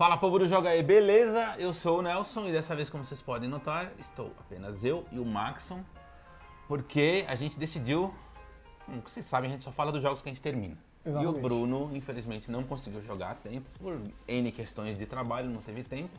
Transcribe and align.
Fala 0.00 0.16
povo 0.16 0.38
do 0.38 0.48
Joga 0.48 0.70
aí, 0.70 0.82
beleza? 0.82 1.56
Eu 1.58 1.74
sou 1.74 1.98
o 1.98 2.02
Nelson 2.02 2.48
e 2.48 2.52
dessa 2.52 2.74
vez, 2.74 2.88
como 2.88 3.04
vocês 3.04 3.20
podem 3.20 3.46
notar, 3.46 3.92
estou 3.98 4.32
apenas 4.40 4.82
eu 4.82 5.04
e 5.12 5.18
o 5.18 5.26
Maxon, 5.26 5.84
porque 6.66 7.26
a 7.28 7.34
gente 7.34 7.58
decidiu, 7.58 8.14
como 8.86 9.02
vocês 9.02 9.26
sabem, 9.26 9.50
a 9.50 9.52
gente 9.52 9.62
só 9.62 9.70
fala 9.70 9.92
dos 9.92 10.00
jogos 10.00 10.22
que 10.22 10.30
a 10.30 10.32
gente 10.32 10.40
termina. 10.40 10.74
Exatamente. 11.04 11.36
E 11.36 11.38
o 11.38 11.42
Bruno, 11.42 11.90
infelizmente, 11.94 12.50
não 12.50 12.62
conseguiu 12.62 13.02
jogar 13.02 13.32
a 13.32 13.34
tempo, 13.34 13.68
por 13.78 14.00
N 14.26 14.52
questões 14.52 14.96
de 14.96 15.04
trabalho, 15.04 15.50
não 15.50 15.60
teve 15.60 15.82
tempo. 15.82 16.16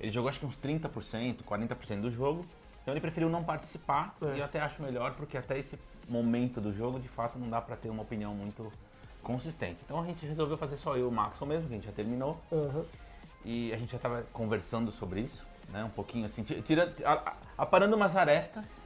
Ele 0.00 0.10
jogou 0.10 0.30
acho 0.30 0.40
que 0.40 0.46
uns 0.46 0.56
30%, 0.56 1.42
40% 1.42 2.00
do 2.00 2.10
jogo, 2.10 2.46
então 2.80 2.94
ele 2.94 3.00
preferiu 3.02 3.28
não 3.28 3.44
participar 3.44 4.16
É. 4.22 4.36
e 4.36 4.38
eu 4.38 4.44
até 4.46 4.58
acho 4.58 4.80
melhor, 4.82 5.12
porque 5.12 5.36
até 5.36 5.58
esse 5.58 5.78
momento 6.08 6.62
do 6.62 6.72
jogo, 6.72 6.98
de 6.98 7.08
fato, 7.08 7.38
não 7.38 7.50
dá 7.50 7.60
pra 7.60 7.76
ter 7.76 7.90
uma 7.90 8.04
opinião 8.04 8.34
muito 8.34 8.72
consistente. 9.22 9.82
Então 9.84 10.00
a 10.00 10.06
gente 10.06 10.24
resolveu 10.24 10.56
fazer 10.56 10.78
só 10.78 10.96
eu 10.96 11.00
e 11.00 11.08
o 11.08 11.12
Maxon 11.12 11.44
mesmo, 11.44 11.68
que 11.68 11.74
a 11.74 11.76
gente 11.76 11.84
já 11.84 11.92
terminou. 11.92 12.40
Aham. 12.50 12.86
E 13.44 13.72
a 13.72 13.76
gente 13.76 13.90
já 13.92 13.96
estava 13.96 14.24
conversando 14.32 14.90
sobre 14.90 15.20
isso, 15.20 15.46
né? 15.72 15.84
Um 15.84 15.90
pouquinho 15.90 16.26
assim, 16.26 16.42
ti- 16.42 16.60
tira, 16.62 16.92
a- 17.04 17.12
a- 17.12 17.36
aparando 17.56 17.96
umas 17.96 18.16
arestas. 18.16 18.82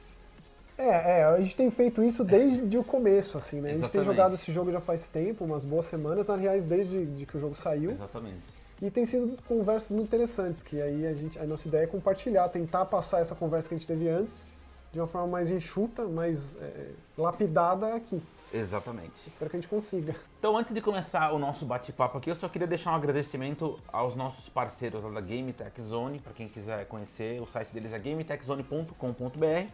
É, 0.77 1.19
é, 1.19 1.23
a 1.23 1.39
gente 1.39 1.55
tem 1.55 1.69
feito 1.69 2.03
isso 2.03 2.23
desde 2.23 2.77
o 2.77 2.83
começo, 2.83 3.37
assim, 3.37 3.61
né? 3.61 3.69
A 3.69 3.71
gente 3.73 3.91
tem 3.91 4.01
Exatamente. 4.01 4.05
jogado 4.17 4.33
esse 4.33 4.51
jogo 4.51 4.71
já 4.71 4.81
faz 4.81 5.07
tempo, 5.07 5.45
umas 5.45 5.63
boas 5.63 5.85
semanas, 5.85 6.29
aliás, 6.29 6.65
desde 6.65 7.05
de 7.05 7.25
que 7.25 7.37
o 7.37 7.39
jogo 7.39 7.55
saiu. 7.55 7.91
Exatamente. 7.91 8.41
E 8.81 8.89
tem 8.89 9.05
sido 9.05 9.37
conversas 9.47 9.91
muito 9.91 10.07
interessantes, 10.07 10.63
que 10.63 10.81
aí 10.81 11.05
a, 11.05 11.13
gente, 11.13 11.37
a 11.39 11.45
nossa 11.45 11.67
ideia 11.67 11.83
é 11.83 11.87
compartilhar, 11.87 12.49
tentar 12.49 12.85
passar 12.85 13.19
essa 13.21 13.35
conversa 13.35 13.69
que 13.69 13.75
a 13.75 13.77
gente 13.77 13.87
teve 13.87 14.09
antes 14.09 14.51
de 14.91 14.99
uma 14.99 15.07
forma 15.07 15.27
mais 15.27 15.49
enxuta, 15.51 16.05
mais 16.05 16.55
é, 16.59 16.89
lapidada 17.17 17.95
aqui. 17.95 18.21
Exatamente. 18.53 19.27
Espero 19.27 19.49
que 19.49 19.57
a 19.57 19.59
gente 19.59 19.67
consiga. 19.67 20.15
Então, 20.37 20.55
antes 20.55 20.73
de 20.73 20.79
começar 20.79 21.31
o 21.31 21.39
nosso 21.39 21.65
bate-papo 21.65 22.19
aqui, 22.19 22.29
eu 22.29 22.35
só 22.35 22.47
queria 22.47 22.67
deixar 22.67 22.91
um 22.91 22.95
agradecimento 22.95 23.79
aos 23.91 24.15
nossos 24.15 24.47
parceiros 24.47 25.03
lá 25.03 25.09
da 25.09 25.21
Game 25.21 25.51
Tech 25.51 25.81
Zone. 25.81 26.19
Para 26.19 26.33
quem 26.33 26.47
quiser 26.47 26.85
conhecer, 26.85 27.41
o 27.41 27.47
site 27.47 27.73
deles 27.73 27.91
é 27.91 27.97
gametechzone.com.br. 27.97 29.67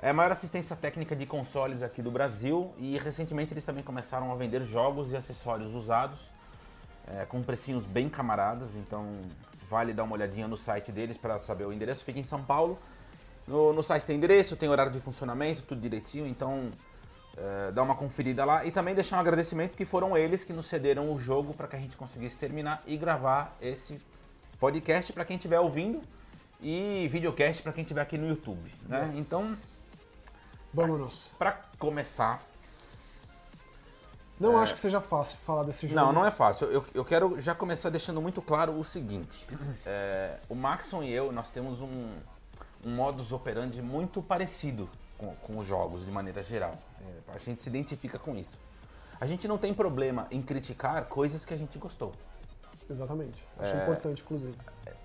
É 0.00 0.08
a 0.08 0.14
maior 0.14 0.32
assistência 0.32 0.74
técnica 0.74 1.14
de 1.14 1.26
consoles 1.26 1.82
aqui 1.82 2.00
do 2.00 2.10
Brasil 2.10 2.72
e 2.78 2.96
recentemente 2.98 3.52
eles 3.52 3.64
também 3.64 3.82
começaram 3.82 4.32
a 4.32 4.36
vender 4.36 4.62
jogos 4.62 5.12
e 5.12 5.16
acessórios 5.16 5.74
usados 5.74 6.20
é, 7.08 7.24
com 7.24 7.42
precinhos 7.42 7.84
bem 7.84 8.08
camaradas, 8.08 8.76
então 8.76 9.20
vale 9.68 9.92
dar 9.92 10.04
uma 10.04 10.14
olhadinha 10.14 10.46
no 10.46 10.56
site 10.56 10.92
deles 10.92 11.16
para 11.16 11.38
saber 11.38 11.64
o 11.64 11.72
endereço. 11.72 12.04
Fica 12.04 12.18
em 12.18 12.24
São 12.24 12.42
Paulo. 12.42 12.78
No, 13.46 13.72
no 13.72 13.82
site 13.82 14.04
tem 14.04 14.16
endereço, 14.16 14.56
tem 14.56 14.68
horário 14.68 14.92
de 14.92 15.00
funcionamento, 15.00 15.62
tudo 15.62 15.80
direitinho, 15.80 16.26
então 16.26 16.70
é, 17.40 17.70
dá 17.72 17.82
uma 17.82 17.94
conferida 17.94 18.44
lá 18.44 18.64
e 18.64 18.70
também 18.70 18.94
deixar 18.94 19.16
um 19.16 19.20
agradecimento 19.20 19.76
que 19.76 19.84
foram 19.84 20.16
eles 20.16 20.42
que 20.42 20.52
nos 20.52 20.66
cederam 20.66 21.12
o 21.12 21.18
jogo 21.18 21.54
para 21.54 21.68
que 21.68 21.76
a 21.76 21.78
gente 21.78 21.96
conseguisse 21.96 22.36
terminar 22.36 22.82
e 22.84 22.96
gravar 22.96 23.56
esse 23.60 24.00
podcast 24.58 25.12
para 25.12 25.24
quem 25.24 25.36
estiver 25.36 25.60
ouvindo 25.60 26.02
e 26.60 27.06
videocast 27.08 27.62
para 27.62 27.72
quem 27.72 27.82
estiver 27.82 28.00
aqui 28.00 28.18
no 28.18 28.28
YouTube, 28.28 28.72
né? 28.88 29.04
Yes. 29.04 29.14
Então, 29.14 29.56
Vamos. 30.74 31.30
para 31.38 31.60
começar, 31.78 32.42
Não 34.40 34.58
acho 34.58 34.74
que 34.74 34.80
seja 34.80 35.00
fácil 35.00 35.38
falar 35.46 35.62
desse 35.62 35.86
jogo. 35.86 36.00
É. 36.00 36.04
Não, 36.04 36.12
não 36.12 36.24
é 36.26 36.32
fácil. 36.32 36.66
Eu, 36.68 36.84
eu 36.92 37.04
quero 37.04 37.40
já 37.40 37.54
começar 37.54 37.88
deixando 37.88 38.20
muito 38.20 38.42
claro 38.42 38.72
o 38.72 38.82
seguinte. 38.82 39.46
É, 39.86 40.38
o 40.50 40.56
Maxon 40.56 41.04
e 41.04 41.12
eu, 41.12 41.30
nós 41.30 41.50
temos 41.50 41.80
um, 41.80 42.10
um 42.84 42.90
modus 42.90 43.32
operandi 43.32 43.80
muito 43.80 44.20
parecido 44.20 44.90
com, 45.18 45.34
com 45.34 45.58
os 45.58 45.66
jogos, 45.66 46.06
de 46.06 46.10
maneira 46.10 46.42
geral. 46.42 46.74
É, 47.00 47.32
a 47.34 47.38
gente 47.38 47.60
se 47.60 47.68
identifica 47.68 48.18
com 48.18 48.34
isso. 48.36 48.58
A 49.20 49.26
gente 49.26 49.46
não 49.48 49.58
tem 49.58 49.74
problema 49.74 50.28
em 50.30 50.40
criticar 50.40 51.04
coisas 51.06 51.44
que 51.44 51.52
a 51.52 51.56
gente 51.56 51.76
gostou. 51.76 52.12
Exatamente. 52.88 53.44
Acho 53.58 53.74
É. 53.74 53.82
importante, 53.82 54.22
inclusive. 54.22 54.56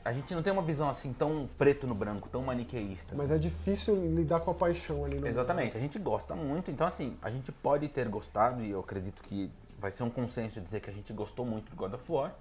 A 0.05 0.13
gente 0.13 0.33
não 0.35 0.43
tem 0.43 0.51
uma 0.53 0.61
visão 0.61 0.89
assim 0.89 1.11
tão 1.13 1.49
preto 1.57 1.87
no 1.87 1.95
branco, 1.95 2.29
tão 2.29 2.41
maniqueísta. 2.43 3.15
Mas 3.15 3.31
é 3.31 3.37
difícil 3.37 3.95
lidar 3.95 4.41
com 4.41 4.51
a 4.51 4.53
paixão 4.53 5.03
ali 5.03 5.17
no 5.19 5.27
Exatamente, 5.27 5.75
a 5.75 5.79
gente 5.79 5.97
gosta 5.97 6.35
muito, 6.35 6.69
então 6.69 6.85
assim, 6.85 7.17
a 7.21 7.31
gente 7.31 7.51
pode 7.51 7.87
ter 7.87 8.07
gostado, 8.09 8.61
e 8.61 8.69
eu 8.69 8.81
acredito 8.81 9.23
que 9.23 9.49
vai 9.79 9.91
ser 9.91 10.03
um 10.03 10.09
consenso 10.09 10.59
dizer 10.61 10.81
que 10.81 10.89
a 10.89 10.93
gente 10.93 11.11
gostou 11.13 11.45
muito 11.45 11.69
do 11.69 11.75
God 11.75 11.93
of 11.93 12.11
War, 12.11 12.33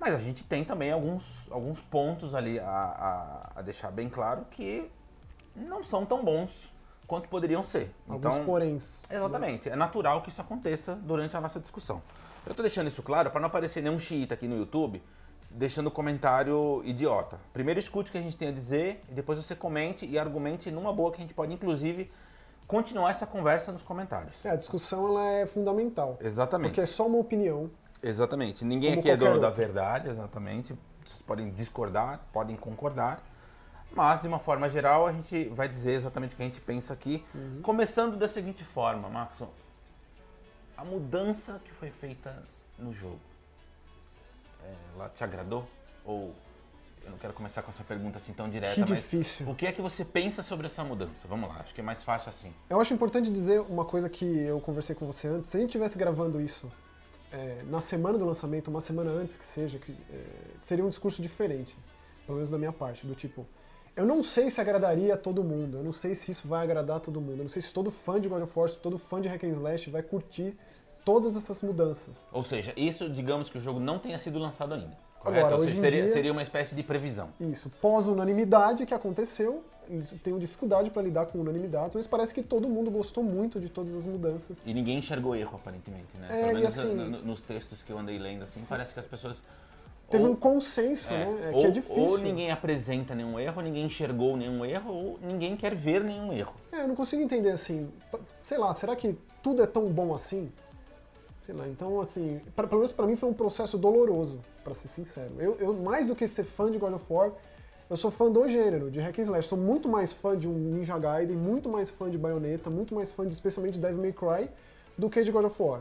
mas 0.00 0.14
a 0.14 0.18
gente 0.18 0.44
tem 0.44 0.64
também 0.64 0.92
alguns, 0.92 1.46
alguns 1.50 1.80
pontos 1.80 2.34
ali 2.34 2.58
a, 2.58 2.64
a, 2.64 3.58
a 3.60 3.62
deixar 3.62 3.90
bem 3.90 4.08
claro 4.08 4.44
que 4.50 4.90
não 5.58 5.82
são 5.82 6.04
tão 6.06 6.24
bons 6.24 6.72
quanto 7.06 7.28
poderiam 7.28 7.62
ser. 7.62 7.90
Alguns 8.08 8.18
Então, 8.18 8.44
poréns. 8.44 9.00
Exatamente, 9.10 9.68
é 9.68 9.76
natural 9.76 10.22
que 10.22 10.28
isso 10.28 10.40
aconteça 10.40 10.94
durante 10.94 11.36
a 11.36 11.40
nossa 11.40 11.58
discussão. 11.58 12.02
Eu 12.46 12.54
tô 12.54 12.62
deixando 12.62 12.86
isso 12.86 13.02
claro 13.02 13.30
para 13.30 13.40
não 13.40 13.48
aparecer 13.48 13.82
nenhum 13.82 13.98
xiita 13.98 14.34
aqui 14.34 14.46
no 14.46 14.56
YouTube 14.56 15.02
deixando 15.50 15.90
comentário 15.90 16.82
idiota. 16.84 17.38
Primeiro 17.52 17.80
escute 17.80 18.10
o 18.10 18.12
que 18.12 18.18
a 18.18 18.22
gente 18.22 18.36
tem 18.36 18.48
a 18.48 18.52
dizer, 18.52 19.02
e 19.08 19.14
depois 19.14 19.38
você 19.42 19.54
comente 19.54 20.04
e 20.06 20.18
argumente 20.18 20.70
numa 20.70 20.92
boa 20.92 21.10
que 21.10 21.18
a 21.18 21.20
gente 21.20 21.32
pode 21.34 21.54
inclusive 21.54 22.10
continuar 22.66 23.10
essa 23.10 23.26
conversa 23.26 23.72
nos 23.72 23.82
comentários. 23.82 24.44
É, 24.44 24.50
a 24.50 24.56
discussão 24.56 25.08
ela 25.08 25.24
é 25.30 25.46
fundamental. 25.46 26.18
Exatamente. 26.20 26.70
Porque 26.70 26.80
é 26.80 26.86
só 26.86 27.06
uma 27.06 27.18
opinião. 27.18 27.70
Exatamente. 28.02 28.64
Ninguém 28.64 28.94
aqui 28.94 29.10
é 29.10 29.16
dono 29.16 29.40
da 29.40 29.46
outro. 29.48 29.62
verdade, 29.62 30.10
exatamente. 30.10 30.76
Vocês 31.04 31.22
podem 31.22 31.50
discordar, 31.50 32.20
podem 32.32 32.54
concordar. 32.56 33.22
Mas, 33.92 34.20
de 34.20 34.28
uma 34.28 34.38
forma 34.38 34.68
geral, 34.68 35.06
a 35.06 35.12
gente 35.12 35.48
vai 35.48 35.68
dizer 35.68 35.92
exatamente 35.92 36.34
o 36.34 36.36
que 36.36 36.42
a 36.42 36.44
gente 36.44 36.60
pensa 36.60 36.92
aqui. 36.92 37.24
Uhum. 37.34 37.60
Começando 37.62 38.16
da 38.16 38.28
seguinte 38.28 38.62
forma, 38.62 39.08
Maxon. 39.08 39.48
A 40.76 40.84
mudança 40.84 41.60
que 41.64 41.72
foi 41.72 41.90
feita 41.90 42.42
no 42.78 42.92
jogo, 42.92 43.18
é, 44.62 44.74
ela 44.94 45.08
te 45.08 45.24
agradou? 45.24 45.66
Ou, 46.04 46.32
eu 47.04 47.10
não 47.10 47.18
quero 47.18 47.32
começar 47.32 47.62
com 47.62 47.70
essa 47.70 47.82
pergunta 47.82 48.18
assim 48.18 48.32
tão 48.32 48.48
direta, 48.48 48.74
Que 48.74 48.80
mas 48.90 49.00
difícil. 49.00 49.48
o 49.48 49.54
que 49.54 49.66
é 49.66 49.72
que 49.72 49.80
você 49.80 50.04
pensa 50.04 50.42
sobre 50.42 50.66
essa 50.66 50.84
mudança? 50.84 51.26
Vamos 51.26 51.48
lá, 51.48 51.60
acho 51.60 51.74
que 51.74 51.80
é 51.80 51.84
mais 51.84 52.04
fácil 52.04 52.28
assim. 52.28 52.52
Eu 52.70 52.80
acho 52.80 52.94
importante 52.94 53.32
dizer 53.32 53.60
uma 53.62 53.84
coisa 53.84 54.08
que 54.08 54.24
eu 54.24 54.60
conversei 54.60 54.94
com 54.94 55.06
você 55.06 55.26
antes. 55.26 55.48
Se 55.48 55.56
a 55.56 55.60
gente 55.60 55.70
estivesse 55.70 55.98
gravando 55.98 56.40
isso 56.40 56.70
é, 57.32 57.62
na 57.66 57.80
semana 57.80 58.18
do 58.18 58.24
lançamento, 58.24 58.68
uma 58.68 58.80
semana 58.80 59.10
antes 59.10 59.36
que 59.36 59.44
seja, 59.44 59.78
que, 59.78 59.92
é, 59.92 60.24
seria 60.60 60.84
um 60.84 60.88
discurso 60.88 61.20
diferente. 61.20 61.76
Pelo 62.26 62.36
menos 62.36 62.50
da 62.50 62.58
minha 62.58 62.72
parte. 62.72 63.06
Do 63.06 63.14
tipo, 63.14 63.46
eu 63.98 64.06
não 64.06 64.22
sei 64.22 64.48
se 64.48 64.60
agradaria 64.60 65.14
a 65.14 65.16
todo 65.16 65.42
mundo. 65.42 65.78
Eu 65.78 65.82
não 65.82 65.92
sei 65.92 66.14
se 66.14 66.30
isso 66.30 66.46
vai 66.46 66.62
agradar 66.62 66.98
a 66.98 67.00
todo 67.00 67.20
mundo. 67.20 67.38
Eu 67.38 67.42
não 67.42 67.48
sei 67.48 67.60
se 67.60 67.74
todo 67.74 67.90
fã 67.90 68.20
de 68.20 68.28
God 68.28 68.42
of 68.44 68.52
War, 68.56 68.70
todo 68.70 68.96
fã 68.96 69.20
de 69.20 69.28
Hack 69.28 69.42
and 69.42 69.48
Slash 69.48 69.90
vai 69.90 70.02
curtir 70.02 70.56
todas 71.04 71.36
essas 71.36 71.60
mudanças. 71.62 72.14
Ou 72.32 72.44
seja, 72.44 72.72
isso, 72.76 73.08
digamos 73.10 73.50
que 73.50 73.58
o 73.58 73.60
jogo 73.60 73.80
não 73.80 73.98
tenha 73.98 74.16
sido 74.18 74.38
lançado 74.38 74.74
ainda. 74.74 74.96
Correto? 75.18 75.46
Agora, 75.46 75.56
Ou 75.60 75.64
seja, 75.68 75.80
seria, 75.80 76.02
dia- 76.04 76.12
seria 76.12 76.30
uma 76.32 76.42
espécie 76.42 76.76
de 76.76 76.82
previsão. 76.84 77.30
Isso, 77.40 77.68
pós-unanimidade 77.80 78.86
que 78.86 78.94
aconteceu, 78.94 79.64
eles 79.88 80.14
têm 80.22 80.38
dificuldade 80.38 80.90
para 80.90 81.02
lidar 81.02 81.26
com 81.26 81.40
unanimidades, 81.40 81.96
mas 81.96 82.06
parece 82.06 82.32
que 82.32 82.42
todo 82.42 82.68
mundo 82.68 82.90
gostou 82.92 83.24
muito 83.24 83.58
de 83.58 83.68
todas 83.68 83.96
as 83.96 84.06
mudanças. 84.06 84.62
E 84.64 84.72
ninguém 84.72 84.98
enxergou 84.98 85.34
erro, 85.34 85.56
aparentemente, 85.56 86.16
né? 86.20 86.28
É, 86.30 86.40
Pelo 86.46 86.54
menos 86.60 86.78
assim- 86.78 86.94
no- 86.94 87.10
no- 87.10 87.22
nos 87.24 87.40
textos 87.40 87.82
que 87.82 87.90
eu 87.90 87.98
andei 87.98 88.16
lendo, 88.18 88.44
assim, 88.44 88.62
parece 88.68 88.94
que 88.94 89.00
as 89.00 89.06
pessoas. 89.06 89.42
Teve 90.10 90.24
ou- 90.24 90.30
um 90.30 90.36
consenso, 90.36 91.12
é, 91.12 91.24
né? 91.26 91.50
É 91.52 91.54
ou, 91.54 91.60
que 91.62 91.66
é 91.66 91.70
difícil. 91.70 92.02
ou 92.02 92.18
ninguém 92.18 92.50
apresenta 92.50 93.14
nenhum 93.14 93.38
erro, 93.38 93.60
ninguém 93.60 93.84
enxergou 93.84 94.36
nenhum 94.36 94.64
erro, 94.64 94.92
ou 94.92 95.18
ninguém 95.22 95.54
quer 95.56 95.74
ver 95.74 96.02
nenhum 96.02 96.32
erro. 96.32 96.54
É, 96.72 96.82
eu 96.82 96.88
não 96.88 96.94
consigo 96.94 97.22
entender 97.22 97.50
assim. 97.50 97.90
Sei 98.42 98.56
lá, 98.56 98.72
será 98.72 98.96
que 98.96 99.18
tudo 99.42 99.62
é 99.62 99.66
tão 99.66 99.88
bom 99.90 100.14
assim? 100.14 100.50
Sei 101.42 101.54
lá, 101.54 101.66
então 101.68 102.00
assim, 102.00 102.40
pra, 102.56 102.66
pelo 102.66 102.80
menos 102.80 102.92
pra 102.92 103.06
mim 103.06 103.16
foi 103.16 103.28
um 103.28 103.34
processo 103.34 103.76
doloroso, 103.78 104.40
pra 104.64 104.74
ser 104.74 104.88
sincero. 104.88 105.32
Eu, 105.38 105.56
eu, 105.58 105.72
mais 105.74 106.06
do 106.08 106.14
que 106.16 106.26
ser 106.26 106.44
fã 106.44 106.70
de 106.70 106.78
God 106.78 106.94
of 106.94 107.04
War, 107.08 107.30
eu 107.88 107.96
sou 107.96 108.10
fã 108.10 108.30
do 108.30 108.46
gênero, 108.48 108.90
de 108.90 109.00
Hack 109.00 109.18
and 109.18 109.22
Slash. 109.22 109.48
Sou 109.48 109.56
muito 109.58 109.88
mais 109.88 110.12
fã 110.12 110.36
de 110.36 110.46
um 110.48 110.52
Ninja 110.52 110.98
Gaiden, 110.98 111.36
muito 111.36 111.68
mais 111.68 111.88
fã 111.88 112.10
de 112.10 112.18
Bayonetta, 112.18 112.68
muito 112.68 112.94
mais 112.94 113.10
fã 113.10 113.26
de 113.26 113.32
especialmente 113.32 113.78
Devil 113.78 113.98
May 113.98 114.12
Cry, 114.12 114.50
do 114.96 115.08
que 115.08 115.22
de 115.22 115.30
God 115.30 115.44
of 115.44 115.62
War. 115.62 115.80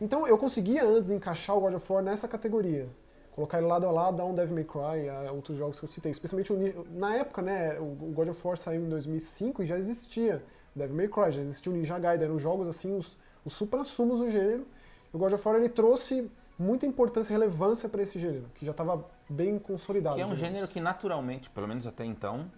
Então 0.00 0.26
eu 0.26 0.36
conseguia 0.38 0.84
antes 0.84 1.10
encaixar 1.10 1.56
o 1.56 1.60
God 1.60 1.74
of 1.74 1.92
War 1.92 2.02
nessa 2.02 2.26
categoria. 2.26 2.86
Colocar 3.34 3.58
ele 3.58 3.66
lado 3.66 3.84
a 3.84 3.90
lado 3.90 4.22
a 4.22 4.24
um 4.24 4.32
Devil 4.32 4.54
May 4.54 4.64
Cry, 4.64 5.08
a 5.08 5.32
outros 5.32 5.58
jogos 5.58 5.78
que 5.78 5.84
eu 5.84 5.88
citei. 5.88 6.12
Especialmente 6.12 6.52
o 6.52 6.86
na 6.92 7.16
época, 7.16 7.42
né, 7.42 7.76
o 7.80 7.82
o 7.82 8.12
God 8.14 8.28
of 8.28 8.46
War 8.46 8.56
saiu 8.56 8.84
em 8.84 8.88
2005 8.88 9.62
e 9.64 9.66
já 9.66 9.76
existia 9.76 10.40
Devil 10.74 10.96
May 10.96 11.08
Cry, 11.08 11.32
já 11.32 11.40
existia 11.40 11.72
o 11.72 11.74
Ninja 11.74 11.98
Gaiden, 11.98 12.26
eram 12.26 12.38
jogos 12.38 12.68
assim, 12.68 12.96
os, 12.96 13.18
os 13.44 13.52
supra-sumos 13.52 14.20
do 14.20 14.30
gênero. 14.30 14.64
E 15.12 15.16
o 15.16 15.18
God 15.18 15.32
of 15.32 15.48
War 15.48 15.56
ele 15.56 15.68
trouxe 15.68 16.30
muita 16.56 16.86
importância 16.86 17.32
e 17.32 17.34
relevância 17.34 17.88
para 17.88 18.02
esse 18.02 18.20
gênero, 18.20 18.46
que 18.54 18.64
já 18.64 18.70
estava 18.70 19.04
bem 19.28 19.58
consolidado. 19.58 20.14
Que 20.14 20.22
é 20.22 20.24
um 20.24 20.28
digamos. 20.28 20.46
gênero 20.46 20.68
que 20.68 20.80
naturalmente, 20.80 21.50
pelo 21.50 21.66
menos 21.66 21.88
até 21.88 22.04
então, 22.04 22.48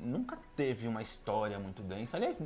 nunca 0.00 0.38
teve 0.56 0.88
uma 0.88 1.02
história 1.02 1.58
muito 1.58 1.82
densa. 1.82 2.16
Aliás, 2.16 2.38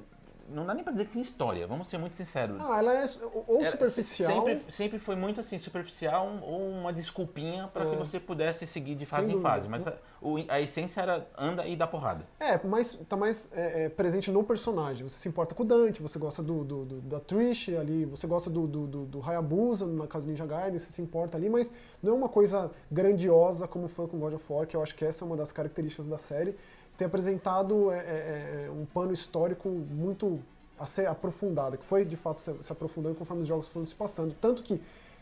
não 0.51 0.67
dá 0.67 0.75
nem 0.75 0.83
pra 0.85 0.93
dizer 0.93 1.07
que 1.07 1.13
tem 1.13 1.23
história, 1.23 1.67
vamos 1.67 1.89
ser 1.89 1.99
muito 1.99 2.15
sinceros. 2.17 2.57
Ah, 2.61 2.79
ela 2.79 2.95
é 2.95 3.05
ou 3.47 3.65
superficial. 3.65 4.33
Sempre, 4.47 4.73
sempre 4.73 4.99
foi 4.99 5.17
muito 5.17 5.41
assim, 5.41 5.59
superficial 5.59 6.29
ou 6.43 6.69
uma 6.69 6.93
desculpinha 6.93 7.69
para 7.73 7.87
que 7.87 7.95
É. 7.95 7.99
você 7.99 8.19
pudesse 8.21 8.67
seguir 8.67 8.95
de 8.95 9.07
fase 9.07 9.31
em 9.33 9.41
fase. 9.41 9.69
Mas 9.69 9.87
a, 9.87 9.95
o- 10.21 10.37
a 10.49 10.61
essência 10.61 11.01
era 11.01 11.27
anda 11.37 11.67
e 11.67 11.75
dá 11.77 11.87
porrada. 11.87 12.27
É, 12.39 12.59
mas 12.67 12.93
tá 13.09 13.17
mais 13.17 13.51
é, 13.53 13.85
é, 13.85 13.89
presente 13.89 14.31
no 14.31 14.45
personagem. 14.45 15.09
Você 15.09 15.19
se 15.19 15.29
importa 15.29 15.55
com 15.55 15.63
o 15.63 15.67
Dante, 15.67 16.03
você 16.03 16.19
gosta 16.19 16.43
do, 16.43 16.65
do- 16.65 16.85
do- 16.85 17.01
da 17.03 17.21
Trish 17.21 17.69
ali, 17.71 18.05
você 18.05 18.27
gosta 18.27 18.51
do, 18.51 18.67
do, 18.67 18.87
do, 18.87 19.05
do 19.07 19.23
Hayabusa, 19.23 19.87
na 19.87 20.07
casa 20.07 20.25
do 20.27 20.31
Ninja 20.31 20.47
Gaiden, 20.47 20.79
você 20.79 20.91
se 20.93 21.01
importa 21.03 21.37
ali, 21.37 21.49
mas 21.49 21.73
não 22.03 22.13
é 22.13 22.17
uma 22.17 22.29
coisa 22.29 22.71
grandiosa 22.91 23.67
como 23.69 23.89
foi 23.89 24.07
com 24.09 24.19
God 24.19 24.35
of 24.35 24.45
War, 24.53 24.67
que 24.67 24.77
eu 24.77 24.83
acho 24.83 24.95
que 24.95 25.05
essa 25.05 25.25
é 25.25 25.27
uma 25.27 25.37
das 25.37 25.53
características 25.53 26.09
da 26.09 26.19
série. 26.19 26.57
Ter 27.01 27.07
apresentado 27.07 27.91
é, 27.91 27.97
é, 27.97 28.67
é, 28.67 28.71
um 28.71 28.85
pano 28.85 29.15
histórico 29.15 29.71
muito 29.71 30.39
a 30.79 30.85
ser 30.85 31.07
aprofundado, 31.07 31.79
que 31.79 31.85
foi 31.87 32.05
de 32.05 32.15
fato 32.15 32.43
se, 32.43 32.51
aprofundando 32.71 33.15
conforme 33.15 33.41
os 33.41 33.49
jogos 33.49 33.69
foram 33.69 33.87
se 33.87 33.95
passando. 33.95 34.37
Tanto 34.39 34.63
que 34.63 34.79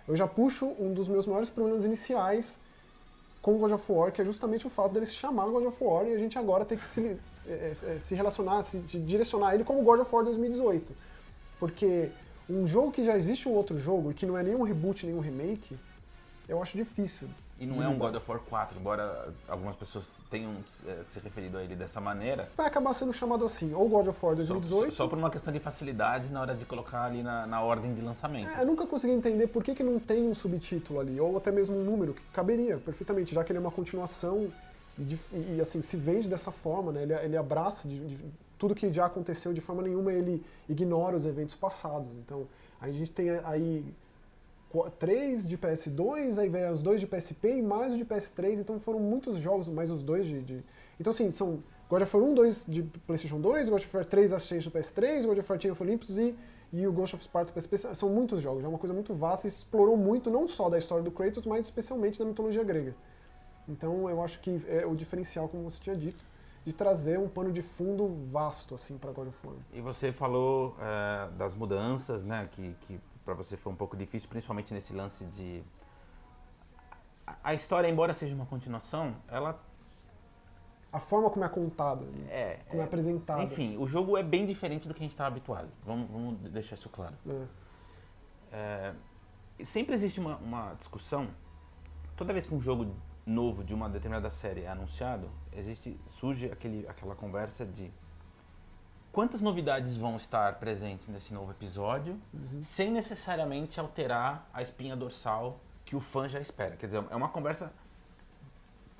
eu 0.08 0.16
já 0.16 0.26
puxo 0.26 0.74
um 0.80 0.92
dos 0.92 1.06
meus 1.06 1.24
maiores 1.24 1.48
problemas 1.48 1.84
iniciais 1.84 2.60
com 3.40 3.58
God 3.58 3.70
of 3.70 3.92
War, 3.92 4.10
que 4.10 4.20
é 4.20 4.24
justamente 4.24 4.66
o 4.66 4.70
fato 4.70 4.92
dele 4.92 5.06
se 5.06 5.12
chamar 5.12 5.46
God 5.46 5.66
of 5.66 5.84
War 5.84 6.04
e 6.08 6.14
a 6.14 6.18
gente 6.18 6.36
agora 6.36 6.64
tem 6.64 6.76
que 6.76 6.84
se, 6.84 7.16
eh, 7.46 7.72
eh, 7.84 7.98
se 8.00 8.12
relacionar, 8.12 8.64
se 8.64 8.78
direcionar 8.80 9.54
ele 9.54 9.62
como 9.62 9.80
God 9.84 10.00
of 10.00 10.12
War 10.12 10.24
2018. 10.24 10.92
Porque 11.60 12.10
um 12.50 12.66
jogo 12.66 12.90
que 12.90 13.04
já 13.04 13.16
existe 13.16 13.48
um 13.48 13.52
outro 13.52 13.78
jogo 13.78 14.10
e 14.10 14.14
que 14.14 14.26
não 14.26 14.36
é 14.36 14.42
nenhum 14.42 14.64
reboot, 14.64 15.06
nenhum 15.06 15.20
remake, 15.20 15.78
eu 16.48 16.60
acho 16.60 16.76
difícil. 16.76 17.28
E 17.60 17.66
não 17.66 17.82
é 17.82 17.88
um. 17.88 17.98
God 17.98 18.14
of 18.14 18.30
War 18.30 18.40
4, 18.40 18.78
embora 18.78 19.32
algumas 19.48 19.74
pessoas 19.74 20.08
tenham 20.30 20.52
eh, 20.86 21.02
se 21.08 21.18
referido 21.18 21.58
a 21.58 21.62
ele 21.64 21.74
dessa 21.74 22.00
maneira. 22.00 22.48
Vai 22.56 22.66
acabar 22.66 22.94
sendo 22.94 23.12
chamado 23.12 23.44
assim, 23.44 23.74
ou 23.74 23.88
God 23.88 24.06
of 24.06 24.18
War 24.24 24.36
Só, 24.36 24.54
2018. 24.54 24.94
só 24.94 25.08
por 25.08 25.18
uma 25.18 25.28
questão 25.30 25.52
de 25.52 25.58
facilidade 25.58 26.30
na 26.30 26.40
hora 26.40 26.54
de 26.54 26.64
colocar 26.64 27.02
ali 27.04 27.22
na, 27.22 27.46
na 27.48 27.60
ordem 27.60 27.92
de 27.94 28.00
lançamento. 28.00 28.48
É, 28.56 28.62
eu 28.62 28.66
nunca 28.66 28.86
consegui 28.86 29.12
entender 29.12 29.48
por 29.48 29.64
que, 29.64 29.74
que 29.74 29.82
não 29.82 29.98
tem 29.98 30.28
um 30.28 30.34
subtítulo 30.34 31.00
ali, 31.00 31.18
ou 31.20 31.36
até 31.36 31.50
mesmo 31.50 31.76
um 31.76 31.82
número, 31.84 32.14
que 32.14 32.22
caberia 32.32 32.78
perfeitamente, 32.78 33.34
já 33.34 33.42
que 33.42 33.50
ele 33.50 33.58
é 33.58 33.60
uma 33.60 33.72
continuação 33.72 34.48
e, 34.96 35.18
e, 35.56 35.60
assim, 35.60 35.82
se 35.82 35.96
vende 35.96 36.28
dessa 36.28 36.52
forma, 36.52 36.92
né? 36.92 37.02
ele, 37.02 37.12
ele 37.14 37.36
abraça 37.36 37.88
de- 37.88 37.98
de- 38.16 38.24
tudo 38.58 38.74
que 38.74 38.92
já 38.92 39.06
aconteceu, 39.06 39.52
de 39.52 39.60
forma 39.60 39.82
nenhuma 39.82 40.12
ele 40.12 40.44
ignora 40.68 41.14
os 41.16 41.26
eventos 41.26 41.54
passados. 41.54 42.08
Então, 42.24 42.46
a 42.80 42.88
gente 42.90 43.10
tem 43.10 43.30
aí 43.44 43.84
três 44.98 45.46
de 45.48 45.56
PS2, 45.56 46.38
aí 46.38 46.48
vem 46.48 46.70
os 46.70 46.82
dois 46.82 47.00
de 47.00 47.06
PSP 47.06 47.56
e 47.58 47.62
mais 47.62 47.94
o 47.94 47.96
de 47.98 48.04
PS3, 48.04 48.58
então 48.58 48.78
foram 48.78 49.00
muitos 49.00 49.38
jogos, 49.38 49.68
mais 49.68 49.90
os 49.90 50.02
dois 50.02 50.26
de... 50.26 50.42
de- 50.42 50.64
Então, 51.00 51.10
assim, 51.10 51.30
são 51.30 51.62
God 51.88 52.02
of 52.02 52.16
War 52.16 52.26
1, 52.26 52.34
2 52.34 52.66
de 52.68 52.82
PlayStation 53.06 53.40
2, 53.40 53.68
God 53.70 53.78
of 53.82 53.96
War 53.96 54.04
3 54.04 54.32
Ascension 54.32 54.70
do 54.70 54.78
PS3, 54.78 55.24
God 55.26 55.38
of 55.38 55.50
War 55.50 55.60
Chain 55.60 55.70
of 55.70 55.82
Olympus 55.82 56.18
e, 56.18 56.34
e 56.70 56.86
o 56.86 56.92
Ghost 56.92 57.14
of 57.16 57.24
Sparta 57.24 57.50
PSP. 57.52 57.78
São 57.78 58.10
muitos 58.10 58.42
jogos, 58.42 58.62
é 58.62 58.68
uma 58.68 58.78
coisa 58.78 58.92
muito 58.92 59.14
vasta 59.14 59.46
e 59.46 59.50
explorou 59.50 59.96
muito, 59.96 60.30
não 60.30 60.46
só 60.46 60.68
da 60.68 60.76
história 60.76 61.02
do 61.02 61.10
Kratos, 61.10 61.46
mas 61.46 61.64
especialmente 61.64 62.18
da 62.18 62.26
mitologia 62.26 62.62
grega. 62.62 62.94
Então, 63.66 64.08
eu 64.08 64.22
acho 64.22 64.38
que 64.40 64.60
é 64.68 64.84
o 64.86 64.94
diferencial, 64.94 65.48
como 65.48 65.62
você 65.70 65.80
tinha 65.80 65.96
dito, 65.96 66.24
de 66.64 66.72
trazer 66.74 67.18
um 67.18 67.28
pano 67.28 67.50
de 67.52 67.62
fundo 67.62 68.06
vasto, 68.30 68.74
assim, 68.74 68.98
para 68.98 69.10
God 69.12 69.28
of 69.28 69.46
War. 69.46 69.56
E 69.72 69.80
você 69.80 70.12
falou 70.12 70.76
eh, 70.80 71.28
das 71.38 71.54
mudanças, 71.54 72.22
né? 72.22 72.46
Que, 72.50 72.74
que 72.82 73.00
para 73.28 73.34
você 73.34 73.58
foi 73.58 73.70
um 73.70 73.76
pouco 73.76 73.94
difícil, 73.94 74.26
principalmente 74.26 74.72
nesse 74.72 74.94
lance 74.94 75.26
de. 75.26 75.62
A- 77.44 77.52
história, 77.52 77.86
embora 77.86 78.14
seja 78.14 78.34
uma 78.34 78.46
continuação, 78.46 79.14
ela 79.28 79.62
A 80.90 80.98
forma 80.98 81.28
como 81.28 81.44
é 81.44 81.48
contada, 81.50 82.06
é. 82.30 82.60
como 82.68 82.80
é, 82.80 82.84
é- 82.84 82.86
apresentada. 82.86 83.42
enfim, 83.42 83.76
o 83.76 83.86
jogo 83.86 84.16
é 84.16 84.22
bem 84.22 84.46
diferente 84.46 84.88
do 84.88 84.94
que 84.94 85.00
a 85.00 85.04
gente 85.04 85.10
está 85.12 85.26
habituado. 85.26 85.68
Vamos, 85.84 86.10
vamos 86.10 86.38
deixar 86.50 86.76
isso 86.76 86.88
claro. 86.88 87.14
É. 87.28 88.94
É, 89.60 89.64
sempre 89.64 89.94
existe 89.94 90.18
uma, 90.18 90.36
uma 90.36 90.72
discussão. 90.72 91.28
Toda 92.16 92.32
vez 92.32 92.46
que 92.46 92.54
um 92.54 92.60
jogo 92.62 92.94
novo 93.26 93.62
de 93.62 93.74
uma 93.74 93.90
determinada 93.90 94.30
série 94.30 94.62
é 94.62 94.68
anunciado, 94.68 95.28
existe 95.52 96.00
surge 96.06 96.46
aquele, 96.50 96.88
aquela 96.88 97.14
conversa 97.14 97.66
de 97.66 97.92
quantas 99.12 99.40
novidades 99.40 99.96
vão 99.96 100.16
estar 100.16 100.54
presentes 100.58 101.08
nesse 101.08 101.32
novo 101.34 101.50
episódio, 101.50 102.18
sem 102.64 102.90
necessariamente 102.90 103.80
alterar 103.80 104.48
a 104.52 104.62
espinha 104.62 104.96
dorsal 104.96 105.60
que 105.84 105.96
o 105.96 106.00
fã 106.00 106.28
já 106.28 106.40
espera. 106.40 106.76
Quer 106.76 106.86
dizer, 106.86 107.04
é 107.10 107.16
uma 107.16 107.28
conversa 107.28 107.72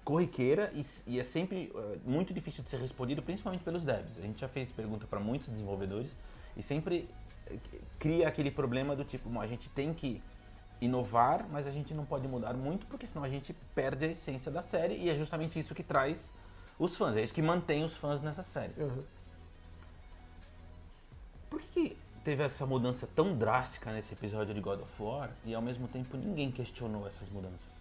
corriqueira 0.02 0.72
e, 0.74 0.84
e 1.06 1.20
é 1.20 1.24
sempre 1.24 1.70
eh, 1.74 1.98
muito 2.02 2.32
difícil 2.32 2.64
de 2.64 2.70
ser 2.70 2.80
respondido, 2.80 3.22
principalmente 3.22 3.62
pelos 3.62 3.84
devs. 3.84 4.16
A 4.16 4.22
gente 4.22 4.40
já 4.40 4.48
fez 4.48 4.70
pergunta 4.72 5.06
para 5.06 5.20
muitos 5.20 5.48
desenvolvedores 5.48 6.10
e 6.56 6.62
sempre 6.62 7.06
eh, 7.46 7.58
cria 7.98 8.26
aquele 8.26 8.50
problema 8.50 8.96
do 8.96 9.04
tipo, 9.04 9.28
"Bom, 9.28 9.38
a 9.38 9.46
gente 9.46 9.68
tem 9.68 9.92
que 9.92 10.22
inovar, 10.80 11.46
mas 11.50 11.66
a 11.66 11.70
gente 11.70 11.92
não 11.92 12.06
pode 12.06 12.26
mudar 12.26 12.54
muito, 12.54 12.86
porque 12.86 13.06
senão 13.06 13.22
a 13.22 13.28
gente 13.28 13.52
perde 13.74 14.06
a 14.06 14.08
essência 14.08 14.50
da 14.50 14.62
série 14.62 14.94
e 14.94 15.10
é 15.10 15.16
justamente 15.16 15.58
isso 15.58 15.74
que 15.74 15.82
traz 15.82 16.32
os 16.78 16.96
fãs, 16.96 17.16
é 17.16 17.22
isso 17.22 17.34
que 17.34 17.42
mantém 17.42 17.84
os 17.84 17.96
fãs 17.96 18.22
nessa 18.22 18.42
série. 18.42 18.72
Uhum. 18.78 19.02
Por 21.50 21.60
que, 21.62 21.96
teve 22.24 22.42
essa 22.42 22.66
mudança 22.66 23.08
tão 23.14 23.36
drástica 23.36 23.92
nesse 23.92 24.12
episódio 24.14 24.54
de 24.54 24.60
God 24.60 24.80
of 24.80 25.02
War 25.02 25.30
e 25.44 25.54
ao 25.54 25.62
mesmo 25.62 25.88
tempo 25.88 26.16
ninguém 26.16 26.50
questionou 26.50 27.06
essas 27.06 27.28
mudanças? 27.28 27.78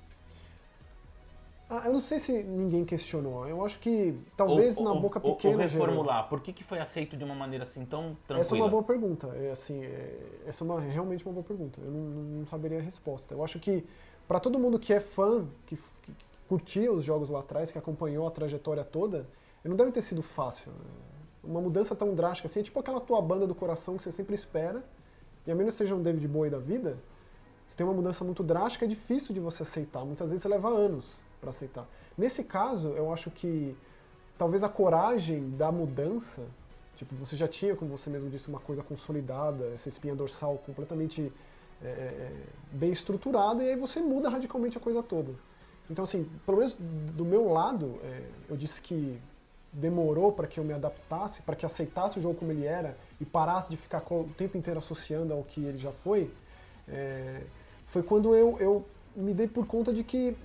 Ah, 1.69 1.81
eu 1.85 1.91
não 1.91 1.99
sei 1.99 2.17
se 2.17 2.31
ninguém 2.43 2.85
questionou. 2.85 3.45
Eu 3.45 3.63
acho 3.65 3.77
que 3.79 4.17
talvez 4.37 4.77
Ou- 4.77 4.85
na 4.85 4.91
ou- 4.93 5.01
boca 5.01 5.19
ou- 5.21 5.35
pequena. 5.35 5.63
Ou 5.63 5.67
gerou. 5.67 5.85
reformular, 5.85 6.29
por 6.29 6.39
que, 6.39 6.53
que 6.53 6.63
foi 6.63 6.79
aceito 6.79 7.17
de 7.17 7.25
uma 7.25 7.35
maneira 7.35 7.63
assim 7.65 7.83
tão 7.85 8.15
tranquila? 8.25 8.39
Essa 8.41 8.55
é 8.55 8.59
uma 8.61 8.69
boa 8.69 8.83
pergunta. 8.83 9.27
É, 9.35 9.51
assim, 9.51 9.83
é, 9.83 10.17
essa 10.45 10.63
é 10.63 10.65
uma, 10.65 10.79
realmente 10.79 11.25
uma 11.25 11.33
boa 11.33 11.43
pergunta. 11.43 11.81
Eu 11.81 11.91
não, 11.91 11.99
não- 11.99 12.23
não 12.39 12.45
saberia 12.47 12.79
a 12.79 12.81
resposta. 12.81 13.33
Eu 13.33 13.43
acho 13.43 13.59
que 13.59 13.85
para 14.29 14.39
todo 14.39 14.57
mundo 14.57 14.79
que 14.79 14.93
é 14.93 15.01
fã, 15.01 15.45
que, 15.65 15.75
que- 15.75 16.11
que 16.13 16.25
curtia 16.47 16.89
os 16.89 17.03
jogos 17.03 17.29
lá 17.29 17.41
atrás, 17.41 17.69
que 17.69 17.77
acompanhou 17.77 18.25
a 18.25 18.31
trajetória 18.31 18.85
toda, 18.85 19.27
não 19.61 19.75
deve 19.75 19.91
ter 19.91 20.01
sido 20.01 20.23
fácil. 20.23 20.71
Uma 21.47 21.61
mudança 21.61 21.95
tão 21.95 22.13
drástica 22.13 22.47
assim, 22.47 22.59
é 22.59 22.63
tipo 22.63 22.79
aquela 22.79 22.99
tua 22.99 23.21
banda 23.21 23.47
do 23.47 23.55
coração 23.55 23.95
que 23.95 24.03
você 24.03 24.11
sempre 24.11 24.35
espera, 24.35 24.83
e 25.45 25.51
a 25.51 25.55
menos 25.55 25.75
que 25.75 25.77
seja 25.77 25.95
um 25.95 26.01
David 26.01 26.27
Bowie 26.27 26.51
da 26.51 26.59
vida, 26.59 26.97
se 27.67 27.75
tem 27.75 27.85
uma 27.85 27.93
mudança 27.93 28.23
muito 28.23 28.43
drástica, 28.43 28.85
é 28.85 28.87
difícil 28.87 29.33
de 29.33 29.39
você 29.39 29.63
aceitar. 29.63 30.03
Muitas 30.05 30.29
vezes 30.29 30.41
você 30.41 30.49
leva 30.49 30.69
anos 30.69 31.23
para 31.39 31.49
aceitar. 31.49 31.87
Nesse 32.17 32.43
caso, 32.43 32.89
eu 32.89 33.13
acho 33.13 33.31
que 33.31 33.75
talvez 34.37 34.63
a 34.63 34.69
coragem 34.69 35.51
da 35.51 35.71
mudança, 35.71 36.43
tipo, 36.95 37.15
você 37.15 37.35
já 37.35 37.47
tinha, 37.47 37.75
como 37.75 37.97
você 37.97 38.09
mesmo 38.09 38.29
disse, 38.29 38.47
uma 38.47 38.59
coisa 38.59 38.83
consolidada, 38.83 39.65
essa 39.73 39.87
espinha 39.87 40.15
dorsal 40.15 40.57
completamente 40.65 41.31
é, 41.81 41.87
é, 41.87 42.31
bem 42.71 42.91
estruturada, 42.91 43.63
e 43.63 43.69
aí 43.69 43.75
você 43.75 43.99
muda 43.99 44.29
radicalmente 44.29 44.77
a 44.77 44.81
coisa 44.81 45.03
toda. 45.03 45.33
Então, 45.89 46.03
assim, 46.03 46.29
pelo 46.45 46.57
menos 46.57 46.75
do 46.79 47.23
meu 47.23 47.51
lado, 47.51 47.99
é, 48.03 48.23
eu 48.49 48.57
disse 48.57 48.81
que 48.81 49.19
demorou 49.79 50.31
para 50.31 50.47
que 50.47 50.59
eu 50.59 50.63
me 50.63 50.73
adaptasse, 50.73 51.41
para 51.43 51.55
que 51.55 51.65
aceitasse 51.65 52.17
o 52.19 52.21
jogo 52.21 52.35
como 52.35 52.51
ele 52.51 52.65
era 52.65 52.97
e 53.21 53.25
parasse 53.25 53.69
de 53.69 53.77
ficar 53.77 54.01
o 54.11 54.29
tempo 54.37 54.57
inteiro 54.57 54.79
associando 54.79 55.33
ao 55.33 55.43
que 55.43 55.63
ele 55.63 55.77
já 55.77 55.91
foi, 55.91 56.31
é, 56.87 57.41
foi 57.87 58.01
quando 58.03 58.35
eu, 58.35 58.57
eu 58.59 58.85
me 59.15 59.33
dei 59.33 59.47
por 59.47 59.65
conta 59.67 59.93
de 59.93 60.03
que 60.03 60.35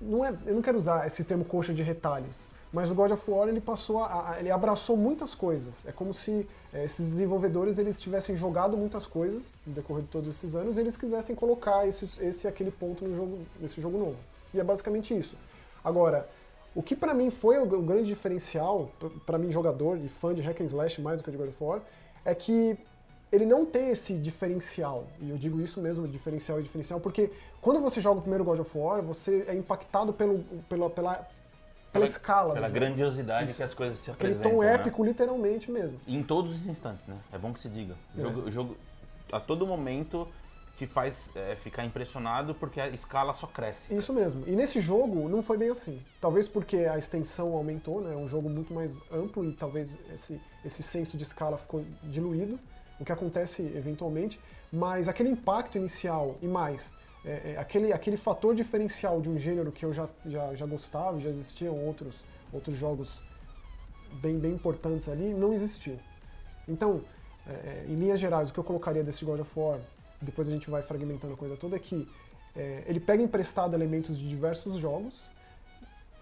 não 0.00 0.24
é, 0.24 0.32
eu 0.46 0.54
não 0.54 0.62
quero 0.62 0.78
usar 0.78 1.06
esse 1.06 1.24
termo 1.24 1.44
coxa 1.44 1.72
de 1.74 1.82
retalhos, 1.82 2.40
mas 2.72 2.90
o 2.90 2.94
God 2.94 3.10
of 3.12 3.30
War 3.30 3.48
ele 3.48 3.60
passou 3.60 4.02
a, 4.04 4.32
a- 4.32 4.40
ele 4.40 4.50
abraçou 4.50 4.96
muitas 4.96 5.34
coisas. 5.34 5.86
É 5.86 5.92
como 5.92 6.12
se 6.14 6.46
eh, 6.72 6.84
esses 6.84 7.08
desenvolvedores 7.08 7.78
eles 7.78 7.98
tivessem 8.00 8.36
jogado 8.36 8.76
muitas 8.76 9.06
coisas 9.06 9.54
no 9.66 9.72
decorrer 9.72 10.02
de 10.02 10.08
todos 10.10 10.28
esses 10.28 10.54
anos 10.54 10.76
e 10.76 10.80
eles 10.80 10.96
quisessem 10.96 11.34
colocar 11.34 11.86
esse, 11.88 12.22
esse 12.24 12.46
aquele 12.46 12.70
ponto 12.70 13.04
no 13.04 13.14
jogo, 13.16 13.38
nesse 13.60 13.80
jogo 13.80 13.98
novo. 13.98 14.16
E 14.52 14.60
é 14.60 14.64
basicamente 14.64 15.16
isso. 15.16 15.36
Agora, 15.82 16.28
o 16.78 16.82
que 16.82 16.94
pra 16.94 17.12
mim 17.12 17.28
foi 17.28 17.58
o, 17.58 17.62
o 17.64 17.82
grande 17.82 18.06
diferencial, 18.06 18.88
p- 19.00 19.10
pra 19.26 19.36
mim 19.36 19.50
jogador 19.50 19.98
e 19.98 20.08
fã 20.08 20.32
de 20.32 20.40
Hack 20.40 20.60
and 20.60 20.66
Slash 20.66 21.00
mais 21.00 21.18
do 21.18 21.24
que 21.24 21.30
de 21.32 21.36
God 21.36 21.48
of 21.48 21.56
War, 21.64 21.80
é 22.24 22.32
que 22.34 22.78
ele 23.32 23.44
não 23.44 23.66
tem 23.66 23.90
esse 23.90 24.14
diferencial. 24.16 25.04
E 25.20 25.28
eu 25.30 25.36
digo 25.36 25.60
isso 25.60 25.80
mesmo, 25.80 26.06
diferencial 26.06 26.60
e 26.60 26.62
diferencial, 26.62 27.00
porque 27.00 27.30
quando 27.60 27.80
você 27.80 28.00
joga 28.00 28.18
o 28.18 28.22
primeiro 28.22 28.44
God 28.44 28.60
of 28.60 28.78
War, 28.78 29.02
você 29.02 29.44
é 29.48 29.54
impactado 29.54 30.12
pelo, 30.12 30.38
pela, 30.68 30.88
pela, 30.88 31.28
pela 31.92 32.04
escala. 32.04 32.54
Pela 32.54 32.68
grandiosidade 32.68 33.54
que 33.54 33.62
as 33.62 33.74
coisas 33.74 33.98
se 33.98 34.10
Aquele 34.12 34.34
apresentam. 34.34 34.58
tom 34.58 34.62
né? 34.64 34.74
épico, 34.74 35.04
literalmente 35.04 35.70
mesmo. 35.72 35.98
Em 36.06 36.22
todos 36.22 36.54
os 36.54 36.66
instantes, 36.68 37.06
né? 37.08 37.16
É 37.32 37.38
bom 37.38 37.52
que 37.52 37.58
se 37.58 37.68
diga. 37.68 37.94
O 38.16 38.20
É. 38.20 38.22
jogo, 38.22 38.40
o 38.42 38.52
jogo 38.52 38.76
a 39.32 39.40
todo 39.40 39.66
momento 39.66 40.28
te 40.78 40.86
faz 40.86 41.28
é, 41.34 41.56
ficar 41.56 41.84
impressionado 41.84 42.54
porque 42.54 42.80
a 42.80 42.86
escala 42.88 43.34
só 43.34 43.48
cresce. 43.48 43.92
Isso 43.92 44.12
mesmo. 44.12 44.44
E 44.46 44.52
nesse 44.52 44.80
jogo 44.80 45.28
não 45.28 45.42
foi 45.42 45.58
bem 45.58 45.70
assim. 45.70 46.00
Talvez 46.20 46.46
porque 46.46 46.76
a 46.76 46.96
extensão 46.96 47.52
aumentou, 47.52 48.00
né? 48.00 48.14
É 48.14 48.16
um 48.16 48.28
jogo 48.28 48.48
muito 48.48 48.72
mais 48.72 49.00
amplo 49.10 49.44
e 49.44 49.52
talvez 49.52 49.98
esse, 50.14 50.40
esse 50.64 50.80
senso 50.80 51.16
de 51.16 51.24
escala 51.24 51.58
ficou 51.58 51.84
diluído, 52.04 52.60
o 53.00 53.04
que 53.04 53.10
acontece 53.10 53.62
eventualmente. 53.74 54.38
Mas 54.72 55.08
aquele 55.08 55.30
impacto 55.30 55.76
inicial 55.76 56.36
e 56.40 56.46
mais, 56.46 56.94
é, 57.24 57.54
é, 57.54 57.56
aquele, 57.58 57.92
aquele 57.92 58.16
fator 58.16 58.54
diferencial 58.54 59.20
de 59.20 59.28
um 59.28 59.36
gênero 59.36 59.72
que 59.72 59.84
eu 59.84 59.92
já, 59.92 60.08
já, 60.24 60.54
já 60.54 60.64
gostava, 60.64 61.18
já 61.18 61.28
existiam 61.28 61.74
outros, 61.74 62.22
outros 62.52 62.76
jogos 62.76 63.20
bem, 64.22 64.38
bem 64.38 64.52
importantes 64.52 65.08
ali, 65.08 65.34
não 65.34 65.52
existiu. 65.52 65.98
Então, 66.68 67.02
é, 67.48 67.84
em 67.88 67.96
linhas 67.96 68.20
gerais, 68.20 68.50
o 68.50 68.52
que 68.52 68.60
eu 68.60 68.64
colocaria 68.64 69.02
desse 69.02 69.24
God 69.24 69.40
of 69.40 69.50
War, 69.58 69.80
depois 70.20 70.48
a 70.48 70.50
gente 70.50 70.68
vai 70.68 70.82
fragmentando 70.82 71.34
a 71.34 71.36
coisa 71.36 71.56
toda, 71.56 71.76
é 71.76 71.78
que 71.78 72.08
é, 72.56 72.82
ele 72.86 73.00
pega 73.00 73.22
emprestado 73.22 73.74
elementos 73.74 74.18
de 74.18 74.28
diversos 74.28 74.76
jogos, 74.76 75.20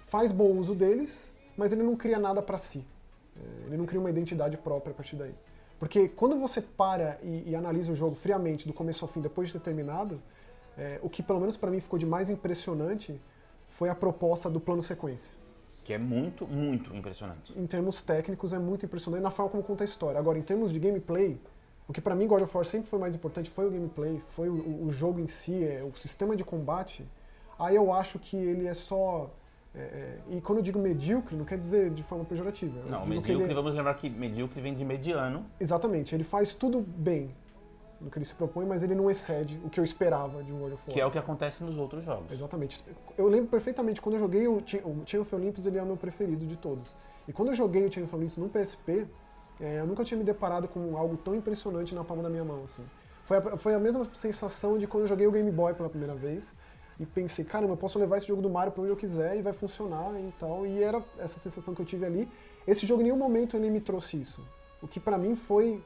faz 0.08 0.32
bom 0.32 0.52
uso 0.52 0.74
deles, 0.74 1.30
mas 1.56 1.72
ele 1.72 1.82
não 1.82 1.96
cria 1.96 2.18
nada 2.18 2.42
para 2.42 2.58
si. 2.58 2.84
É, 3.36 3.66
ele 3.66 3.76
não 3.76 3.86
cria 3.86 4.00
uma 4.00 4.10
identidade 4.10 4.56
própria 4.56 4.92
a 4.92 4.94
partir 4.94 5.16
daí. 5.16 5.34
Porque 5.78 6.08
quando 6.08 6.38
você 6.38 6.60
para 6.60 7.18
e, 7.22 7.50
e 7.50 7.56
analisa 7.56 7.92
o 7.92 7.96
jogo 7.96 8.14
friamente, 8.14 8.66
do 8.66 8.72
começo 8.72 9.04
ao 9.04 9.10
fim, 9.10 9.20
depois 9.20 9.48
de 9.48 9.54
ter 9.54 9.60
terminado, 9.60 10.20
é, 10.76 10.98
o 11.02 11.08
que 11.08 11.22
pelo 11.22 11.40
menos 11.40 11.56
para 11.56 11.70
mim 11.70 11.80
ficou 11.80 11.98
de 11.98 12.06
mais 12.06 12.30
impressionante 12.30 13.18
foi 13.70 13.88
a 13.88 13.94
proposta 13.94 14.48
do 14.48 14.58
plano 14.58 14.80
sequência. 14.80 15.32
Que 15.84 15.92
é 15.92 15.98
muito, 15.98 16.46
muito 16.46 16.94
impressionante. 16.94 17.56
Em 17.56 17.66
termos 17.66 18.02
técnicos 18.02 18.52
é 18.52 18.58
muito 18.58 18.84
impressionante 18.84 19.22
na 19.22 19.30
forma 19.30 19.50
como 19.52 19.62
conta 19.62 19.84
a 19.84 19.86
história. 19.86 20.18
Agora, 20.18 20.38
em 20.38 20.42
termos 20.42 20.72
de 20.72 20.78
gameplay, 20.78 21.38
o 21.88 21.92
que 21.92 22.00
para 22.00 22.14
mim 22.14 22.26
God 22.26 22.42
of 22.42 22.56
War 22.56 22.66
sempre 22.66 22.88
foi 22.88 22.98
mais 22.98 23.14
importante 23.14 23.48
foi 23.48 23.66
o 23.66 23.70
gameplay, 23.70 24.22
foi 24.30 24.48
o, 24.48 24.86
o 24.86 24.92
jogo 24.92 25.20
em 25.20 25.28
si, 25.28 25.64
é, 25.64 25.82
o 25.84 25.94
sistema 25.96 26.34
de 26.34 26.44
combate. 26.44 27.06
Aí 27.58 27.74
eu 27.74 27.92
acho 27.92 28.18
que 28.18 28.36
ele 28.36 28.66
é 28.66 28.74
só 28.74 29.30
é, 29.74 29.78
é, 29.78 30.18
e 30.30 30.40
quando 30.40 30.58
eu 30.58 30.62
digo 30.62 30.78
medíocre, 30.78 31.36
não 31.36 31.44
quer 31.44 31.58
dizer 31.58 31.90
de 31.90 32.02
forma 32.02 32.24
pejorativa. 32.24 32.80
Eu 32.80 32.90
não, 32.90 33.06
medíocre, 33.06 33.44
ele... 33.44 33.54
vamos 33.54 33.74
lembrar 33.74 33.94
que 33.94 34.08
medíocre 34.08 34.60
vem 34.60 34.74
de 34.74 34.84
mediano. 34.84 35.44
Exatamente, 35.60 36.14
ele 36.14 36.24
faz 36.24 36.54
tudo 36.54 36.80
bem 36.80 37.34
no 38.00 38.10
que 38.10 38.18
ele 38.18 38.24
se 38.24 38.34
propõe, 38.34 38.66
mas 38.66 38.82
ele 38.82 38.94
não 38.94 39.10
excede 39.10 39.60
o 39.64 39.70
que 39.70 39.80
eu 39.80 39.84
esperava 39.84 40.42
de 40.42 40.52
um 40.52 40.58
God 40.58 40.72
of 40.72 40.82
War. 40.86 40.94
Que 40.94 41.00
é 41.00 41.06
o 41.06 41.10
que 41.10 41.18
acontece 41.18 41.62
nos 41.62 41.76
outros 41.76 42.04
jogos. 42.04 42.30
Exatamente. 42.30 42.84
Eu 43.16 43.26
lembro 43.26 43.48
perfeitamente, 43.48 44.00
quando 44.00 44.16
eu 44.16 44.18
joguei 44.18 44.46
o, 44.46 44.56
o 44.56 45.02
Chain 45.06 45.20
of 45.20 45.34
Olympus, 45.34 45.66
ele 45.66 45.78
é 45.78 45.82
o 45.82 45.86
meu 45.86 45.96
preferido 45.96 46.46
de 46.46 46.56
todos. 46.56 46.94
E 47.26 47.32
quando 47.32 47.48
eu 47.48 47.54
joguei 47.54 47.86
o 47.86 47.92
Chain 47.92 48.04
of 48.04 48.14
Olympus 48.14 48.36
no 48.36 48.48
PSP, 48.48 49.06
é, 49.60 49.80
eu 49.80 49.86
nunca 49.86 50.04
tinha 50.04 50.18
me 50.18 50.24
deparado 50.24 50.68
com 50.68 50.96
algo 50.96 51.16
tão 51.16 51.34
impressionante 51.34 51.94
na 51.94 52.04
palma 52.04 52.22
da 52.22 52.28
minha 52.28 52.44
mão. 52.44 52.64
Assim. 52.64 52.82
Foi, 53.24 53.36
a, 53.38 53.56
foi 53.56 53.74
a 53.74 53.78
mesma 53.78 54.08
sensação 54.14 54.78
de 54.78 54.86
quando 54.86 55.04
eu 55.04 55.08
joguei 55.08 55.26
o 55.26 55.32
Game 55.32 55.50
Boy 55.50 55.74
pela 55.74 55.88
primeira 55.88 56.14
vez 56.14 56.54
e 56.98 57.04
pensei, 57.04 57.44
caramba, 57.44 57.72
eu 57.72 57.76
posso 57.76 57.98
levar 57.98 58.16
esse 58.16 58.26
jogo 58.26 58.40
do 58.40 58.48
Mario 58.48 58.72
para 58.72 58.82
onde 58.82 58.92
eu 58.92 58.96
quiser 58.96 59.36
e 59.36 59.42
vai 59.42 59.52
funcionar 59.52 60.12
e 60.18 60.32
tal. 60.38 60.66
E 60.66 60.82
era 60.82 61.02
essa 61.18 61.38
sensação 61.38 61.74
que 61.74 61.80
eu 61.80 61.86
tive 61.86 62.06
ali. 62.06 62.28
Esse 62.66 62.86
jogo 62.86 63.00
em 63.00 63.04
nenhum 63.04 63.16
momento 63.16 63.56
ele 63.56 63.70
me 63.70 63.80
trouxe 63.80 64.20
isso. 64.20 64.42
O 64.82 64.88
que 64.88 65.00
para 65.00 65.18
mim 65.18 65.36
foi. 65.36 65.82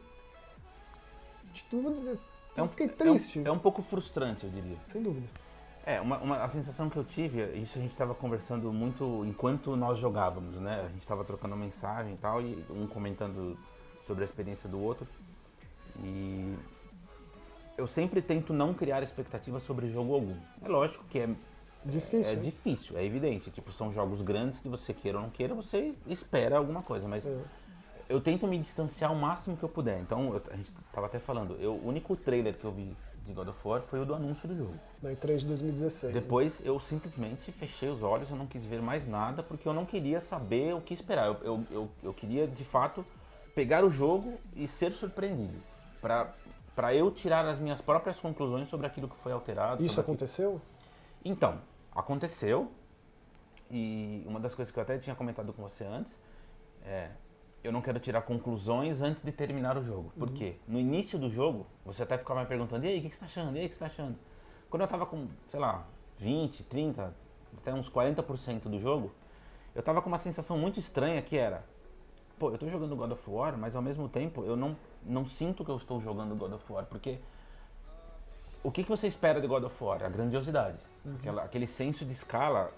É 2.57 2.63
um, 2.63 2.69
fiquei 2.69 2.89
triste. 2.89 3.39
É 3.39 3.43
um, 3.43 3.47
é 3.47 3.51
um, 3.53 3.59
pouco 3.59 3.83
frustrante, 3.83 4.45
eu 4.45 4.51
diria. 4.51 4.77
Sem 4.87 5.03
dúvida. 5.03 5.27
É, 5.85 6.01
uma, 6.01 6.19
uma, 6.19 6.37
a 6.43 6.49
sensação 6.49 6.91
que 6.91 6.97
eu 6.97 7.05
tive, 7.05 7.43
isso 7.59 7.79
a 7.79 7.81
gente 7.81 7.91
estava 7.91 8.15
conversando 8.15 8.73
muito 8.73 9.25
enquanto 9.25 9.75
nós 9.77 9.99
jogávamos, 9.99 10.57
né? 10.57 10.83
A 10.85 10.89
gente 10.89 11.01
estava 11.01 11.25
trocando 11.25 11.57
mensagem 11.57 12.15
e 12.15 12.17
tal, 12.17 12.43
e 12.43 12.65
um 12.71 12.87
comentando 12.87 13.59
sobre 14.05 14.23
a 14.23 14.27
experiência 14.27 14.69
do 14.69 14.79
outro. 14.79 15.07
E 16.03 16.55
eu 17.79 17.87
sempre 17.87 18.21
tento 18.21 18.53
não 18.53 18.75
criar 18.75 19.03
expectativas 19.03 19.63
sobre 19.63 19.89
jogo 19.89 20.15
algum. 20.15 20.37
É 20.63 20.69
lógico 20.69 21.05
que 21.09 21.19
é 21.19 21.29
difícil, 21.85 22.31
é, 22.31 22.35
é 22.35 22.37
difícil, 22.37 22.99
é 22.99 23.05
evidente. 23.05 23.51
Tipo, 23.51 23.73
são 23.73 23.91
jogos 23.91 24.21
grandes 24.21 24.61
que 24.61 24.69
você 24.69 24.93
queira 24.93 25.17
ou 25.17 25.25
não 25.25 25.31
queira, 25.31 25.55
você 25.55 25.95
espera 26.07 26.59
alguma 26.59 26.83
coisa, 26.83 27.09
mas 27.09 27.25
é. 27.25 27.39
Eu 28.11 28.21
tento 28.21 28.47
me 28.47 28.59
distanciar 28.59 29.13
o 29.13 29.17
máximo 29.17 29.57
que 29.57 29.63
eu 29.63 29.69
puder. 29.69 30.01
Então, 30.01 30.35
eu, 30.35 30.43
a 30.51 30.57
gente 30.57 30.73
estava 30.87 31.07
até 31.07 31.19
falando, 31.19 31.57
eu, 31.61 31.75
o 31.75 31.87
único 31.87 32.17
trailer 32.17 32.59
que 32.59 32.65
eu 32.65 32.73
vi 32.73 32.97
de 33.25 33.33
God 33.33 33.49
of 33.49 33.59
War 33.65 33.81
foi 33.83 34.01
o 34.01 34.05
do 34.05 34.15
anúncio 34.15 34.49
do 34.49 34.57
jogo. 34.57 34.75
Na 35.01 35.11
E3 35.11 35.39
de 35.39 35.47
2016. 35.47 36.13
Depois 36.13 36.61
né? 36.61 36.69
eu 36.69 36.81
simplesmente 36.81 37.53
fechei 37.53 37.89
os 37.89 38.03
olhos, 38.03 38.29
eu 38.29 38.37
não 38.37 38.47
quis 38.47 38.67
ver 38.67 38.83
mais 38.83 39.07
nada, 39.07 39.43
porque 39.43 39.67
eu 39.67 39.73
não 39.73 39.87
queria 39.87 40.21
saber 40.21 40.75
o 40.75 40.81
que 40.81 40.93
esperar. 40.93 41.29
Eu, 41.29 41.39
eu, 41.43 41.65
eu, 41.71 41.91
eu 42.03 42.13
queria, 42.13 42.49
de 42.49 42.65
fato, 42.65 43.07
pegar 43.55 43.85
o 43.85 43.91
jogo 43.91 44.39
e 44.57 44.67
ser 44.67 44.93
surpreendido. 44.93 45.59
Para 46.01 46.35
para 46.75 46.95
eu 46.95 47.11
tirar 47.11 47.45
as 47.47 47.59
minhas 47.59 47.81
próprias 47.81 48.19
conclusões 48.19 48.69
sobre 48.69 48.87
aquilo 48.87 49.07
que 49.07 49.17
foi 49.17 49.33
alterado. 49.33 49.85
Isso 49.85 50.01
aconteceu? 50.01 50.49
Aquilo. 50.49 50.63
Então, 51.23 51.61
aconteceu. 51.95 52.73
E 53.71 54.25
uma 54.27 54.41
das 54.41 54.55
coisas 54.55 54.73
que 54.73 54.79
eu 54.79 54.83
até 54.83 54.97
tinha 54.97 55.15
comentado 55.15 55.53
com 55.53 55.61
você 55.61 55.85
antes 55.85 56.19
é 56.83 57.11
eu 57.63 57.73
não 57.73 57.83
quero 57.83 57.99
tirar 57.99 58.23
conclusões 58.23 59.01
antes 59.01 59.23
de 59.23 59.33
terminar 59.33 59.77
o 59.77 59.83
jogo. 59.83 60.13
Por 60.19 60.29
uhum. 60.29 60.35
quê? 60.35 60.57
No 60.67 60.79
início 60.79 61.19
do 61.19 61.31
jogo, 61.31 61.67
você 61.85 62.03
até 62.03 62.17
ficava 62.17 62.41
me 62.41 62.47
perguntando, 62.47 62.85
e 62.87 62.89
aí, 62.89 62.99
o 62.99 63.03
que 63.03 63.09
você 63.09 63.15
está 63.15 63.27
achando? 63.27 63.57
E 63.57 63.61
aí, 63.61 63.67
o 63.67 63.69
que 63.69 63.75
você 63.75 63.85
está 63.85 63.87
achando? 63.87 64.17
Quando 64.69 64.83
eu 64.83 64.85
estava 64.85 65.05
com, 65.05 65.29
sei 65.47 65.61
lá, 65.61 65.87
20, 66.19 66.63
30, 66.65 67.15
até 67.59 67.75
uns 67.75 67.91
40% 67.91 68.63
do 68.63 68.79
jogo, 68.79 69.13
eu 69.75 69.81
estava 69.81 70.01
com 70.01 70.09
uma 70.09 70.19
sensação 70.19 70.57
muito 70.57 70.79
estranha 70.79 71.21
que 71.21 71.37
era, 71.37 71.65
pô, 72.39 72.49
eu 72.49 72.55
estou 72.55 72.69
jogando 72.69 72.97
God 72.97 73.13
of 73.13 73.31
War, 73.31 73.57
mas 73.59 73.77
ao 73.77 73.83
mesmo 73.83 74.09
tempo 74.09 74.45
eu 74.45 74.57
não 74.57 74.77
não 75.03 75.25
sinto 75.25 75.65
que 75.65 75.71
eu 75.71 75.77
estou 75.77 76.01
jogando 76.01 76.35
God 76.37 76.53
of 76.53 76.73
War, 76.73 76.85
porque 76.85 77.19
o 78.63 78.71
que, 78.71 78.83
que 78.83 78.89
você 78.89 79.07
espera 79.07 79.41
de 79.41 79.47
God 79.47 79.65
of 79.65 79.85
War? 79.85 80.03
A 80.03 80.09
grandiosidade, 80.09 80.79
uhum. 81.05 81.15
Aquela, 81.17 81.43
aquele 81.45 81.67
senso 81.67 82.05
de 82.05 82.13
escala 82.13 82.71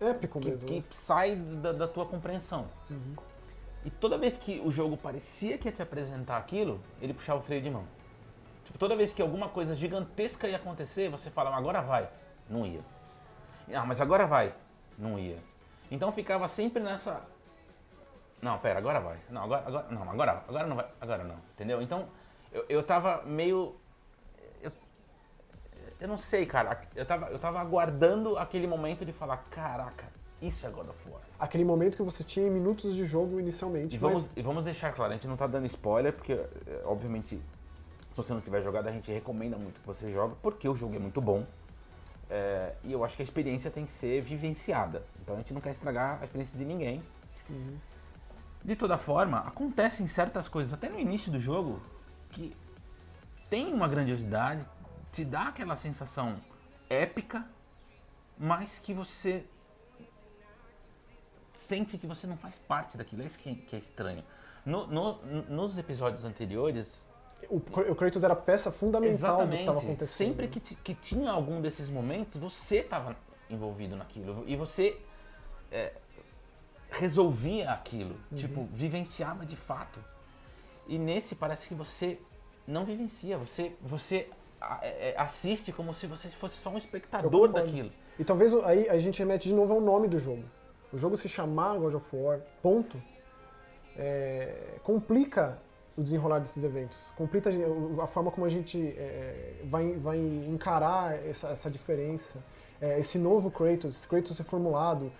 épico 0.00 0.38
que, 0.40 0.50
mesmo, 0.50 0.66
que 0.66 0.80
né? 0.80 0.84
sai 0.90 1.36
da, 1.36 1.72
da, 1.72 1.88
tua 1.88 2.04
compreensão. 2.04 2.66
Uhum. 2.90 3.14
E 3.84 3.90
toda 3.90 4.16
vez 4.16 4.36
que 4.36 4.60
o 4.60 4.70
jogo 4.70 4.96
parecia 4.96 5.58
que 5.58 5.68
ia 5.68 5.72
te 5.72 5.82
apresentar 5.82 6.38
aquilo, 6.38 6.80
ele 7.00 7.12
puxava 7.12 7.40
o 7.40 7.42
freio 7.42 7.60
de 7.60 7.70
mão. 7.70 7.84
Tipo, 8.64 8.78
toda 8.78 8.96
vez 8.96 9.12
que 9.12 9.20
alguma 9.20 9.48
coisa 9.48 9.74
gigantesca 9.74 10.48
ia 10.48 10.56
acontecer, 10.56 11.10
você 11.10 11.30
falava, 11.30 11.56
agora 11.56 11.82
vai. 11.82 12.08
Não 12.48 12.66
ia. 12.66 12.80
Ah, 13.74 13.84
mas 13.84 14.00
agora 14.00 14.26
vai. 14.26 14.54
Não 14.98 15.18
ia. 15.18 15.38
Então 15.90 16.10
ficava 16.12 16.48
sempre 16.48 16.82
nessa 16.82 17.22
não, 18.44 18.58
pera, 18.58 18.78
agora 18.78 19.00
vai. 19.00 19.18
Não, 19.30 19.42
agora, 19.42 19.66
agora 19.66 19.86
não, 19.88 20.10
agora, 20.10 20.44
agora 20.46 20.66
não 20.66 20.76
vai, 20.76 20.86
agora 21.00 21.24
não, 21.24 21.36
entendeu? 21.54 21.80
Então, 21.80 22.08
eu, 22.52 22.66
eu 22.68 22.82
tava 22.82 23.22
meio 23.22 23.74
eu, 24.60 24.70
eu 25.98 26.06
não 26.06 26.18
sei, 26.18 26.44
cara, 26.44 26.82
eu 26.94 27.06
tava, 27.06 27.30
eu 27.30 27.38
tava 27.38 27.58
aguardando 27.58 28.36
aquele 28.36 28.66
momento 28.66 29.02
de 29.02 29.14
falar, 29.14 29.38
caraca, 29.50 30.06
isso 30.46 30.66
é 30.66 30.70
God 30.70 30.88
of 30.88 30.98
War. 31.08 31.22
Aquele 31.38 31.64
momento 31.64 31.96
que 31.96 32.02
você 32.02 32.22
tinha 32.24 32.46
em 32.46 32.50
minutos 32.50 32.94
de 32.94 33.04
jogo 33.04 33.38
inicialmente. 33.40 33.96
E 33.96 33.98
vamos, 33.98 34.22
mas... 34.22 34.32
e 34.36 34.42
vamos 34.42 34.64
deixar 34.64 34.92
claro, 34.92 35.12
a 35.12 35.14
gente 35.14 35.26
não 35.26 35.36
tá 35.36 35.46
dando 35.46 35.66
spoiler, 35.66 36.12
porque, 36.12 36.32
eh, 36.32 36.82
obviamente, 36.84 37.36
se 37.36 38.16
você 38.16 38.32
não 38.32 38.40
tiver 38.40 38.62
jogado, 38.62 38.88
a 38.88 38.92
gente 38.92 39.10
recomenda 39.10 39.56
muito 39.56 39.80
que 39.80 39.86
você 39.86 40.10
jogue, 40.10 40.36
porque 40.42 40.68
o 40.68 40.74
jogo 40.74 40.94
é 40.96 40.98
muito 40.98 41.20
bom. 41.20 41.46
É, 42.30 42.74
e 42.82 42.92
eu 42.92 43.04
acho 43.04 43.16
que 43.16 43.22
a 43.22 43.24
experiência 43.24 43.70
tem 43.70 43.84
que 43.84 43.92
ser 43.92 44.20
vivenciada. 44.22 45.04
Então 45.22 45.34
a 45.34 45.38
gente 45.38 45.52
não 45.52 45.60
quer 45.60 45.70
estragar 45.70 46.20
a 46.20 46.24
experiência 46.24 46.58
de 46.58 46.64
ninguém. 46.64 47.02
Uhum. 47.50 47.76
De 48.64 48.76
toda 48.76 48.96
forma, 48.96 49.38
acontecem 49.40 50.06
certas 50.06 50.48
coisas, 50.48 50.72
até 50.72 50.88
no 50.88 50.98
início 50.98 51.30
do 51.30 51.38
jogo, 51.38 51.82
que 52.30 52.56
tem 53.50 53.72
uma 53.72 53.86
grandiosidade, 53.86 54.66
te 55.12 55.24
dá 55.24 55.48
aquela 55.48 55.76
sensação 55.76 56.36
épica, 56.88 57.46
mas 58.38 58.78
que 58.78 58.94
você 58.94 59.44
sente 61.64 61.98
que 61.98 62.06
você 62.06 62.26
não 62.26 62.36
faz 62.36 62.58
parte 62.58 62.96
daquilo. 62.96 63.22
É 63.22 63.26
isso 63.26 63.38
que, 63.38 63.54
que 63.54 63.74
é 63.74 63.78
estranho. 63.78 64.22
No, 64.64 64.86
no, 64.86 65.18
nos 65.48 65.76
episódios 65.78 66.24
anteriores. 66.24 67.02
O, 67.48 67.56
o 67.56 67.94
Kratos 67.94 68.24
era 68.24 68.34
peça 68.34 68.72
fundamental 68.72 69.44
do 69.44 69.50
que 69.50 69.56
estava 69.56 69.78
acontecendo. 69.80 70.28
Sempre 70.28 70.48
que, 70.48 70.60
que 70.60 70.94
tinha 70.94 71.30
algum 71.30 71.60
desses 71.60 71.88
momentos, 71.88 72.40
você 72.40 72.78
estava 72.78 73.16
envolvido 73.50 73.96
naquilo. 73.96 74.44
E 74.46 74.56
você 74.56 74.98
é, 75.70 75.92
resolvia 76.90 77.70
aquilo, 77.70 78.16
uhum. 78.30 78.38
tipo, 78.38 78.68
vivenciava 78.72 79.44
de 79.44 79.56
fato. 79.56 80.00
E 80.86 80.98
nesse 80.98 81.34
parece 81.34 81.68
que 81.68 81.74
você 81.74 82.18
não 82.66 82.84
vivencia, 82.84 83.36
você, 83.36 83.72
você 83.82 84.28
é, 84.80 85.10
é, 85.10 85.14
assiste 85.18 85.72
como 85.72 85.92
se 85.92 86.06
você 86.06 86.28
fosse 86.28 86.56
só 86.56 86.70
um 86.70 86.78
espectador 86.78 87.48
daquilo. 87.48 87.90
E 88.18 88.24
talvez 88.24 88.52
aí 88.64 88.88
a 88.88 88.98
gente 88.98 89.18
remete 89.18 89.48
de 89.48 89.54
novo 89.54 89.74
ao 89.74 89.80
nome 89.80 90.08
do 90.08 90.18
jogo. 90.18 90.44
O 90.94 90.98
jogo 90.98 91.16
se 91.16 91.28
chamar 91.28 91.76
God 91.76 91.94
of 91.94 92.16
War, 92.16 92.38
ponto, 92.62 93.02
é, 93.96 94.78
complica 94.84 95.58
o 95.96 96.02
desenrolar 96.02 96.38
desses 96.38 96.62
eventos, 96.62 96.96
complica 97.16 97.50
a 98.00 98.06
forma 98.06 98.30
como 98.30 98.46
a 98.46 98.48
gente 98.48 98.78
é, 98.96 99.56
vai, 99.64 99.92
vai 99.94 100.18
encarar 100.18 101.14
essa, 101.26 101.48
essa 101.48 101.68
diferença, 101.68 102.38
é, 102.80 103.00
esse 103.00 103.18
novo 103.18 103.50
Kratos, 103.50 103.96
esse 103.96 104.06
Kratos 104.06 104.38
reformulado, 104.38 105.10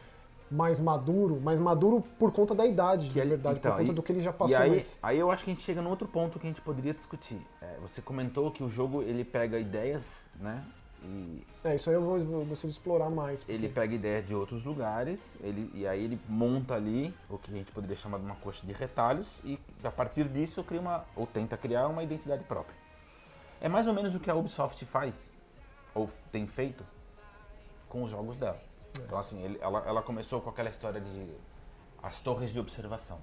mais 0.48 0.78
maduro, 0.78 1.40
mais 1.40 1.58
maduro 1.58 2.04
por 2.20 2.30
conta 2.30 2.54
da 2.54 2.64
idade, 2.64 3.08
que 3.08 3.20
de 3.20 3.28
verdade, 3.28 3.58
então, 3.58 3.72
por 3.72 3.78
conta 3.78 3.90
e, 3.90 3.94
do 3.94 4.02
que 4.02 4.12
ele 4.12 4.22
já 4.22 4.32
passou. 4.32 4.56
E 4.56 4.60
aí, 4.60 4.76
mas... 4.76 4.98
aí 5.02 5.18
eu 5.18 5.28
acho 5.28 5.44
que 5.44 5.50
a 5.50 5.54
gente 5.54 5.64
chega 5.64 5.82
no 5.82 5.90
outro 5.90 6.06
ponto 6.06 6.38
que 6.38 6.46
a 6.46 6.50
gente 6.50 6.60
poderia 6.60 6.94
discutir. 6.94 7.44
É, 7.60 7.78
você 7.80 8.00
comentou 8.00 8.48
que 8.52 8.62
o 8.62 8.70
jogo 8.70 9.02
ele 9.02 9.24
pega 9.24 9.58
ideias, 9.58 10.24
né? 10.38 10.64
E 11.04 11.46
é, 11.62 11.74
isso 11.74 11.90
aí 11.90 11.96
eu 11.96 12.02
vou, 12.02 12.18
gostaria 12.18 12.70
de 12.70 12.78
explorar 12.78 13.10
mais. 13.10 13.44
Porque... 13.44 13.52
Ele 13.52 13.68
pega 13.68 13.94
ideias 13.94 14.26
de 14.26 14.34
outros 14.34 14.64
lugares, 14.64 15.36
ele, 15.42 15.70
e 15.74 15.86
aí 15.86 16.02
ele 16.02 16.18
monta 16.28 16.74
ali 16.74 17.14
o 17.28 17.36
que 17.36 17.52
a 17.52 17.56
gente 17.56 17.70
poderia 17.72 17.94
chamar 17.94 18.18
de 18.18 18.24
uma 18.24 18.36
coxa 18.36 18.66
de 18.66 18.72
retalhos, 18.72 19.38
e 19.44 19.58
a 19.82 19.90
partir 19.90 20.28
disso 20.28 20.64
cria 20.64 20.80
uma, 20.80 21.04
ou 21.14 21.26
tenta 21.26 21.56
criar 21.56 21.88
uma 21.88 22.02
identidade 22.02 22.42
própria. 22.44 22.74
É 23.60 23.68
mais 23.68 23.86
ou 23.86 23.92
menos 23.92 24.14
o 24.14 24.20
que 24.20 24.30
a 24.30 24.34
Ubisoft 24.34 24.82
faz, 24.86 25.30
ou 25.94 26.08
tem 26.32 26.46
feito, 26.46 26.84
com 27.88 28.02
os 28.02 28.10
jogos 28.10 28.36
dela. 28.36 28.58
Então, 28.98 29.18
assim, 29.18 29.42
ele, 29.42 29.58
ela, 29.60 29.84
ela 29.86 30.02
começou 30.02 30.40
com 30.40 30.48
aquela 30.50 30.70
história 30.70 31.00
de 31.00 31.26
as 32.02 32.20
torres 32.20 32.52
de 32.52 32.60
observação. 32.60 33.18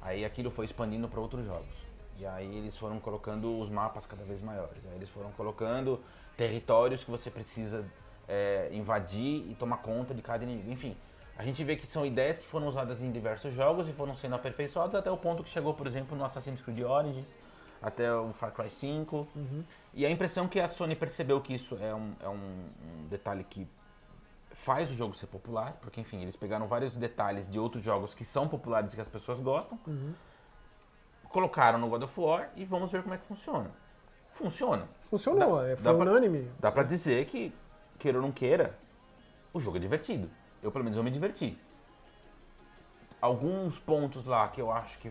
Aí 0.00 0.24
aquilo 0.24 0.50
foi 0.50 0.64
expandindo 0.64 1.08
para 1.08 1.20
outros 1.20 1.46
jogos. 1.46 1.83
E 2.18 2.26
aí 2.26 2.56
eles 2.56 2.76
foram 2.78 3.00
colocando 3.00 3.58
os 3.58 3.68
mapas 3.68 4.06
cada 4.06 4.22
vez 4.24 4.40
maiores. 4.40 4.84
Aí 4.90 4.96
eles 4.96 5.08
foram 5.10 5.30
colocando 5.32 6.00
territórios 6.36 7.02
que 7.04 7.10
você 7.10 7.30
precisa 7.30 7.84
é, 8.28 8.68
invadir 8.72 9.50
e 9.50 9.54
tomar 9.58 9.78
conta 9.78 10.14
de 10.14 10.22
cada 10.22 10.44
inimigo. 10.44 10.70
Enfim, 10.70 10.96
a 11.36 11.44
gente 11.44 11.62
vê 11.64 11.74
que 11.76 11.86
são 11.86 12.06
ideias 12.06 12.38
que 12.38 12.46
foram 12.46 12.68
usadas 12.68 13.02
em 13.02 13.10
diversos 13.10 13.52
jogos 13.54 13.88
e 13.88 13.92
foram 13.92 14.14
sendo 14.14 14.34
aperfeiçoadas 14.36 14.94
até 14.94 15.10
o 15.10 15.16
ponto 15.16 15.42
que 15.42 15.48
chegou, 15.48 15.74
por 15.74 15.86
exemplo, 15.86 16.16
no 16.16 16.24
Assassin's 16.24 16.60
Creed 16.60 16.80
Origins, 16.80 17.36
até 17.82 18.14
o 18.14 18.32
Far 18.32 18.52
Cry 18.52 18.70
5. 18.70 19.26
E 19.92 20.06
a 20.06 20.10
impressão 20.10 20.46
que 20.48 20.60
a 20.60 20.68
Sony 20.68 20.94
percebeu 20.96 21.40
que 21.40 21.52
isso 21.54 21.76
é 21.80 21.94
um, 21.94 22.12
é 22.20 22.28
um- 22.28 22.64
um 23.04 23.08
detalhe 23.08 23.44
que 23.44 23.66
faz 24.52 24.90
o 24.90 24.94
jogo 24.94 25.14
ser 25.14 25.26
popular, 25.26 25.76
porque 25.80 26.00
enfim, 26.00 26.22
eles 26.22 26.36
pegaram 26.36 26.66
vários 26.68 26.96
detalhes 26.96 27.46
de 27.50 27.58
outros 27.58 27.82
jogos 27.84 28.14
que 28.14 28.24
são 28.24 28.46
populares 28.48 28.92
e 28.92 28.96
que 28.96 29.02
as 29.02 29.08
pessoas 29.08 29.40
gostam, 29.40 29.78
colocaram 31.38 31.80
no 31.80 31.88
God 31.88 32.04
of 32.04 32.20
War 32.20 32.48
e 32.54 32.64
vamos 32.64 32.92
ver 32.92 33.02
como 33.02 33.12
é 33.12 33.18
que 33.18 33.26
funciona. 33.26 33.68
Funciona. 34.30 34.86
Funcionou, 35.10 35.56
Dá- 35.58 35.66
é, 35.66 35.70
dá 35.74 35.82
foi 35.82 35.94
pra- 35.96 36.10
unânime. 36.12 36.48
Dá 36.60 36.70
pra 36.70 36.84
dizer 36.84 37.24
que, 37.26 37.52
queira 37.98 38.18
ou 38.18 38.22
não 38.22 38.30
queira, 38.30 38.78
o 39.52 39.58
jogo 39.60 39.76
é 39.76 39.80
divertido. 39.80 40.30
Eu, 40.62 40.70
pelo 40.70 40.84
menos, 40.84 40.96
eu 40.96 41.02
me 41.02 41.10
diverti. 41.10 41.58
Alguns 43.20 43.80
pontos 43.80 44.24
lá 44.24 44.46
que 44.48 44.60
eu 44.60 44.70
acho 44.70 44.98
que 45.00 45.10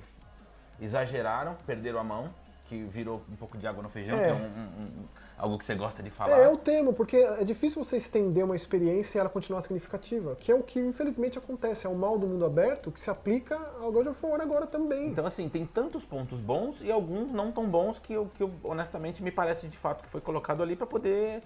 exageraram, 0.79 1.55
perderam 1.65 1.99
a 1.99 2.03
mão, 2.05 2.33
que 2.65 2.83
virou 2.85 3.21
um 3.29 3.35
pouco 3.35 3.57
de 3.57 3.67
água 3.67 3.83
no 3.83 3.89
feijão, 3.89 4.17
É. 4.17 4.23
que 4.23 4.29
é 4.29 4.33
um- 4.33 4.37
um- 4.45 4.81
um- 5.01 5.07
algo 5.37 5.57
que 5.57 5.65
você 5.65 5.75
gosta 5.75 6.01
de 6.01 6.09
falar. 6.09 6.39
É, 6.39 6.45
é 6.45 6.49
o 6.49 6.57
termo, 6.57 6.93
porque 6.93 7.17
é 7.17 7.43
difícil 7.43 7.83
você 7.83 7.97
estender 7.97 8.43
uma 8.43 8.55
experiência 8.55 9.17
e 9.17 9.19
ela 9.19 9.29
continuar 9.29 9.61
significativa, 9.61 10.35
que 10.35 10.51
é 10.51 10.55
o 10.55 10.63
que 10.63 10.79
infelizmente 10.79 11.37
acontece, 11.37 11.85
é 11.85 11.89
o 11.89 11.95
mal 11.95 12.17
do 12.17 12.27
mundo 12.27 12.45
aberto 12.45 12.91
que 12.91 12.99
se 12.99 13.09
aplica 13.09 13.59
ao 13.81 13.91
God 13.91 14.07
of 14.07 14.25
War 14.25 14.41
agora 14.41 14.65
também. 14.65 15.07
Então, 15.07 15.25
assim, 15.25 15.49
tem 15.49 15.65
tantos 15.65 16.05
pontos 16.05 16.39
bons 16.39 16.81
e 16.81 16.91
alguns 16.91 17.31
não 17.31 17.51
tão 17.51 17.67
bons 17.67 17.99
que, 17.99 18.13
eu, 18.13 18.29
que 18.35 18.43
eu, 18.43 18.51
honestamente 18.63 19.23
me 19.23 19.31
parece 19.31 19.67
de 19.67 19.77
fato 19.77 20.03
que 20.03 20.09
foi 20.09 20.21
colocado 20.21 20.61
ali 20.61 20.75
para 20.75 20.87
poder 20.87 21.43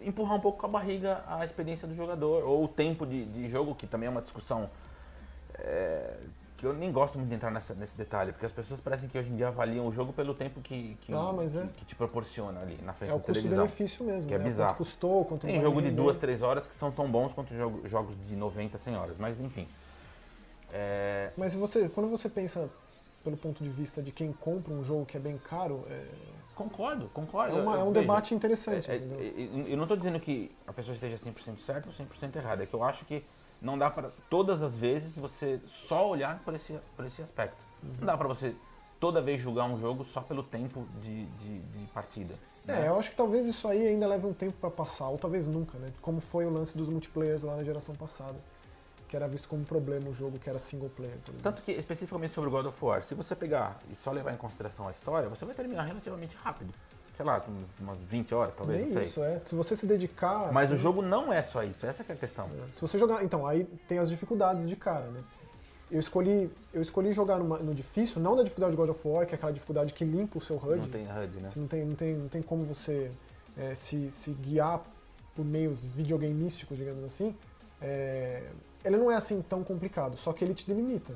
empurrar 0.00 0.36
um 0.36 0.40
pouco 0.40 0.58
com 0.58 0.66
a 0.66 0.68
barriga 0.68 1.24
a 1.26 1.44
experiência 1.44 1.88
do 1.88 1.94
jogador 1.94 2.44
ou 2.44 2.64
o 2.64 2.68
tempo 2.68 3.06
de, 3.06 3.24
de 3.24 3.48
jogo, 3.48 3.74
que 3.74 3.86
também 3.86 4.06
é 4.06 4.10
uma 4.10 4.20
discussão 4.20 4.68
é, 5.58 6.16
que 6.64 6.68
eu 6.68 6.72
nem 6.72 6.90
gosto 6.90 7.18
muito 7.18 7.28
de 7.28 7.34
entrar 7.34 7.50
nessa- 7.50 7.74
nesse 7.74 7.94
detalhe, 7.94 8.32
porque 8.32 8.46
as 8.46 8.52
pessoas 8.52 8.80
parecem 8.80 9.06
que 9.06 9.18
hoje 9.18 9.30
em 9.30 9.36
dia 9.36 9.48
avaliam 9.48 9.86
o 9.86 9.92
jogo 9.92 10.14
pelo 10.14 10.32
tempo 10.34 10.62
que, 10.62 10.96
que, 11.02 11.12
Ah, 11.12 11.30
é. 11.62 11.66
que, 11.76 11.84
te 11.84 11.94
proporciona 11.94 12.60
ali 12.62 12.78
na 12.82 12.94
frente 12.94 13.10
é 13.10 13.14
o 13.14 13.18
da 13.18 13.24
televisão. 13.24 13.66
custo-benefício 13.66 14.04
mesmo. 14.06 14.26
que 14.26 14.34
é 14.34 14.38
né? 14.38 14.44
bizarro. 14.44 14.70
Quanto 14.72 14.78
custou, 14.78 15.24
quanto 15.26 15.46
Tem 15.46 15.60
jogo 15.60 15.82
de 15.82 15.90
duas, 15.90 16.16
três 16.16 16.40
horas 16.40 16.66
que 16.66 16.74
são 16.74 16.90
tão 16.90 17.06
bons 17.10 17.34
quanto 17.34 17.54
jogo- 17.54 17.86
jogos 17.86 18.16
de 18.26 18.34
90, 18.34 18.78
100 18.78 18.96
horas, 18.96 19.16
mas 19.18 19.38
enfim. 19.40 19.68
É, 20.72 21.30
Mas 21.36 21.54
você, 21.54 21.88
quando 21.88 22.08
você 22.08 22.28
pensa 22.30 22.68
pelo 23.22 23.36
ponto 23.36 23.62
de 23.62 23.68
vista 23.70 24.00
de 24.02 24.10
quem 24.10 24.32
compra 24.32 24.72
um 24.72 24.82
jogo 24.82 25.04
que 25.04 25.16
é 25.18 25.20
bem 25.20 25.36
caro, 25.38 25.84
é, 25.90 26.02
concordo, 26.54 27.04
é, 27.06 27.08
concordo. 27.12 27.56
uma- 27.56 27.74
Eu- 27.74 27.80
é 27.80 27.82
um 27.84 27.92
veja, 27.92 28.00
debate 28.00 28.34
interessante. 28.34 28.90
É, 28.90 28.94
é, 28.94 28.98
é, 28.98 29.72
eu 29.72 29.76
não 29.76 29.84
estou 29.84 29.96
dizendo 29.96 30.18
que 30.18 30.50
a 30.66 30.72
pessoa 30.72 30.94
esteja 30.94 31.16
100% 31.18 31.60
certa 31.60 31.88
ou 31.88 31.92
100% 31.94 32.36
errada, 32.36 32.62
é 32.62 32.66
que 32.66 32.74
eu 32.74 32.82
acho 32.82 33.04
que 33.04 33.22
não 33.60 33.78
dá 33.78 33.90
para 33.90 34.10
todas 34.28 34.62
as 34.62 34.76
vezes 34.76 35.16
você 35.16 35.60
só 35.66 36.08
olhar 36.08 36.38
por 36.44 36.54
esse, 36.54 36.78
por 36.96 37.04
esse 37.04 37.22
aspecto. 37.22 37.62
Não 37.82 38.06
dá 38.06 38.16
para 38.16 38.28
você 38.28 38.54
toda 39.00 39.20
vez 39.20 39.40
julgar 39.40 39.66
um 39.66 39.78
jogo 39.78 40.04
só 40.04 40.20
pelo 40.20 40.42
tempo 40.42 40.86
de, 41.00 41.26
de, 41.26 41.58
de 41.58 41.86
partida. 41.92 42.34
né? 42.64 42.84
É, 42.84 42.88
eu 42.88 42.98
acho 42.98 43.10
que 43.10 43.16
talvez 43.16 43.44
isso 43.46 43.68
aí 43.68 43.86
ainda 43.86 44.06
leve 44.06 44.26
um 44.26 44.32
tempo 44.32 44.54
pra 44.60 44.70
passar, 44.70 45.08
ou 45.08 45.18
talvez 45.18 45.46
nunca, 45.46 45.76
né? 45.78 45.92
Como 46.00 46.20
foi 46.20 46.46
o 46.46 46.50
lance 46.50 46.76
dos 46.76 46.88
multiplayers 46.88 47.42
lá 47.42 47.56
na 47.56 47.64
geração 47.64 47.94
passada, 47.94 48.36
que 49.06 49.14
era 49.14 49.28
visto 49.28 49.48
como 49.48 49.62
um 49.62 49.64
problema 49.64 50.08
o 50.08 50.14
jogo 50.14 50.38
que 50.38 50.48
era 50.48 50.58
single 50.58 50.88
player. 50.88 51.16
Tanto 51.42 51.60
que, 51.62 51.72
especificamente 51.72 52.32
sobre 52.32 52.48
o 52.48 52.50
God 52.50 52.66
of 52.66 52.84
War, 52.84 53.02
se 53.02 53.14
você 53.14 53.36
pegar 53.36 53.78
e 53.90 53.94
só 53.94 54.10
levar 54.10 54.32
em 54.32 54.36
consideração 54.36 54.88
a 54.88 54.90
história, 54.90 55.28
você 55.28 55.44
vai 55.44 55.54
terminar 55.54 55.82
relativamente 55.84 56.34
rápido. 56.36 56.72
Sei 57.14 57.24
lá, 57.24 57.42
umas, 57.46 57.68
umas 57.80 57.98
20 58.08 58.34
horas, 58.34 58.54
talvez, 58.56 58.80
Nem 58.80 58.88
não 58.88 58.94
sei. 59.00 59.08
isso, 59.08 59.22
é. 59.22 59.40
Se 59.44 59.54
você 59.54 59.76
se 59.76 59.86
dedicar. 59.86 60.52
Mas 60.52 60.70
o 60.70 60.74
assim, 60.74 60.82
jogo 60.82 61.00
não 61.00 61.32
é 61.32 61.42
só 61.42 61.62
isso, 61.62 61.86
essa 61.86 62.04
é 62.08 62.12
a 62.12 62.16
questão. 62.16 62.48
Se 62.74 62.80
você 62.80 62.98
jogar. 62.98 63.22
Então, 63.24 63.46
aí 63.46 63.64
tem 63.88 63.98
as 63.98 64.10
dificuldades 64.10 64.68
de 64.68 64.74
cara, 64.74 65.06
né? 65.06 65.20
Eu 65.90 66.00
escolhi, 66.00 66.50
eu 66.72 66.82
escolhi 66.82 67.12
jogar 67.12 67.38
numa- 67.38 67.58
no 67.58 67.72
difícil, 67.74 68.20
não 68.20 68.34
da 68.34 68.42
dificuldade 68.42 68.72
de 68.72 68.76
God 68.76 68.88
of 68.90 69.06
War, 69.06 69.26
que 69.26 69.32
é 69.32 69.36
aquela 69.36 69.52
dificuldade 69.52 69.92
que 69.92 70.04
limpa 70.04 70.38
o 70.38 70.40
seu 70.40 70.56
HUD. 70.56 70.78
Não 70.80 70.88
tem 70.88 71.02
HUD, 71.06 71.36
né? 71.40 71.48
Você 71.50 71.60
não 71.60 71.68
tem, 71.68 71.84
não 71.84 71.94
tem, 71.94 72.14
não 72.16 72.28
tem 72.28 72.42
como 72.42 72.64
você 72.64 73.12
é, 73.56 73.74
se, 73.76 74.10
se 74.10 74.30
guiar 74.32 74.82
por 75.36 75.44
meios 75.44 75.84
videogameísticos, 75.84 76.76
digamos 76.76 77.04
assim. 77.04 77.34
É, 77.80 78.42
ele 78.84 78.96
não 78.96 79.10
é 79.10 79.14
assim 79.14 79.40
tão 79.42 79.62
complicado, 79.62 80.16
só 80.16 80.32
que 80.32 80.44
ele 80.44 80.54
te 80.54 80.66
delimita. 80.66 81.12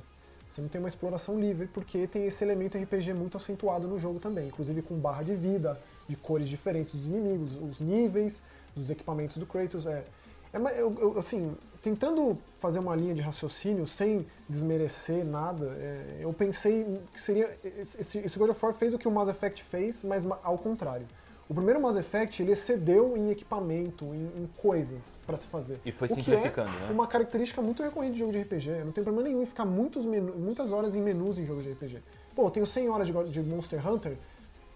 Você 0.51 0.61
não 0.62 0.68
tem 0.68 0.79
uma 0.81 0.88
exploração 0.88 1.38
livre, 1.38 1.66
porque 1.66 2.07
tem 2.07 2.27
esse 2.27 2.42
elemento 2.42 2.79
RPG 2.79 3.12
muito 3.12 3.37
acentuado 3.37 3.87
no 3.87 3.99
jogo 3.99 4.18
também, 4.18 4.49
inclusive 4.49 4.81
com 4.83 4.96
barra 4.96 5.22
de 5.22 5.35
vida, 5.35 5.79
de 6.09 6.16
cores 6.16 6.49
diferentes 6.49 6.94
dos 6.94 7.07
inimigos, 7.09 7.53
os 7.57 7.81
níveis 7.81 8.42
dos 8.75 8.90
equipamentos 8.90 9.37
do 9.37 9.47
Kratos. 9.47 9.87
É, 9.87 10.05
é 10.53 10.59
eu, 10.81 10.94
eu, 10.99 11.18
assim, 11.18 11.55
tentando 11.83 12.38
fazer 12.61 12.79
uma 12.79 12.97
linha 12.97 13.14
de 13.14 13.21
raciocínio 13.21 13.87
sem 13.87 14.27
desmerecer 14.49 15.25
nada, 15.25 15.66
é, 15.79 16.18
eu 16.21 16.33
pensei 16.33 16.85
que 17.12 17.23
seria. 17.23 17.57
Esse, 17.62 18.18
esse 18.18 18.38
God 18.38 18.51
of 18.51 18.64
War 18.64 18.75
fez 18.75 18.94
o 18.94 18.99
que 18.99 19.07
o 19.07 19.11
Mass 19.11 19.29
Effect 19.29 19.62
fez, 19.62 20.03
mas 20.03 20.25
ma- 20.25 20.38
ao 20.42 20.57
contrário. 20.59 21.07
O 21.51 21.55
primeiro 21.55 21.81
Mass 21.81 21.97
Effect 21.97 22.42
ele 22.42 22.53
excedeu 22.53 23.16
em 23.16 23.31
equipamento, 23.31 24.05
em, 24.14 24.42
em 24.42 24.47
coisas 24.59 25.16
para 25.27 25.35
se 25.35 25.47
fazer. 25.47 25.81
E 25.83 25.90
foi 25.90 26.07
O 26.07 26.14
que 26.14 26.23
simplificando, 26.23 26.68
é 26.77 26.81
né? 26.81 26.90
Uma 26.90 27.07
característica 27.07 27.62
muito 27.62 27.83
recorrente 27.83 28.12
de 28.14 28.18
jogo 28.18 28.33
de 28.33 28.40
RPG. 28.42 28.68
Eu 28.68 28.85
não 28.85 28.92
tenho 28.92 29.03
problema 29.05 29.23
nenhum 29.27 29.42
em 29.42 29.47
ficar 29.47 29.64
muitos 29.64 30.05
menu- 30.05 30.35
muitas 30.35 30.73
horas 30.73 30.94
em 30.94 31.01
menus 31.01 31.38
em 31.38 31.47
jogos 31.47 31.64
de 31.64 31.73
RPG. 31.73 32.03
Pô, 32.35 32.44
eu 32.47 32.51
tenho 32.51 32.66
100 32.66 32.90
horas 32.90 33.07
de, 33.07 33.12
de 33.31 33.40
Monster 33.40 33.87
Hunter, 33.88 34.18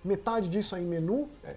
metade 0.05 0.49
disso 0.49 0.75
aí 0.75 0.83
em 0.83 0.87
menu, 0.87 1.29
é, 1.45 1.55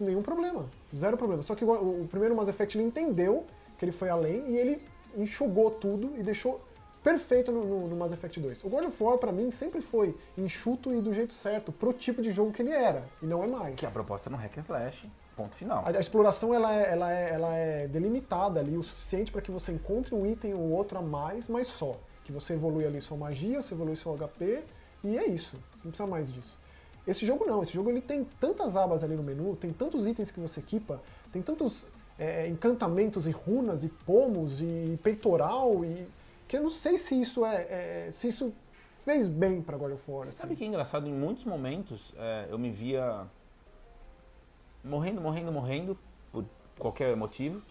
nenhum 0.00 0.22
problema. 0.22 0.66
Zero 0.94 1.16
problema. 1.16 1.42
Só 1.42 1.54
que 1.54 1.64
o, 1.64 2.02
o 2.02 2.08
primeiro 2.08 2.34
Mass 2.34 2.48
Effect 2.48 2.76
ele 2.76 2.86
entendeu 2.86 3.44
que 3.78 3.84
ele 3.84 3.92
foi 3.92 4.08
além 4.08 4.50
e 4.50 4.56
ele 4.56 4.82
enxugou 5.16 5.70
tudo 5.70 6.14
e 6.18 6.22
deixou 6.22 6.60
perfeito 7.02 7.52
no, 7.52 7.64
no, 7.64 7.86
no 7.86 7.96
Mass 7.96 8.12
Effect 8.12 8.40
2. 8.40 8.64
O 8.64 8.68
God 8.68 8.86
of 8.86 9.02
War, 9.02 9.16
pra 9.16 9.30
mim, 9.30 9.48
sempre 9.52 9.80
foi 9.80 10.16
enxuto 10.36 10.92
e 10.92 11.00
do 11.00 11.14
jeito 11.14 11.32
certo, 11.32 11.70
pro 11.70 11.92
tipo 11.92 12.20
de 12.20 12.32
jogo 12.32 12.52
que 12.52 12.60
ele 12.60 12.72
era, 12.72 13.04
e 13.22 13.26
não 13.26 13.44
é 13.44 13.46
mais. 13.46 13.76
Que 13.76 13.86
a 13.86 13.90
proposta 13.90 14.28
no 14.28 14.36
hack 14.36 14.58
and 14.58 14.60
slash, 14.62 15.08
ponto 15.36 15.54
final. 15.54 15.84
A, 15.86 15.90
a 15.90 16.00
exploração 16.00 16.52
ela 16.52 16.74
é, 16.74 16.90
ela, 16.90 17.12
é, 17.12 17.30
ela 17.32 17.54
é 17.54 17.86
delimitada 17.86 18.58
ali 18.58 18.76
o 18.76 18.82
suficiente 18.82 19.30
para 19.30 19.40
que 19.40 19.52
você 19.52 19.70
encontre 19.70 20.16
um 20.16 20.26
item 20.26 20.54
ou 20.54 20.72
outro 20.72 20.98
a 20.98 21.02
mais, 21.02 21.46
mas 21.46 21.68
só. 21.68 21.96
Que 22.24 22.32
você 22.32 22.54
evolui 22.54 22.84
ali 22.84 23.00
sua 23.00 23.16
magia, 23.16 23.62
você 23.62 23.72
evolui 23.72 23.94
seu 23.94 24.12
HP, 24.16 24.64
e 25.04 25.16
é 25.16 25.28
isso. 25.28 25.56
Não 25.84 25.92
precisa 25.92 26.08
mais 26.08 26.32
disso. 26.32 26.58
Esse 27.06 27.24
jogo 27.24 27.44
não, 27.46 27.62
esse 27.62 27.72
jogo 27.72 27.88
ele 27.90 28.00
tem 28.00 28.24
tantas 28.40 28.76
abas 28.76 29.04
ali 29.04 29.14
no 29.14 29.22
menu, 29.22 29.54
tem 29.56 29.72
tantos 29.72 30.06
itens 30.08 30.30
que 30.30 30.40
você 30.40 30.60
equipa, 30.60 31.00
tem 31.32 31.40
tantos 31.40 31.86
é, 32.18 32.48
encantamentos 32.48 33.26
e 33.26 33.30
runas 33.30 33.84
e 33.84 33.88
pomos 33.88 34.60
e 34.60 34.98
peitoral 35.02 35.84
e 35.84 36.08
que 36.48 36.56
eu 36.56 36.62
não 36.62 36.70
sei 36.70 36.98
se 36.98 37.20
isso 37.20 37.44
é, 37.44 38.06
é- 38.06 38.08
se 38.10 38.28
isso 38.28 38.52
fez 39.04 39.28
bem 39.28 39.62
para 39.62 39.76
God 39.76 39.92
of 39.92 40.10
War. 40.10 40.24
Você 40.24 40.30
assim. 40.30 40.38
sabe 40.38 40.56
que 40.56 40.64
é 40.64 40.66
engraçado? 40.66 41.06
Em 41.06 41.12
muitos 41.12 41.44
momentos 41.44 42.12
é, 42.16 42.46
eu 42.50 42.58
me 42.58 42.70
via 42.70 43.24
morrendo, 44.82 45.20
morrendo, 45.20 45.52
morrendo, 45.52 45.98
por 46.32 46.44
qualquer 46.78 47.14
motivo. 47.16 47.62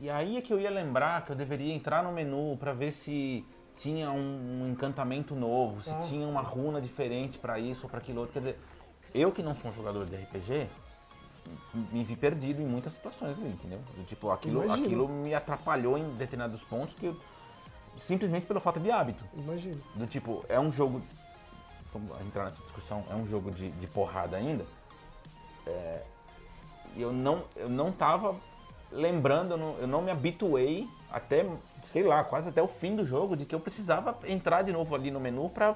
E 0.00 0.10
aí 0.10 0.36
é 0.36 0.40
que 0.40 0.52
eu 0.52 0.60
ia 0.60 0.70
lembrar 0.70 1.24
que 1.24 1.32
eu 1.32 1.36
deveria 1.36 1.72
entrar 1.72 2.02
no 2.02 2.12
menu 2.12 2.56
para 2.58 2.72
ver 2.72 2.92
se 2.92 3.44
tinha 3.76 4.10
um, 4.10 4.62
um 4.62 4.68
encantamento 4.70 5.34
novo, 5.34 5.82
se 5.82 5.90
Ah. 5.90 6.00
tinha 6.08 6.26
uma 6.26 6.40
runa 6.42 6.80
diferente 6.80 7.38
para 7.38 7.58
isso 7.58 7.84
ou 7.84 7.90
para 7.90 7.98
aquilo 7.98 8.20
outro. 8.20 8.32
Quer 8.32 8.38
dizer, 8.40 8.58
eu 9.14 9.32
que 9.32 9.42
não 9.42 9.54
sou 9.54 9.70
um 9.70 9.74
jogador 9.74 10.06
de 10.06 10.16
RPG, 10.16 10.68
me 11.92 12.02
vi 12.04 12.16
perdido 12.16 12.62
em 12.62 12.66
muitas 12.66 12.92
situações 12.94 13.38
ali, 13.38 13.48
entendeu? 13.48 13.80
Tipo, 14.06 14.30
aquilo, 14.30 14.64
Imagino. 14.64 14.86
aquilo 14.86 15.08
me 15.08 15.34
atrapalhou 15.34 15.98
em 15.98 16.08
determinados 16.14 16.62
pontos 16.64 16.94
que 16.94 17.06
eu, 17.06 17.16
simplesmente 17.98 18.46
pela 18.46 18.60
falta 18.60 18.80
de 18.80 18.90
hábito. 18.90 19.22
Imagina. 19.34 19.80
Do 19.94 20.06
tipo, 20.06 20.44
é 20.48 20.58
um 20.58 20.72
jogo. 20.72 21.02
Vamos 21.92 22.18
entrar 22.22 22.44
nessa 22.44 22.62
discussão, 22.62 23.04
é 23.10 23.14
um 23.14 23.26
jogo 23.26 23.50
de, 23.50 23.70
de 23.72 23.86
porrada 23.86 24.36
ainda. 24.36 24.64
É, 25.66 26.02
E 26.96 27.02
eu 27.02 27.12
não, 27.12 27.44
eu 27.56 27.68
não 27.68 27.90
tava 27.92 28.36
lembrando, 28.90 29.52
eu 29.52 29.56
não, 29.56 29.78
eu 29.78 29.86
não 29.86 30.00
me 30.02 30.10
habituei 30.10 30.88
até, 31.10 31.44
sei 31.86 32.02
lá, 32.02 32.24
quase 32.24 32.48
até 32.48 32.62
o 32.62 32.68
fim 32.68 32.96
do 32.96 33.04
jogo, 33.04 33.36
de 33.36 33.44
que 33.44 33.54
eu 33.54 33.60
precisava 33.60 34.16
entrar 34.26 34.62
de 34.62 34.72
novo 34.72 34.94
ali 34.94 35.10
no 35.10 35.20
menu 35.20 35.48
pra 35.48 35.74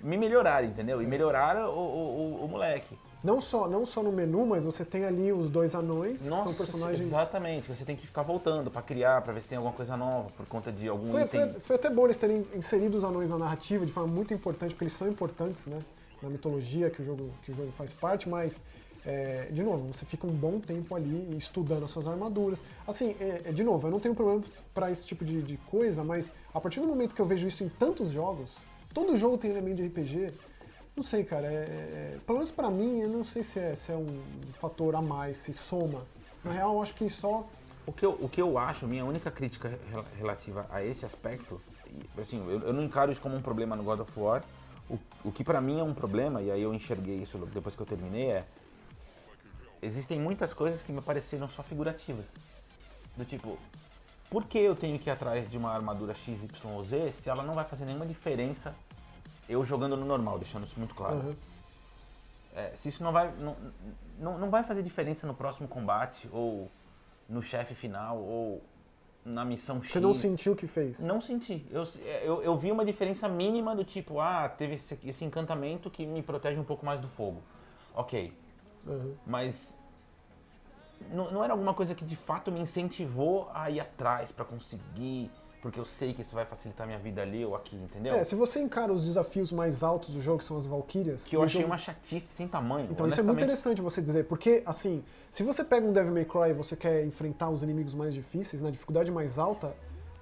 me 0.00 0.16
melhorar, 0.16 0.64
entendeu? 0.64 1.02
E 1.02 1.06
melhorar 1.06 1.56
o, 1.68 1.72
o, 1.78 2.40
o- 2.40 2.44
o 2.44 2.48
moleque. 2.48 2.98
Não 3.22 3.38
só, 3.38 3.68
não 3.68 3.84
só 3.84 4.02
no 4.02 4.10
menu, 4.10 4.46
mas 4.46 4.64
você 4.64 4.82
tem 4.82 5.04
ali 5.04 5.30
os 5.30 5.50
dois 5.50 5.74
anões, 5.74 6.22
que 6.22 6.28
Nossa, 6.30 6.44
são 6.44 6.54
personagens 6.54 7.00
exatamente. 7.06 7.68
Você 7.68 7.84
tem 7.84 7.94
que 7.94 8.06
ficar 8.06 8.22
voltando 8.22 8.70
pra 8.70 8.80
criar, 8.80 9.20
pra 9.20 9.32
ver 9.34 9.42
se 9.42 9.48
tem 9.48 9.58
alguma 9.58 9.74
coisa 9.74 9.94
nova, 9.94 10.30
por 10.34 10.46
conta 10.46 10.72
de 10.72 10.88
algum 10.88 11.10
Foi, 11.12 11.22
item. 11.22 11.52
foi- 11.52 11.60
foi 11.60 11.76
até 11.76 11.90
bom 11.90 12.06
eles 12.06 12.16
terem 12.16 12.46
inserido 12.54 12.96
os 12.96 13.04
anões 13.04 13.28
na 13.28 13.36
narrativa 13.36 13.84
de 13.84 13.92
forma 13.92 14.10
muito 14.10 14.32
importante, 14.32 14.70
porque 14.72 14.84
eles 14.84 14.94
são 14.94 15.06
importantes, 15.08 15.66
né? 15.66 15.78
Na 16.22 16.30
mitologia 16.30 16.88
que 16.88 17.02
o 17.02 17.04
jogo, 17.04 17.30
que 17.44 17.52
o 17.52 17.54
jogo 17.54 17.70
faz 17.76 17.92
parte, 17.92 18.26
mas 18.26 18.64
é, 19.04 19.48
de 19.50 19.62
novo, 19.62 19.92
você 19.92 20.04
fica 20.04 20.26
um 20.26 20.32
bom 20.32 20.60
tempo 20.60 20.94
ali 20.94 21.36
estudando 21.36 21.84
as 21.84 21.90
suas 21.90 22.06
armaduras. 22.06 22.62
Assim, 22.86 23.16
é, 23.20 23.42
é, 23.46 23.52
de 23.52 23.64
novo, 23.64 23.86
eu 23.86 23.90
não 23.90 24.00
tenho 24.00 24.14
problema 24.14 24.42
para 24.74 24.90
esse 24.90 25.06
tipo 25.06 25.24
de, 25.24 25.42
de, 25.42 25.56
coisa, 25.56 26.04
mas 26.04 26.34
a 26.52 26.60
partir 26.60 26.80
do 26.80 26.86
momento 26.86 27.14
que 27.14 27.20
eu 27.20 27.26
vejo 27.26 27.46
isso 27.46 27.64
em 27.64 27.68
tantos 27.68 28.10
jogos, 28.10 28.56
todo 28.92 29.16
jogo 29.16 29.38
tem 29.38 29.50
elemento 29.50 29.76
de 29.76 29.86
RPG, 29.86 30.32
não 30.96 31.02
sei, 31.02 31.24
cara, 31.24 31.46
é, 31.46 31.50
é, 31.50 32.18
pelo 32.26 32.38
menos 32.38 32.50
pra 32.50 32.70
mim, 32.70 33.00
eu 33.00 33.08
não 33.08 33.24
sei 33.24 33.42
se 33.42 33.58
é, 33.58 33.74
se 33.74 33.92
é 33.92 33.96
um 33.96 34.20
fator 34.60 34.94
a 34.94 35.00
mais, 35.00 35.38
se 35.38 35.52
soma. 35.52 36.02
Na 36.44 36.52
real, 36.52 36.74
eu 36.74 36.82
acho 36.82 36.94
que 36.94 37.08
só 37.08 37.46
o 37.86 37.92
que, 37.92 38.06
eu, 38.06 38.16
o 38.20 38.28
que 38.28 38.40
eu 38.40 38.56
acho, 38.56 38.86
minha 38.86 39.04
única 39.04 39.30
crítica 39.32 39.76
relativa 40.16 40.66
a 40.70 40.84
esse 40.84 41.04
aspecto, 41.04 41.60
assim, 42.16 42.38
eu, 42.48 42.60
eu 42.60 42.72
não 42.72 42.84
encaro 42.84 43.10
isso 43.10 43.20
como 43.20 43.34
um 43.34 43.42
problema 43.42 43.74
no 43.74 43.82
God 43.82 44.00
of 44.00 44.20
War. 44.20 44.44
O, 44.88 44.98
o 45.24 45.32
que 45.32 45.42
para 45.42 45.60
mim 45.60 45.80
é 45.80 45.82
um 45.82 45.94
problema, 45.94 46.40
e 46.40 46.50
aí 46.50 46.62
eu 46.62 46.72
enxerguei 46.72 47.16
isso 47.16 47.38
depois 47.52 47.74
que 47.74 47.82
eu 47.82 47.86
terminei, 47.86 48.30
é. 48.30 48.44
Existem 49.82 50.20
muitas 50.20 50.52
coisas 50.52 50.82
que 50.82 50.92
me 50.92 51.00
pareceram 51.00 51.48
só 51.48 51.62
figurativas. 51.62 52.26
Do 53.16 53.24
tipo, 53.24 53.58
por 54.28 54.44
que 54.44 54.58
eu 54.58 54.76
tenho 54.76 54.98
que 54.98 55.08
ir 55.08 55.12
atrás 55.12 55.50
de 55.50 55.56
uma 55.56 55.72
armadura 55.72 56.14
XYZ 56.14 57.14
se 57.14 57.28
ela 57.28 57.42
não 57.42 57.54
vai 57.54 57.64
fazer 57.64 57.84
nenhuma 57.84 58.06
diferença 58.06 58.74
eu 59.48 59.64
jogando 59.64 59.96
no 59.96 60.06
normal, 60.06 60.38
deixando 60.38 60.64
isso 60.64 60.78
muito 60.78 60.94
claro. 60.94 61.16
Uhum. 61.16 61.34
É, 62.54 62.72
se 62.76 62.88
isso 62.88 63.02
não 63.02 63.10
vai, 63.12 63.32
não, 63.36 63.56
não, 64.18 64.38
não 64.38 64.50
vai 64.50 64.62
fazer 64.62 64.82
diferença 64.82 65.26
no 65.26 65.34
próximo 65.34 65.66
combate, 65.66 66.28
ou 66.32 66.70
no 67.28 67.42
chefe 67.42 67.74
final 67.74 68.18
ou 68.18 68.62
na 69.24 69.44
missão 69.44 69.82
X. 69.82 69.92
Você 69.92 70.00
não 70.00 70.14
sentiu 70.14 70.52
o 70.52 70.56
que 70.56 70.66
fez? 70.66 71.00
Não 71.00 71.20
senti. 71.20 71.66
Eu, 71.70 71.84
eu, 72.22 72.42
eu 72.42 72.56
vi 72.56 72.70
uma 72.70 72.84
diferença 72.84 73.28
mínima 73.28 73.74
do 73.74 73.84
tipo, 73.84 74.20
ah, 74.20 74.48
teve 74.48 74.74
esse, 74.74 74.98
esse 75.04 75.24
encantamento 75.24 75.90
que 75.90 76.06
me 76.06 76.22
protege 76.22 76.58
um 76.58 76.64
pouco 76.64 76.86
mais 76.86 77.00
do 77.00 77.08
fogo. 77.08 77.42
Ok. 77.94 78.32
Uhum. 78.86 79.14
Mas 79.26 79.76
não, 81.12 81.30
não 81.30 81.44
era 81.44 81.52
alguma 81.52 81.74
coisa 81.74 81.94
que 81.94 82.04
de 82.04 82.16
fato 82.16 82.50
me 82.52 82.60
incentivou 82.60 83.50
a 83.54 83.70
ir 83.70 83.80
atrás 83.80 84.30
para 84.30 84.44
conseguir 84.44 85.30
porque 85.60 85.78
eu 85.78 85.84
sei 85.84 86.14
que 86.14 86.22
isso 86.22 86.34
vai 86.34 86.46
facilitar 86.46 86.86
minha 86.86 86.98
vida 86.98 87.20
ali 87.20 87.44
ou 87.44 87.54
aqui, 87.54 87.76
entendeu? 87.76 88.14
É, 88.14 88.24
se 88.24 88.34
você 88.34 88.60
encara 88.60 88.92
os 88.92 89.04
desafios 89.04 89.52
mais 89.52 89.82
altos 89.82 90.14
do 90.14 90.20
jogo, 90.20 90.38
que 90.38 90.44
são 90.44 90.56
as 90.56 90.64
Valkyrias... 90.64 91.24
Que 91.24 91.36
eu 91.36 91.42
achei 91.42 91.60
jogo... 91.60 91.72
uma 91.72 91.78
chatice 91.78 92.26
sem 92.26 92.48
tamanho, 92.48 92.88
Então 92.90 93.06
isso 93.06 93.20
é 93.20 93.22
muito 93.22 93.38
interessante 93.38 93.80
você 93.80 94.00
dizer, 94.00 94.24
porque, 94.24 94.62
assim, 94.64 95.04
se 95.30 95.42
você 95.42 95.62
pega 95.62 95.86
um 95.86 95.92
Devil 95.92 96.12
May 96.12 96.24
Cry 96.24 96.50
e 96.50 96.52
você 96.54 96.74
quer 96.76 97.04
enfrentar 97.04 97.50
os 97.50 97.62
inimigos 97.62 97.94
mais 97.94 98.14
difíceis, 98.14 98.62
na 98.62 98.70
dificuldade 98.70 99.10
mais 99.10 99.38
alta, 99.38 99.74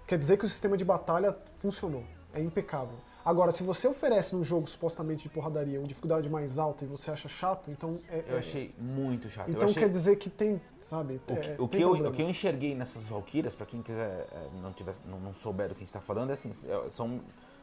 quer 0.07 0.19
dizer 0.19 0.39
que 0.39 0.45
o 0.45 0.49
sistema 0.49 0.77
de 0.77 0.85
batalha 0.85 1.37
funcionou, 1.59 2.03
é 2.35 2.43
impecável. 2.43 2.97
Agora, 3.25 3.53
se 3.53 3.63
você 3.63 3.87
oferece 3.87 4.35
num 4.35 4.43
jogo 4.43 4.69
supostamente 4.69 5.25
de 5.25 5.29
porradaria 5.29 5.79
uma 5.79 5.87
dificuldade 5.87 6.29
mais 6.29 6.59
alta 6.59 6.85
e 6.85 6.89
você 6.89 7.11
acha 7.11 7.29
chato, 7.29 7.71
então 7.71 7.99
é. 8.09 8.25
Eu 8.29 8.37
é, 8.37 8.39
achei 8.39 8.75
muito 8.79 9.29
chato. 9.29 9.51
Então 9.51 9.69
achei... 9.69 9.83
quer 9.83 9.89
dizer 9.89 10.17
que 10.17 10.31
tem, 10.31 10.61
sabe? 10.81 11.17
O 11.17 11.19
que, 11.19 11.33
é, 11.33 11.57
o, 11.59 11.69
que 11.69 11.81
eu, 11.81 11.93
o 11.93 12.13
que, 12.13 12.23
eu, 12.23 12.29
enxerguei 12.29 12.75
nessas 12.75 13.09
Valkyrias, 13.09 13.55
para 13.55 13.67
quem 13.67 13.83
quiser 13.83 14.27
é, 14.33 14.49
não, 14.63 14.73
tiver, 14.73 14.95
não, 15.07 15.19
não, 15.21 15.35
souber 15.35 15.69
do 15.69 15.75
que 15.75 15.81
a 15.81 15.85
gente 15.85 15.89
está 15.89 16.01
falando, 16.01 16.31
é 16.31 16.35
assim, 16.35 16.51
é, 16.51 16.89
são 16.91 17.21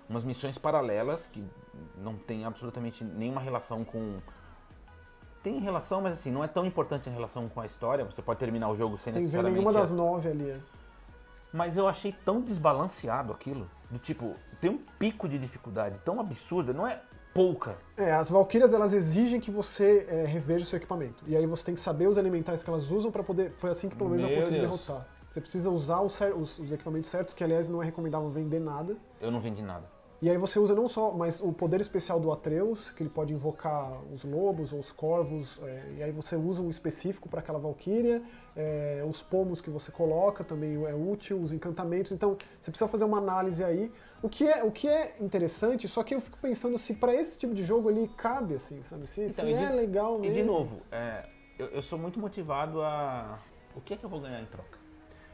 umas 0.08 0.24
missões 0.24 0.58
paralelas 0.58 1.28
que 1.28 1.44
não 1.98 2.16
tem 2.16 2.46
absolutamente 2.46 3.04
nenhuma 3.04 3.42
relação 3.42 3.84
com. 3.84 4.20
Tem 5.42 5.60
relação, 5.60 6.02
mas 6.02 6.14
assim, 6.14 6.32
não 6.32 6.44
é 6.44 6.48
tão 6.48 6.66
importante 6.66 7.08
em 7.10 7.14
relação 7.14 7.48
com 7.48 7.62
a 7.62 7.66
história. 7.66 8.04
Você 8.06 8.22
pode 8.22 8.40
terminar 8.40 8.70
o 8.70 8.76
jogo 8.76 8.98
sem, 8.98 9.14
sem 9.14 9.22
necessariamente. 9.22 9.64
Sem 9.64 9.64
nenhuma 9.64 9.80
das 9.80 9.92
nove 9.92 10.30
ali. 10.30 10.62
Mas 11.56 11.78
eu 11.78 11.88
achei 11.88 12.14
tão 12.26 12.42
desbalanceado 12.42 13.32
aquilo. 13.32 13.70
Do 13.90 13.98
tipo, 13.98 14.36
tem 14.60 14.70
um 14.70 14.78
pico 15.00 15.30
de 15.30 15.40
dificuldade 15.40 16.00
tão 16.04 16.20
absurda, 16.20 16.74
não 16.74 16.86
é 16.86 17.02
pouca. 17.34 17.78
É, 17.96 18.12
as 18.12 18.30
Valkyrias 18.30 18.74
elas 18.74 18.94
exigem 18.94 19.40
que 19.40 19.50
você 19.50 20.06
é, 20.10 20.26
reveja 20.26 20.66
seu 20.66 20.76
equipamento. 20.76 21.24
E 21.26 21.36
aí 21.36 21.46
você 21.48 21.64
tem 21.66 21.76
que 21.76 21.80
saber 21.80 22.08
os 22.08 22.18
elementais 22.18 22.62
que 22.62 22.70
elas 22.70 22.92
usam 22.92 23.10
para 23.10 23.24
poder. 23.24 23.54
Foi 23.58 23.70
assim 23.70 23.88
que 23.88 23.96
pelo 23.96 24.10
menos 24.10 24.24
Meu 24.24 24.32
eu 24.32 24.38
consegui 24.38 24.60
Deus. 24.60 24.72
derrotar. 24.72 25.08
Você 25.30 25.40
precisa 25.40 25.70
usar 25.70 26.02
os, 26.02 26.20
os, 26.20 26.60
os, 26.60 26.72
equipamentos 26.74 27.10
certos, 27.10 27.34
que 27.34 27.44
aliás 27.44 27.70
não 27.70 27.82
é 27.82 27.86
recomendável 27.86 28.30
vender 28.30 28.60
nada. 28.60 28.98
Eu 29.22 29.32
não 29.32 29.40
vendi 29.40 29.62
nada. 29.62 29.86
E 30.26 30.30
aí 30.32 30.40
você 30.40 30.58
usa 30.58 30.74
não 30.74 30.88
só, 30.88 31.12
mas 31.12 31.40
o 31.40 31.54
poder 31.54 31.80
especial 31.80 32.20
do 32.20 32.32
Atreus, 32.32 32.90
que 32.90 33.04
ele 33.04 33.12
pode 33.12 33.32
invocar 33.32 34.02
os 34.12 34.24
lobos 34.24 34.74
ou 34.74 34.80
os 34.80 34.92
corvos, 34.92 35.62
é, 35.62 35.84
e 36.00 36.02
aí 36.02 36.12
você 36.12 36.36
usa 36.36 36.64
um 36.64 36.70
específico 36.72 37.30
para 37.30 37.42
aquela 37.42 37.60
valquíria, 37.60 38.24
é, 38.56 39.06
os 39.08 39.22
pomos 39.22 39.62
que 39.62 39.70
você 39.70 39.92
coloca 39.92 40.44
também 40.44 40.84
é 40.84 40.96
útil, 40.96 41.40
os 41.40 41.54
encantamentos, 41.54 42.12
então 42.12 42.36
você 42.60 42.72
precisa 42.72 42.88
fazer 42.90 43.06
uma 43.06 43.20
análise 43.20 43.64
aí. 43.64 43.92
O 44.24 44.28
que 44.28 44.48
é, 44.48 44.64
o 44.64 44.72
que 44.72 44.88
é 44.88 45.16
interessante, 45.20 45.88
só 45.88 46.02
que 46.02 46.16
eu 46.16 46.20
fico 46.20 46.40
pensando 46.40 46.76
se 46.80 46.96
para 46.96 47.14
esse 47.14 47.38
tipo 47.38 47.54
de 47.54 47.64
jogo 47.64 47.92
ele 47.92 48.10
cabe, 48.18 48.56
assim, 48.56 48.82
sabe? 48.82 49.06
Se, 49.06 49.22
então, 49.22 49.46
se 49.46 49.54
é 49.54 49.68
de, 49.68 49.76
legal 49.76 50.18
mesmo. 50.18 50.34
E 50.34 50.34
de 50.34 50.42
novo, 50.42 50.82
é, 50.92 51.30
eu, 51.60 51.68
eu 51.68 51.84
sou 51.84 52.00
muito 52.00 52.20
motivado 52.20 52.82
a... 52.82 53.38
O 53.76 53.82
que 53.82 53.94
é 53.94 53.98
que 53.98 54.04
eu 54.04 54.10
vou 54.10 54.22
ganhar 54.22 54.42
em 54.42 54.48
troca? 54.48 54.85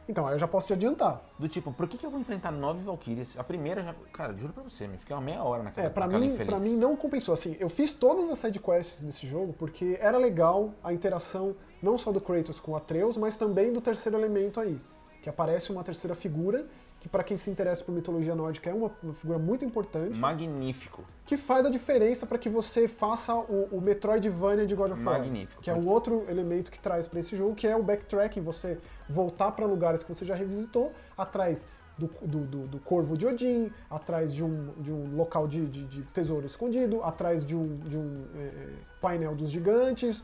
Então, 0.08 0.28
aí 0.28 0.36
eu 0.36 0.40
já 0.40 0.48
posso 0.48 0.68
te 0.68 0.74
adiantar. 0.74 1.22
Do 1.38 1.48
tipo, 1.48 1.72
por 1.72 1.88
que, 1.88 1.98
que 1.98 2.06
eu 2.06 2.10
vou 2.10 2.20
enfrentar 2.20 2.52
nove 2.52 2.84
Valkyrias? 2.84 3.38
A 3.38 3.44
primeira 3.44 3.84
já. 3.84 3.96
Cara, 4.12 4.34
juro 4.34 4.54
pra 4.54 4.64
você, 4.64 4.88
me 4.88 4.98
fiquei 4.98 5.16
uma 5.16 5.22
meia 5.22 5.44
hora 5.44 5.64
naquela 5.64 5.88
É, 5.88 5.90
pra, 5.90 6.08
mim, 6.08 6.36
pra 6.36 6.60
mim 6.60 6.76
não 6.76 6.96
compensou. 6.96 7.34
Assim, 7.34 7.56
eu 7.60 7.70
fiz 7.70 7.94
todas 7.94 8.30
as 8.30 8.40
sidequests 8.40 9.04
desse 9.04 9.28
jogo 9.28 9.54
porque 9.54 9.98
era 10.02 10.18
legal 10.18 10.74
a 10.84 10.92
interação 10.92 11.56
não 11.82 11.98
só 11.98 12.12
do 12.12 12.20
Kratos 12.20 12.60
com 12.60 12.72
o 12.72 12.76
Atreus, 12.76 13.18
mas 13.18 13.38
também 13.38 13.72
do 13.72 13.82
terceiro 13.82 14.18
elemento 14.18 14.60
aí. 14.60 14.80
Que 15.22 15.30
aparece 15.30 15.72
uma 15.72 15.84
terceira 15.84 16.16
figura 16.16 16.68
que 17.02 17.10
para 17.10 17.24
quem 17.24 17.36
se 17.36 17.50
interessa 17.50 17.84
por 17.84 17.92
mitologia 17.92 18.36
nórdica 18.36 18.70
é 18.70 18.74
uma, 18.74 18.92
uma, 19.02 19.14
figura 19.16 19.40
muito 19.40 19.66
importante. 19.66 20.16
Magnífico. 20.16 21.04
Que 21.26 21.36
faz 21.36 21.66
a 21.66 21.70
diferença 21.70 22.28
para 22.28 22.38
que 22.38 22.48
você 22.48 22.88
faça 22.88 23.34
o, 23.36 23.70
o, 23.72 23.82
Metroidvania 23.82 24.68
de 24.68 24.76
God 24.76 24.92
of 24.92 25.04
War. 25.04 25.20
Magnífico. 25.20 25.64
Que 25.64 25.72
é 25.72 25.74
um 25.74 25.88
outro 25.88 26.24
elemento 26.30 26.70
que 26.70 26.80
traz 26.80 27.08
para 27.08 27.20
esse 27.20 27.36
jogo, 27.36 27.56
que 27.56 27.66
é 27.66 27.76
o 27.76 27.82
backtracking, 27.82 28.42
você 28.42 28.78
voltar 29.10 29.52
para 29.52 29.66
lugares 29.66 30.04
que 30.04 30.14
você 30.14 30.24
já 30.24 30.36
revisitou, 30.36 30.94
atrás 31.18 31.66
do, 31.98 32.08
do, 32.22 32.40
do, 32.46 32.68
do, 32.68 32.80
Corvo 32.80 33.18
de 33.18 33.26
Odin, 33.26 33.72
atrás 33.90 34.32
de 34.32 34.44
um, 34.44 34.72
de 34.78 34.92
um 34.92 35.16
local 35.16 35.48
de, 35.48 35.66
de, 35.66 35.84
de 35.88 36.04
tesouro 36.04 36.46
escondido, 36.46 37.04
atrás 37.04 37.44
de 37.44 37.56
um, 37.56 37.78
de 37.78 37.98
um 37.98 38.28
é, 38.36 38.74
painel 39.02 39.36
dos 39.36 39.50
gigantes, 39.50 40.24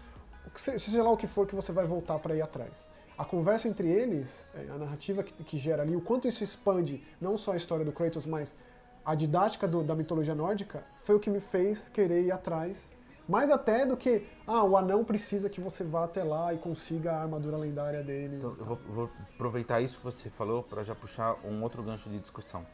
seja 0.55 1.01
lá 1.01 1.09
o 1.09 1.17
que 1.17 1.25
for 1.25 1.47
que 1.47 1.55
você 1.55 1.71
vai 1.71 1.87
voltar 1.87 2.19
para 2.19 2.35
ir 2.35 2.41
atrás 2.41 2.87
a 3.17 3.25
conversa 3.25 3.67
entre 3.67 3.87
eles, 3.87 4.47
é, 4.53 4.69
a 4.69 4.77
narrativa 4.77 5.23
que, 5.23 5.33
que, 5.43 5.57
gera 5.57 5.81
ali, 5.81 5.95
o 5.95 6.01
quanto 6.01 6.27
isso 6.27 6.43
expande 6.43 7.03
não 7.19 7.35
só 7.37 7.53
a 7.53 7.57
história 7.57 7.83
do 7.83 7.91
Kratos, 7.91 8.25
mas 8.25 8.55
a 9.03 9.15
didática 9.15 9.67
do, 9.67 9.83
da 9.83 9.95
mitologia 9.95 10.35
nórdica, 10.35 10.83
foi 11.03 11.15
o 11.15 11.19
que 11.19 11.29
me 11.29 11.39
fez 11.39 11.89
querer 11.89 12.23
ir 12.23 12.31
atrás. 12.31 12.93
Mais 13.27 13.49
até 13.51 13.85
do 13.85 13.97
que, 13.97 14.25
ah, 14.45 14.63
o 14.63 14.77
anão 14.77 15.03
precisa 15.03 15.49
que 15.49 15.59
você 15.59 15.83
vá 15.83 16.05
até 16.05 16.23
lá 16.23 16.53
e 16.53 16.57
consiga 16.57 17.13
a 17.13 17.21
armadura 17.21 17.57
lendária 17.57 18.03
dele. 18.03 18.37
Então, 18.37 18.55
eu 18.57 18.65
vou, 18.65 18.79
vou 18.87 19.09
aproveitar 19.33 19.81
isso 19.81 19.97
que 19.97 20.03
você 20.03 20.29
falou 20.29 20.63
para 20.63 20.83
já 20.83 20.95
puxar 20.95 21.35
um 21.43 21.61
outro 21.63 21.83
gancho 21.83 22.09
de 22.09 22.19
discussão 22.19 22.65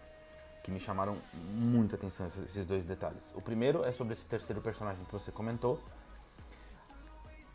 que 0.64 0.72
me 0.72 0.80
chamaram 0.80 1.18
muita 1.34 1.96
atenção 1.96 2.26
esses 2.26 2.66
dois 2.66 2.86
detalhes. 2.86 3.34
O 3.36 3.42
primeiro 3.42 3.84
é 3.84 3.92
sobre 3.92 4.14
esse 4.14 4.26
terceiro 4.26 4.62
personagem 4.62 5.04
que 5.04 5.12
você 5.12 5.32
comentou. 5.32 5.80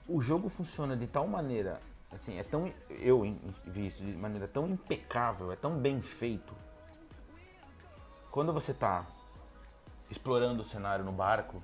O 0.06 0.20
jogo 0.20 0.48
funciona 0.48 0.96
de 0.96 1.06
tal 1.06 1.26
maneira 1.26 1.80
assim, 2.10 2.38
é 2.38 2.42
tão. 2.42 2.72
Eu 2.88 3.22
vi 3.64 3.86
isso 3.86 4.04
de 4.04 4.12
maneira 4.12 4.48
tão 4.48 4.68
impecável, 4.68 5.52
é 5.52 5.56
tão 5.56 5.76
bem 5.76 6.00
feito. 6.00 6.54
Quando 8.30 8.52
você 8.52 8.72
está 8.72 9.06
explorando 10.10 10.62
o 10.62 10.64
cenário 10.64 11.04
no 11.04 11.12
barco, 11.12 11.62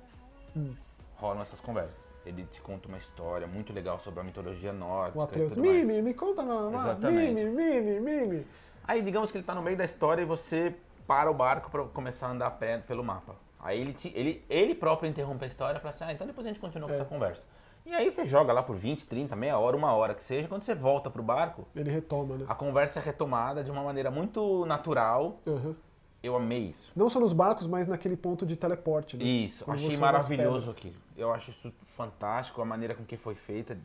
hum. 0.55 0.73
rolam 1.15 1.41
essas 1.41 1.59
conversas. 1.59 2.13
Ele 2.25 2.43
te 2.45 2.59
conta 2.59 2.87
uma 2.87 2.97
história 2.97 3.45
muito 3.45 3.71
legal 3.71 3.99
sobre 3.99 4.19
a 4.19 4.23
mitologia 4.23 4.73
nórdica. 4.73 5.19
O 5.19 5.23
Atreus, 5.23 5.57
Mimi, 5.57 6.01
me 6.01 6.13
conta 6.13 6.41
não, 6.41 6.73
Exatamente. 6.73 7.43
Mimi, 7.43 7.81
Mimi, 7.81 7.99
Mimi. 7.99 8.47
Aí 8.87 9.01
digamos 9.01 9.31
que 9.31 9.37
ele 9.37 9.43
está 9.43 9.53
no 9.53 9.61
meio 9.61 9.77
da 9.77 9.85
história 9.85 10.21
e 10.21 10.25
você 10.25 10.75
para 11.07 11.29
o 11.29 11.33
barco 11.33 11.69
para 11.69 11.83
começar 11.85 12.27
a 12.27 12.31
andar 12.31 12.47
a 12.47 12.51
pé 12.51 12.79
pelo 12.79 13.03
mapa. 13.03 13.35
Aí 13.59 13.79
ele, 13.79 13.93
te, 13.93 14.11
ele, 14.15 14.43
ele 14.49 14.75
próprio 14.75 15.09
interrompe 15.09 15.43
a 15.45 15.47
história 15.47 15.79
para 15.79 15.89
assim, 15.89 16.03
ah, 16.03 16.13
então 16.13 16.25
depois 16.25 16.45
a 16.45 16.49
gente 16.49 16.59
continua 16.59 16.87
com 16.87 16.93
é. 16.93 16.97
essa 16.97 17.05
conversa. 17.05 17.41
E 17.85 17.93
aí 17.93 18.09
você 18.09 18.25
joga 18.25 18.51
lá 18.51 18.63
por 18.63 18.75
20, 18.75 19.05
30, 19.05 19.35
meia 19.35 19.59
hora, 19.59 19.77
uma 19.77 19.93
hora 19.93 20.15
que 20.15 20.23
seja, 20.23 20.47
quando 20.47 20.63
você 20.63 20.73
volta 20.73 21.09
pro 21.09 21.21
barco. 21.21 21.67
Ele 21.75 21.91
retoma, 21.91 22.37
né? 22.37 22.45
A 22.47 22.55
conversa 22.55 22.99
é 22.99 23.03
retomada 23.03 23.63
de 23.63 23.69
uma 23.69 23.83
maneira 23.83 24.09
muito 24.09 24.65
natural. 24.65 25.39
Uhum. 25.45 25.75
Eu 26.23 26.35
amei 26.35 26.69
isso. 26.69 26.91
Não 26.95 27.07
só 27.07 27.19
nos 27.19 27.31
barcos, 27.31 27.67
mas 27.67 27.87
naquele 27.87 28.17
ponto 28.17 28.43
de 28.43 28.55
teleporte. 28.55 29.15
Né? 29.15 29.23
Isso, 29.23 29.63
Como 29.63 29.77
achei 29.77 29.95
maravilhoso 29.97 30.71
aquilo. 30.71 30.95
Eu 31.15 31.31
acho 31.31 31.51
isso 31.51 31.71
fantástico, 31.85 32.59
a 32.59 32.65
maneira 32.65 32.95
com 32.95 33.05
que 33.05 33.15
foi 33.15 33.35
feita. 33.35 33.77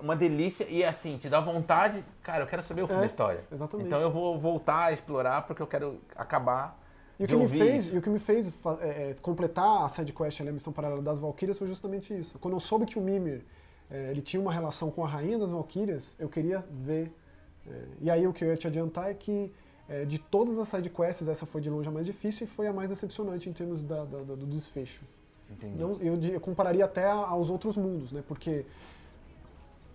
Uma 0.00 0.16
delícia 0.16 0.66
e 0.68 0.82
assim, 0.82 1.16
te 1.16 1.28
dá 1.28 1.40
vontade. 1.40 2.04
Cara, 2.24 2.42
eu 2.42 2.46
quero 2.48 2.62
saber 2.64 2.82
o 2.82 2.88
fim 2.88 2.94
é, 2.94 3.00
da 3.00 3.06
história. 3.06 3.44
Exatamente. 3.52 3.86
Então 3.86 4.00
eu 4.00 4.10
vou 4.10 4.36
voltar 4.36 4.86
a 4.86 4.92
explorar 4.92 5.46
porque 5.46 5.62
eu 5.62 5.66
quero 5.66 6.00
acabar 6.16 6.79
e 7.20 7.24
o, 7.24 7.26
que 7.28 7.36
me 7.36 7.48
fez, 7.48 7.92
e 7.92 7.98
o 7.98 8.02
que 8.02 8.10
me 8.10 8.18
fez 8.18 8.48
é, 8.80 8.86
é, 9.10 9.16
completar 9.20 9.84
a 9.84 9.88
side 9.88 10.12
quest, 10.12 10.40
a 10.40 10.44
missão 10.52 10.72
paralela 10.72 11.02
das 11.02 11.18
Valkyrias, 11.18 11.58
foi 11.58 11.68
justamente 11.68 12.18
isso. 12.18 12.38
Quando 12.38 12.54
eu 12.54 12.60
soube 12.60 12.86
que 12.86 12.98
o 12.98 13.02
Mimir 13.02 13.42
é, 13.90 14.10
ele 14.10 14.22
tinha 14.22 14.40
uma 14.40 14.52
relação 14.52 14.90
com 14.90 15.04
a 15.04 15.08
rainha 15.08 15.38
das 15.38 15.50
Valkyrias, 15.50 16.16
eu 16.18 16.28
queria 16.28 16.64
ver. 16.70 17.12
É, 17.66 17.72
e 18.00 18.10
aí 18.10 18.26
o 18.26 18.32
que 18.32 18.42
eu 18.44 18.48
ia 18.48 18.56
te 18.56 18.66
adiantar 18.66 19.10
é 19.10 19.14
que 19.14 19.52
é, 19.88 20.04
de 20.04 20.18
todas 20.18 20.58
as 20.58 20.68
side 20.68 20.88
quests, 20.88 21.28
essa 21.28 21.44
foi 21.44 21.60
de 21.60 21.68
longe 21.68 21.88
a 21.88 21.92
mais 21.92 22.06
difícil 22.06 22.46
e 22.46 22.48
foi 22.48 22.66
a 22.66 22.72
mais 22.72 22.88
decepcionante 22.88 23.48
em 23.48 23.52
termos 23.52 23.82
da, 23.84 24.04
da, 24.04 24.18
do 24.22 24.46
desfecho. 24.46 25.02
Entendi. 25.50 25.82
Eu, 25.82 26.16
di- 26.16 26.32
eu 26.32 26.40
compararia 26.40 26.84
até 26.84 27.10
aos 27.10 27.50
outros 27.50 27.76
mundos, 27.76 28.12
né? 28.12 28.22
Porque 28.26 28.64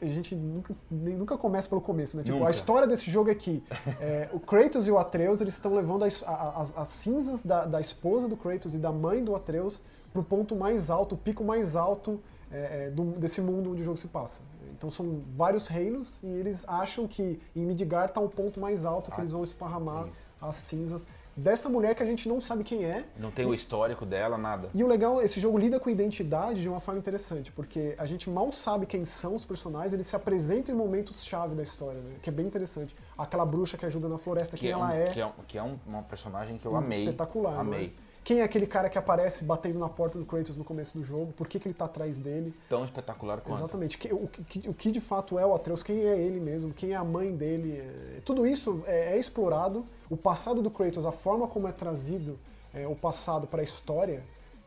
a 0.02 0.06
gente 0.06 0.36
nunca, 0.36 0.74
nem- 0.92 1.16
nunca 1.16 1.38
começa 1.38 1.68
pelo 1.70 1.82
começo, 1.82 2.18
né? 2.18 2.24
Tipo, 2.24 2.38
Nunca. 2.38 2.50
a 2.50 2.52
história 2.52 2.88
desse 2.88 3.10
jogo 3.10 3.30
é 3.30 3.36
que 3.36 3.64
é, 4.00 4.30
o 4.34 4.40
Kratos 4.40 4.88
e 4.88 4.92
o 4.92 4.98
Atreus, 4.98 5.42
eles 5.42 5.54
estão 5.54 5.74
levando 5.74 6.04
as, 6.04 6.24
as- 6.26 6.78
as 6.78 6.88
cinzas 6.90 7.46
da, 7.46 7.66
da 7.66 7.80
esposa 7.80 8.28
do 8.28 8.36
Kratos 8.38 8.76
e 8.76 8.78
da 8.78 8.92
mãe 8.92 9.24
do 9.24 9.36
Atreus 9.36 9.82
pro 10.14 10.24
ponto 10.24 10.56
mais 10.56 10.90
alto, 10.90 11.16
o 11.16 11.18
pico 11.18 11.44
mais 11.44 11.76
alto 11.76 12.20
é, 12.52 12.86
é, 12.86 12.90
do- 12.90 13.12
desse 13.20 13.42
mundo 13.42 13.72
onde 13.72 13.82
o 13.82 13.86
jogo 13.86 13.98
se 13.98 14.08
passa. 14.08 14.42
Então 14.78 14.90
são 14.90 15.22
vários 15.38 15.68
reinos 15.68 16.20
e 16.22 16.28
eles 16.28 16.64
acham 16.68 17.08
que 17.08 17.40
em 17.56 17.66
Midgard 17.66 18.12
tá 18.14 18.20
o 18.20 18.28
ponto 18.30 18.60
mais 18.60 18.84
alto 18.86 19.10
que 19.10 19.18
Ah, 19.18 19.22
eles 19.22 19.32
vão 19.32 19.44
esparramar 19.44 20.08
isso. 20.08 20.20
as 20.42 20.56
cinzas 20.58 21.08
dessa 21.36 21.68
mulher 21.70 21.96
que 21.96 22.02
a 22.02 22.06
gente 22.06 22.30
não 22.30 22.40
sabe 22.40 22.64
quem 22.64 22.86
é, 22.86 23.04
Não 23.18 23.30
tem 23.32 23.46
o 23.46 23.54
histórico 23.54 24.06
dela, 24.06 24.38
nada. 24.38 24.70
e 24.74 24.84
o 24.84 24.88
legal, 24.88 25.22
esse 25.22 25.40
jogo 25.40 25.58
lida 25.58 25.80
com 25.80 25.90
identidade 25.90 26.62
de 26.62 26.70
uma 26.70 26.80
forma 26.80 27.00
interessante, 27.00 27.52
porque 27.52 27.94
a 27.98 28.06
gente 28.06 28.30
mal 28.30 28.52
sabe 28.52 28.86
quem 28.86 29.06
são 29.06 29.36
os 29.36 29.44
personagens, 29.44 29.94
eles 29.94 30.08
se 30.08 30.16
apresentam 30.16 30.74
em 30.74 30.78
momentos-chave 30.78 31.54
da 31.56 31.64
história, 31.64 32.00
né? 32.00 32.16
Que 32.22 32.30
é 32.30 32.34
bem 32.34 32.46
interessante. 32.46 32.96
Aquela 33.18 33.46
bruxa 33.46 33.78
que 33.78 33.86
ajuda 33.86 34.08
na 34.08 34.18
floresta, 34.18 34.56
quem 34.58 34.70
é 34.70 34.74
ela 34.74 34.88
um, 34.88 34.92
é. 34.92 35.06
Que 35.12 35.20
é, 35.22 35.26
um- 35.26 35.32
que 35.48 35.58
é 35.58 35.64
um- 35.64 35.80
uma 35.86 36.04
personagem 36.04 36.58
que 36.58 36.66
eu 36.66 36.76
amei. 36.76 37.00
Espetacular, 37.06 37.60
Amei. 37.60 37.88
Né? 37.88 37.94
Quem 38.26 38.40
é 38.40 38.44
aquele 38.44 38.66
cara 38.66 38.90
que 38.90 38.98
aparece 38.98 39.44
batendo 39.46 39.78
na 39.78 39.88
porta 39.88 40.18
do 40.18 40.26
Kratos 40.26 40.58
no 40.58 40.64
começo 40.64 40.98
do 40.98 41.04
jogo? 41.04 41.32
Por 41.34 41.48
que, 41.48 41.60
que 41.60 41.68
ele 41.68 41.76
tá 41.76 41.86
atrás 41.86 42.18
dele? 42.18 42.54
Tão 42.68 42.84
espetacular 42.84 43.40
quanto. 43.40 43.60
Exatamente. 43.60 44.00
O, 44.12 44.28
que, 44.28 44.68
o 44.68 44.74
que 44.74 44.92
de 44.92 45.00
fato 45.00 45.38
é 45.38 45.46
o 45.46 45.54
Atreus, 45.54 45.84
quem 45.84 46.00
é 46.08 46.18
ele 46.18 46.40
mesmo, 46.40 46.74
quem 46.74 46.92
é 46.94 46.96
a 46.96 47.04
mãe 47.04 47.36
dele. 47.36 47.78
é- 47.78 48.20
tudo 48.26 48.48
isso 48.48 48.84
é, 48.88 49.14
é 49.16 49.20
explorado. 49.20 49.86
O 50.10 50.18
passado 50.18 50.62
do 50.64 50.72
Kratos, 50.72 51.06
a 51.06 51.12
forma 51.12 51.48
como 51.48 51.68
é 51.68 51.72
trazido 51.72 52.40
é, 52.74 52.88
o 52.88 52.96
passado 52.96 53.46
para 53.46 53.62
a 53.62 53.64
história, 53.64 54.24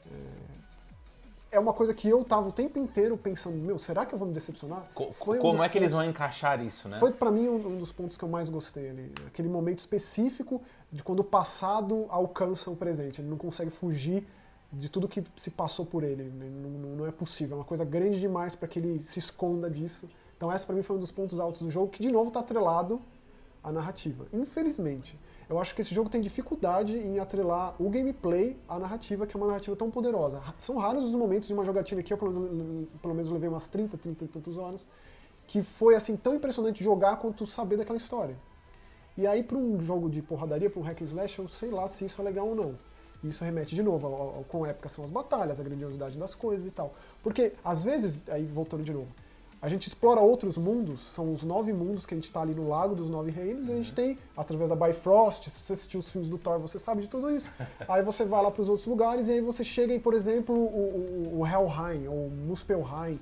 é, 0.07 1.57
é 1.57 1.59
uma 1.59 1.73
coisa 1.73 1.93
que 1.93 2.09
eu 2.09 2.23
tava 2.25 2.49
o 2.49 2.53
tempo 2.53 2.79
inteiro 2.79 3.17
pensando, 3.17 3.57
meu, 3.57 3.77
será 3.79 4.07
que 4.07 4.15
eu 4.15 4.19
vou 4.19 4.29
me 4.29 4.35
decepcionar? 4.35 4.85
Co- 4.95 5.13
Foi 5.13 5.39
como 5.39 5.65
é 5.65 5.69
que 5.69 5.79
eles 5.79 5.91
vão 5.91 6.01
pontos- 6.01 6.11
encaixar 6.15 6.65
isso, 6.65 6.89
né? 6.89 6.99
Foi 7.01 7.11
pra 7.11 7.31
mim 7.31 7.49
um, 7.49 7.57
um 7.57 7.79
dos 7.79 7.91
pontos 7.91 8.17
que 8.17 8.23
eu 8.25 8.29
mais 8.29 8.49
gostei 8.49 8.91
ali. 8.91 9.13
Aquele 9.27 9.49
momento 9.49 9.81
específico 9.81 10.63
de 10.91 11.03
quando 11.03 11.21
o 11.21 11.25
passado 11.25 12.07
alcança 12.09 12.71
o 12.71 12.77
presente. 12.77 13.21
Ele 13.21 13.29
não 13.29 13.37
consegue 13.37 13.71
fugir 13.71 14.27
de 14.73 14.89
tudo 14.89 15.09
que 15.09 15.23
se 15.37 15.51
passou 15.51 15.87
por 15.87 16.03
ele. 16.03 16.25
Não, 16.25 16.97
não- 16.97 17.07
é 17.07 17.11
possível. 17.13 17.57
É 17.57 17.59
uma 17.61 17.65
coisa 17.65 17.85
grande 17.85 18.19
demais 18.21 18.55
para 18.55 18.69
que 18.69 18.79
ele 18.79 19.03
se 19.05 19.19
esconda 19.19 19.71
disso. 19.71 20.09
Então 20.37 20.51
essa 20.53 20.67
pra 20.67 20.75
mim 20.75 20.83
foi 20.83 20.97
um 20.97 21.01
dos 21.01 21.11
pontos 21.11 21.41
altos 21.41 21.63
do 21.63 21.71
jogo, 21.71 21.89
que 21.91 22.03
de 22.03 22.11
novo 22.11 22.31
tá 22.31 22.41
atrelado 22.41 23.01
à 23.63 23.73
narrativa. 23.73 24.27
Infelizmente. 24.33 25.19
Eu 25.49 25.59
acho 25.59 25.75
que 25.75 25.81
esse 25.81 25.95
jogo 25.95 26.11
tem 26.11 26.21
dificuldade 26.21 26.95
em 26.95 27.19
atrelar 27.19 27.75
o 27.81 27.89
gameplay 27.89 28.55
à 28.69 28.79
narrativa, 28.79 29.27
que 29.27 29.35
é 29.35 29.39
uma 29.41 29.47
narrativa 29.47 29.75
tão 29.75 29.91
poderosa. 29.91 30.43
São 30.59 30.77
raros 30.77 31.05
os 31.05 31.13
momentos 31.13 31.49
de 31.49 31.55
uma 31.55 31.65
jogatina 31.65 32.03
que 32.03 32.13
eu, 32.13 32.19
pelo 32.19 32.33
menos, 32.39 32.89
pelo 33.01 33.15
menos 33.15 33.31
levei 33.31 33.49
umas 33.49 33.67
30, 33.67 33.97
30 33.97 34.25
e 34.27 34.29
tantas 34.29 34.59
horas, 34.59 34.87
que 35.47 35.63
foi 35.63 35.95
assim 35.95 36.19
tão 36.19 36.35
impressionante 36.35 36.85
jogar 36.85 37.17
quanto 37.17 37.47
saber 37.47 37.79
daquela 37.79 37.97
história. 37.97 38.37
E 39.19 39.27
aí, 39.27 39.43
para 39.43 39.59
um 39.59 39.85
jogo 39.85 40.09
de 40.09 40.23
porradaria, 40.23 40.71
para 40.71 40.79
um 40.81 40.85
hack 40.85 41.03
and 41.03 41.07
slash, 41.07 41.41
eu 41.41 41.49
sei 41.49 41.71
lá 41.71 41.89
se 41.89 42.05
isso 42.05 42.23
é 42.23 42.25
legal 42.25 42.47
ou 42.47 42.55
não. 42.55 42.75
Isso 43.25 43.45
remete 43.45 43.75
de 43.75 43.83
novo 43.83 44.07
ao, 44.07 44.15
ao, 44.15 44.45
quão 44.49 44.65
épicas 44.65 44.93
são 44.93 45.03
as 45.03 45.11
batalhas, 45.11 45.59
a 45.59 45.65
grandiosidade 45.65 46.17
das 46.17 46.37
coisas 46.37 46.67
e 46.67 46.71
tal. 46.71 46.95
Porque, 47.21 47.53
às 47.65 47.83
vezes, 47.83 48.23
aí 48.29 48.45
voltando 48.45 48.85
de 48.85 48.93
novo, 48.93 49.09
a 49.61 49.69
gente 49.69 49.89
explora 49.89 50.21
outros 50.21 50.57
mundos, 50.57 51.01
são 51.13 51.35
os 51.35 51.43
nove 51.43 51.73
mundos 51.73 52.07
que 52.07 52.15
a 52.15 52.17
gente 52.17 52.29
está 52.29 52.43
ali 52.43 52.55
no 52.55 52.69
Lago 52.69 52.95
dos 52.95 53.11
Nove 53.11 53.33
Reinos, 53.33 53.69
e 53.69 53.73
a 53.73 53.75
gente 53.75 53.93
tem, 53.93 54.17
através 54.37 54.71
da 54.71 54.77
Bifrost, 54.77 55.51
se 55.51 55.63
você 55.63 55.73
assistiu 55.73 55.99
os 55.99 56.09
filmes 56.09 56.31
do 56.31 56.39
Thor, 56.39 56.61
você 56.61 56.79
sabe 56.79 57.03
de 57.03 57.09
tudo 57.09 57.29
isso. 57.29 57.51
aí 57.89 58.05
você 58.05 58.25
vai 58.25 58.41
lá 58.41 58.53
para 58.53 58.63
os 58.63 58.69
outros 58.69 58.87
lugares, 58.87 59.27
e 59.27 59.33
aí 59.33 59.41
você 59.41 59.65
chega 59.65 59.93
em, 59.93 59.99
por 59.99 60.15
exemplo, 60.15 60.55
o, 60.55 61.35
o, 61.35 61.41
o 61.41 61.45
Helheim, 61.45 62.07
ou 62.07 62.31
Muspelheim. 62.31 63.19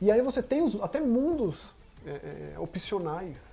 E 0.00 0.08
aí 0.08 0.22
você 0.22 0.40
tem 0.40 0.62
os, 0.62 0.80
até 0.80 1.00
mundos 1.00 1.74
é, 2.06 2.54
é, 2.54 2.58
opcionais, 2.60 3.51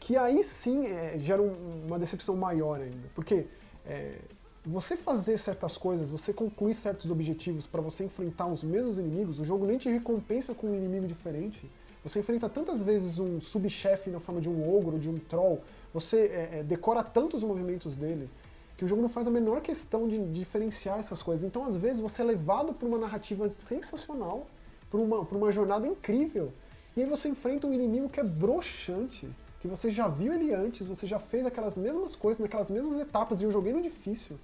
que 0.00 0.16
aí 0.16 0.42
sim 0.42 0.86
é, 0.86 1.16
gera 1.18 1.40
um- 1.40 1.84
uma 1.86 1.98
decepção 1.98 2.36
maior 2.36 2.80
ainda. 2.80 3.08
Porque 3.14 3.46
é, 3.86 4.16
você 4.64 4.96
fazer 4.96 5.36
certas 5.38 5.76
coisas, 5.76 6.10
você 6.10 6.32
concluir 6.32 6.74
certos 6.74 7.10
objetivos 7.10 7.66
para 7.66 7.80
você 7.80 8.04
enfrentar 8.04 8.46
os 8.46 8.62
mesmos 8.62 8.98
inimigos, 8.98 9.38
o 9.38 9.44
jogo 9.44 9.66
nem 9.66 9.78
te 9.78 9.88
recompensa 9.88 10.54
com 10.54 10.68
um 10.68 10.74
inimigo 10.74 11.06
diferente. 11.06 11.60
Você 12.02 12.20
enfrenta 12.20 12.48
tantas 12.48 12.82
vezes 12.82 13.18
um 13.18 13.40
subchefe 13.40 14.10
na 14.10 14.18
forma 14.20 14.40
de 14.40 14.48
um 14.48 14.74
ogro, 14.74 14.98
de 14.98 15.08
um 15.08 15.18
troll, 15.18 15.60
você 15.92 16.16
é, 16.16 16.58
é, 16.58 16.62
decora 16.62 17.02
tantos 17.02 17.42
movimentos 17.42 17.94
dele, 17.94 18.28
que 18.76 18.84
o 18.84 18.88
jogo 18.88 19.02
não 19.02 19.08
faz 19.08 19.26
a 19.26 19.30
menor 19.30 19.60
questão 19.60 20.08
de 20.08 20.18
diferenciar 20.32 20.98
essas 20.98 21.22
coisas. 21.22 21.44
Então, 21.44 21.66
às 21.66 21.76
vezes, 21.76 22.00
você 22.00 22.22
é 22.22 22.24
levado 22.24 22.72
por 22.72 22.86
uma 22.86 22.96
narrativa 22.96 23.50
sensacional, 23.50 24.46
por 24.90 24.98
uma, 24.98 25.24
por 25.24 25.36
uma 25.36 25.52
jornada 25.52 25.86
incrível, 25.86 26.50
e 26.96 27.02
aí 27.02 27.08
você 27.08 27.28
enfrenta 27.28 27.66
um 27.66 27.72
inimigo 27.74 28.08
que 28.08 28.18
é 28.18 28.24
broxante, 28.24 29.28
que 29.60 29.68
você 29.68 29.90
já 29.90 30.08
viu 30.08 30.32
ele 30.32 30.54
antes, 30.54 30.86
você 30.86 31.06
já 31.06 31.18
fez 31.18 31.44
aquelas 31.44 31.76
mesmas 31.76 32.16
coisas 32.16 32.40
naquelas 32.40 32.70
mesmas 32.70 32.98
etapas, 32.98 33.40
e 33.40 33.44
eu 33.44 33.52
joguei 33.52 33.72
no 33.72 33.82
difícil, 33.82 34.38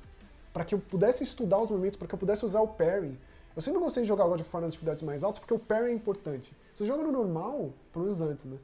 para 0.52 0.64
que 0.64 0.74
eu 0.74 0.78
pudesse 0.78 1.24
estudar 1.24 1.58
os 1.58 1.70
movimentos, 1.70 1.98
para 1.98 2.06
que 2.06 2.14
eu 2.14 2.18
pudesse 2.18 2.44
usar 2.44 2.60
o 2.60 2.68
parry. 2.68 3.18
Eu 3.54 3.62
sempre 3.62 3.80
gostei 3.80 4.02
de 4.02 4.08
jogar 4.08 4.26
God 4.26 4.40
of 4.40 4.50
War 4.52 4.62
nas 4.62 4.72
dificuldades 4.72 5.02
mais 5.02 5.24
altas, 5.24 5.38
porque 5.38 5.54
o 5.54 5.58
parry 5.58 5.90
é 5.90 5.94
importante. 5.94 6.54
Se 6.74 6.84
você 6.84 6.86
joga 6.86 7.02
no 7.02 7.10
normal, 7.10 7.70
pelo 7.92 8.04
menos 8.04 8.20
antes, 8.20 8.44
né? 8.44 8.58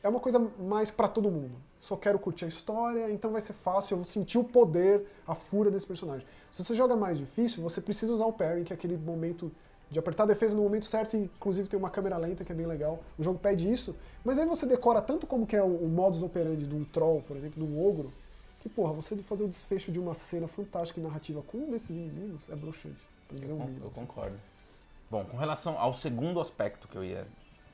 É 0.00 0.08
uma 0.08 0.20
coisa 0.20 0.38
mais 0.60 0.92
para 0.92 1.08
todo 1.08 1.28
mundo. 1.28 1.50
Só 1.80 1.96
quero 1.96 2.18
curtir 2.20 2.44
a 2.44 2.48
história, 2.48 3.10
então 3.10 3.32
vai 3.32 3.40
ser 3.40 3.52
fácil, 3.52 3.94
eu 3.94 3.98
vou 3.98 4.04
sentir 4.04 4.38
o 4.38 4.44
poder, 4.44 5.04
a 5.26 5.34
fúria 5.34 5.70
desse 5.72 5.86
personagem. 5.86 6.24
Se 6.52 6.62
você 6.62 6.76
joga 6.76 6.94
mais 6.94 7.18
difícil, 7.18 7.60
você 7.60 7.80
precisa 7.80 8.12
usar 8.12 8.26
o 8.26 8.32
parry, 8.32 8.62
que 8.62 8.72
é 8.72 8.76
aquele 8.76 8.96
momento 8.96 9.50
de 9.90 9.98
apertar 9.98 10.24
a 10.24 10.26
defesa 10.26 10.54
no 10.56 10.62
momento 10.62 10.84
certo, 10.84 11.16
e 11.16 11.20
inclusive 11.20 11.68
tem 11.68 11.78
uma 11.78 11.90
câmera 11.90 12.16
lenta 12.16 12.44
que 12.44 12.52
é 12.52 12.54
bem 12.54 12.66
legal. 12.66 13.00
O 13.18 13.22
jogo 13.22 13.38
pede 13.38 13.70
isso, 13.70 13.96
mas 14.24 14.38
aí 14.38 14.46
você 14.46 14.66
decora 14.66 15.00
tanto 15.00 15.26
como 15.26 15.46
que 15.46 15.56
é 15.56 15.62
o, 15.62 15.66
o 15.66 15.88
modus 15.88 16.22
operandi 16.22 16.66
de 16.66 16.74
um 16.74 16.84
troll, 16.84 17.22
por 17.22 17.36
exemplo, 17.36 17.64
de 17.64 17.70
um 17.70 17.86
ogro, 17.86 18.12
que 18.60 18.68
porra, 18.68 18.92
você 18.92 19.16
fazer 19.18 19.44
o 19.44 19.48
desfecho 19.48 19.90
de 19.90 19.98
uma 19.98 20.14
cena 20.14 20.46
fantástica 20.48 21.00
e 21.00 21.02
narrativa 21.02 21.42
com 21.42 21.58
um 21.58 21.70
desses 21.70 21.90
inimigos 21.90 22.48
é 22.50 22.56
broxante. 22.56 23.00
Pra 23.28 23.38
dizer 23.38 23.52
Eu, 23.52 23.56
um 23.56 23.64
mínimo, 23.64 23.84
eu 23.84 23.88
assim. 23.88 24.00
concordo. 24.00 24.36
Bom, 25.10 25.24
com 25.24 25.36
relação 25.36 25.78
ao 25.78 25.94
segundo 25.94 26.40
aspecto 26.40 26.86
que 26.86 26.96
eu 26.96 27.04
ia 27.04 27.26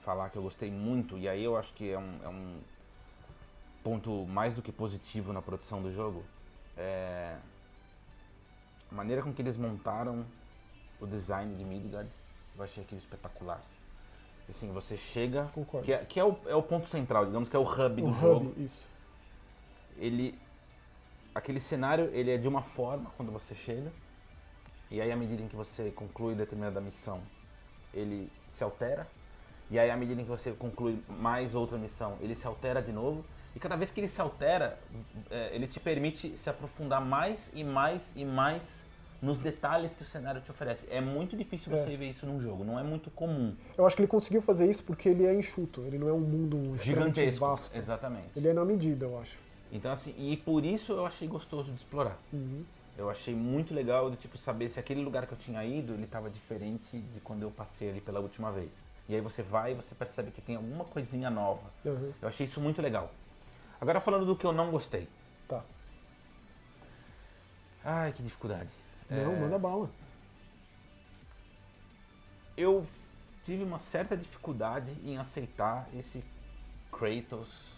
falar, 0.02 0.30
que 0.30 0.36
eu 0.36 0.42
gostei 0.42 0.70
muito, 0.70 1.18
e 1.18 1.28
aí 1.28 1.42
eu 1.42 1.56
acho 1.56 1.72
que 1.74 1.90
é 1.90 1.98
um, 1.98 2.18
é 2.22 2.28
um 2.28 2.58
ponto 3.82 4.24
mais 4.26 4.54
do 4.54 4.62
que 4.62 4.70
positivo 4.70 5.32
na 5.32 5.42
produção 5.42 5.82
do 5.82 5.92
jogo, 5.92 6.22
é 6.76 7.36
a 8.90 8.94
maneira 8.94 9.22
com 9.22 9.32
que 9.32 9.42
eles 9.42 9.56
montaram 9.56 10.24
o 11.00 11.06
design 11.06 11.54
de 11.54 11.64
Midgard, 11.64 12.08
eu 12.56 12.62
achei 12.62 12.82
aquilo 12.82 13.00
espetacular. 13.00 13.60
Assim, 14.48 14.70
você 14.72 14.96
chega, 14.96 15.44
Concordo. 15.54 15.84
que, 15.86 15.92
é, 15.92 15.98
que 16.04 16.20
é, 16.20 16.24
o, 16.24 16.36
é 16.46 16.54
o 16.54 16.62
ponto 16.62 16.86
central, 16.86 17.24
digamos 17.26 17.48
que 17.48 17.56
é 17.56 17.58
o 17.58 17.62
hub 17.62 18.02
O 18.02 18.06
do 18.06 18.10
hub, 18.12 18.20
jogo. 18.20 18.54
isso. 18.58 18.86
Ele, 19.96 20.38
aquele 21.34 21.60
cenário, 21.60 22.10
ele 22.12 22.30
é 22.30 22.36
de 22.36 22.46
uma 22.46 22.60
forma 22.62 23.10
quando 23.16 23.32
você 23.32 23.54
chega, 23.54 23.90
e 24.90 25.00
aí 25.00 25.10
à 25.10 25.16
medida 25.16 25.42
em 25.42 25.48
que 25.48 25.56
você 25.56 25.90
conclui 25.90 26.34
determinada 26.34 26.80
missão, 26.80 27.22
ele 27.92 28.30
se 28.50 28.62
altera, 28.62 29.08
e 29.70 29.78
aí 29.78 29.90
à 29.90 29.96
medida 29.96 30.20
em 30.20 30.24
que 30.24 30.30
você 30.30 30.52
conclui 30.52 31.02
mais 31.08 31.54
outra 31.54 31.78
missão, 31.78 32.18
ele 32.20 32.34
se 32.34 32.46
altera 32.46 32.82
de 32.82 32.92
novo, 32.92 33.24
e 33.56 33.58
cada 33.58 33.76
vez 33.76 33.90
que 33.90 34.00
ele 34.00 34.08
se 34.08 34.20
altera, 34.20 34.78
é, 35.30 35.54
ele 35.54 35.66
te 35.66 35.80
permite 35.80 36.36
se 36.36 36.50
aprofundar 36.50 37.00
mais 37.00 37.50
e 37.54 37.64
mais 37.64 38.12
e 38.14 38.24
mais 38.26 38.84
nos 39.24 39.38
detalhes 39.38 39.94
que 39.94 40.02
o 40.02 40.06
cenário 40.06 40.40
te 40.40 40.50
oferece. 40.50 40.86
É 40.90 41.00
muito 41.00 41.36
difícil 41.36 41.72
É. 41.72 41.76
você 41.78 41.96
ver 41.96 42.10
isso 42.10 42.26
num 42.26 42.40
jogo, 42.40 42.62
não 42.64 42.78
é 42.78 42.82
muito 42.82 43.10
comum. 43.10 43.56
Eu 43.76 43.86
acho 43.86 43.96
que 43.96 44.02
ele 44.02 44.08
conseguiu 44.08 44.42
fazer 44.42 44.68
isso 44.68 44.84
porque 44.84 45.08
ele 45.08 45.24
é 45.24 45.34
enxuto, 45.34 45.80
ele 45.82 45.98
não 45.98 46.08
é 46.08 46.12
um 46.12 46.20
mundo 46.20 46.76
Gigantesco. 46.76 47.40
vasto. 47.40 47.76
Exatamente. 47.76 48.28
Ele 48.36 48.48
é 48.48 48.52
na 48.52 48.64
medida, 48.64 49.06
eu 49.06 49.18
acho. 49.18 49.38
Então 49.72 49.90
assim, 49.90 50.14
e 50.18 50.36
por 50.36 50.64
isso 50.64 50.92
eu 50.92 51.06
achei 51.06 51.26
gostoso 51.26 51.72
de 51.72 51.78
explorar. 51.78 52.18
Uhum. 52.32 52.64
Eu 52.96 53.10
achei 53.10 53.34
muito 53.34 53.74
legal 53.74 54.08
de 54.10 54.16
tipo 54.16 54.36
saber 54.38 54.68
se 54.68 54.78
aquele 54.78 55.02
lugar 55.02 55.26
que 55.26 55.32
eu 55.32 55.38
tinha 55.38 55.64
ido, 55.64 55.94
ele 55.94 56.04
estava 56.04 56.30
diferente 56.30 56.98
de 56.98 57.18
quando 57.20 57.42
eu 57.42 57.50
passei 57.50 57.90
ali 57.90 58.00
pela 58.00 58.20
última 58.20 58.52
vez. 58.52 58.70
E 59.08 59.14
aí 59.14 59.20
você 59.20 59.42
vai 59.42 59.72
e 59.72 59.74
você 59.74 59.94
percebe 59.94 60.30
que 60.30 60.40
tem 60.40 60.54
alguma 60.56 60.84
coisinha 60.84 61.28
nova. 61.28 61.70
Uhum. 61.84 62.12
Eu 62.22 62.28
achei 62.28 62.44
isso 62.44 62.60
muito 62.60 62.80
legal. 62.80 63.10
Agora 63.80 64.00
falando 64.00 64.24
do 64.24 64.36
que 64.36 64.46
eu 64.46 64.52
não 64.52 64.70
gostei. 64.70 65.08
Tá. 65.48 65.62
Ai, 67.84 68.12
que 68.12 68.22
dificuldade. 68.22 68.70
Não, 69.22 69.32
É, 69.32 69.40
manda 69.40 69.58
bala. 69.58 69.90
Eu 72.56 72.86
tive 73.42 73.62
uma 73.62 73.78
certa 73.78 74.16
dificuldade 74.16 74.92
em 75.04 75.18
aceitar 75.18 75.88
esse 75.94 76.24
Kratos 76.90 77.74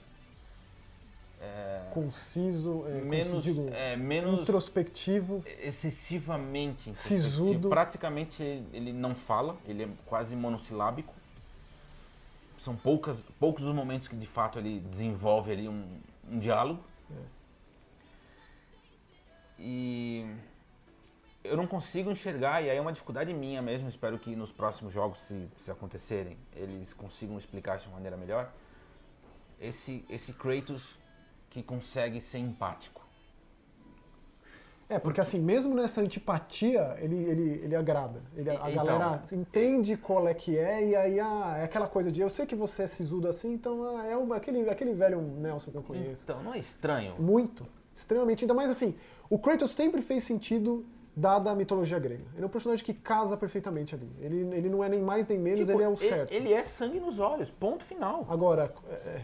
é, 1.40 1.82
Conciso, 1.92 2.84
é, 2.86 3.00
menos, 3.00 3.44
digo, 3.44 3.68
é, 3.72 3.96
menos 3.96 4.40
introspectivo. 4.40 5.44
excessivamente 5.60 6.94
Sisudo. 6.96 7.68
Praticamente 7.68 8.42
ele 8.72 8.92
não 8.92 9.14
fala, 9.14 9.56
ele 9.66 9.84
é 9.84 9.88
quase 10.06 10.34
monossilábico. 10.34 11.14
São 12.58 12.74
poucas, 12.74 13.24
poucos 13.38 13.64
os 13.64 13.74
momentos 13.74 14.08
que 14.08 14.16
de 14.16 14.26
fato 14.26 14.58
ele 14.58 14.80
desenvolve 14.80 15.52
ali 15.52 15.68
um, 15.68 15.86
um 16.28 16.38
diálogo. 16.38 16.82
É. 17.10 17.22
E 19.58 20.26
eu 21.46 21.56
não 21.56 21.66
consigo 21.66 22.10
enxergar, 22.10 22.62
e 22.62 22.70
aí 22.70 22.76
é 22.76 22.80
uma 22.80 22.92
dificuldade 22.92 23.32
minha 23.34 23.60
mesmo, 23.62 23.88
espero 23.88 24.18
que 24.18 24.34
nos 24.36 24.52
próximos 24.52 24.92
jogos, 24.92 25.18
se, 25.18 25.48
se 25.56 25.70
acontecerem, 25.70 26.36
eles 26.54 26.92
consigam 26.94 27.36
explicar 27.38 27.78
de 27.78 27.86
uma 27.86 27.94
maneira 27.94 28.16
melhor, 28.16 28.50
esse, 29.60 30.04
esse 30.08 30.32
Kratos 30.32 30.98
que 31.50 31.62
consegue 31.62 32.20
ser 32.20 32.38
empático. 32.38 33.04
É, 34.88 35.00
porque 35.00 35.20
assim, 35.20 35.40
mesmo 35.40 35.74
nessa 35.74 36.00
antipatia, 36.00 36.96
ele, 37.00 37.16
ele, 37.16 37.50
ele 37.64 37.74
agrada. 37.74 38.22
Ele, 38.36 38.50
a 38.50 38.54
Então, 38.70 38.84
galera 38.84 39.20
entende 39.32 39.96
qual 39.96 40.28
é 40.28 40.34
que 40.34 40.56
é, 40.56 40.86
e 40.90 40.94
aí 40.94 41.18
ah, 41.18 41.56
é 41.58 41.64
aquela 41.64 41.88
coisa 41.88 42.12
de 42.12 42.20
eu 42.20 42.30
sei 42.30 42.46
que 42.46 42.54
você 42.54 42.84
é 42.84 42.86
sisudo 42.86 43.26
assim, 43.26 43.52
então 43.52 43.96
ah, 43.96 44.06
é 44.06 44.16
o- 44.16 44.32
aquele, 44.32 44.68
aquele 44.70 44.94
velho 44.94 45.20
Nelson 45.20 45.72
que 45.72 45.76
eu 45.76 45.82
conheço. 45.82 46.22
Então, 46.22 46.40
não 46.40 46.54
é 46.54 46.58
estranho? 46.60 47.16
Muito. 47.18 47.66
Extremamente. 47.92 48.44
Ainda 48.44 48.54
mais 48.54 48.70
assim, 48.70 48.94
o 49.28 49.38
Kratos 49.40 49.72
sempre 49.72 50.02
fez 50.02 50.22
sentido 50.22 50.86
dada 51.16 51.50
a 51.50 51.54
mitologia 51.54 51.98
grega. 51.98 52.22
Ele 52.34 52.42
é 52.42 52.46
um 52.46 52.50
personagem 52.50 52.84
que 52.84 52.92
casa 52.92 53.36
perfeitamente 53.38 53.94
ali. 53.94 54.08
Ele, 54.20 54.36
ele 54.54 54.68
não 54.68 54.84
é 54.84 54.88
nem 54.90 55.00
mais 55.00 55.26
nem 55.26 55.38
menos, 55.38 55.60
Tipo, 55.60 55.72
ele 55.72 55.82
é 55.82 55.88
o 55.88 55.96
certo. 55.96 56.30
Ele 56.30 56.52
é 56.52 56.62
sangue 56.62 57.00
nos 57.00 57.18
olhos, 57.18 57.50
ponto 57.50 57.82
final. 57.82 58.26
Agora, 58.28 58.70
é, 58.90 58.92
é, 58.92 59.22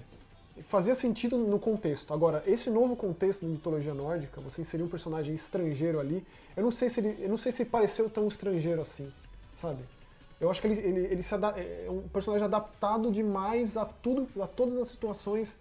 fazia 0.62 0.94
sentido 0.94 1.36
no 1.36 1.58
contexto. 1.58 2.14
Agora, 2.14 2.42
esse 2.46 2.70
novo 2.70 2.96
contexto 2.96 3.42
da 3.44 3.48
mitologia 3.48 3.92
nórdica, 3.92 4.40
você 4.40 4.62
inserir 4.62 4.82
um 4.82 4.88
personagem 4.88 5.34
estrangeiro 5.34 6.00
ali, 6.00 6.26
eu 6.56 6.62
não 6.62 6.70
sei 6.70 6.88
se 6.88 7.00
ele, 7.00 7.22
eu 7.22 7.28
não 7.28 7.36
sei 7.36 7.52
se 7.52 7.66
pareceu 7.66 8.08
tão 8.08 8.26
estrangeiro 8.26 8.80
assim, 8.80 9.12
sabe? 9.54 9.84
Eu 10.40 10.50
acho 10.50 10.60
que 10.62 10.66
ele, 10.68 10.80
ele, 10.80 11.00
ele 11.12 11.22
se 11.22 11.34
ada- 11.34 11.54
é 11.58 11.86
um 11.90 12.08
personagem 12.08 12.44
adaptado 12.46 13.12
demais 13.12 13.76
a 13.76 13.84
tudo, 13.84 14.26
a 14.42 14.46
todas 14.46 14.76
as 14.78 14.88
situações. 14.88 15.58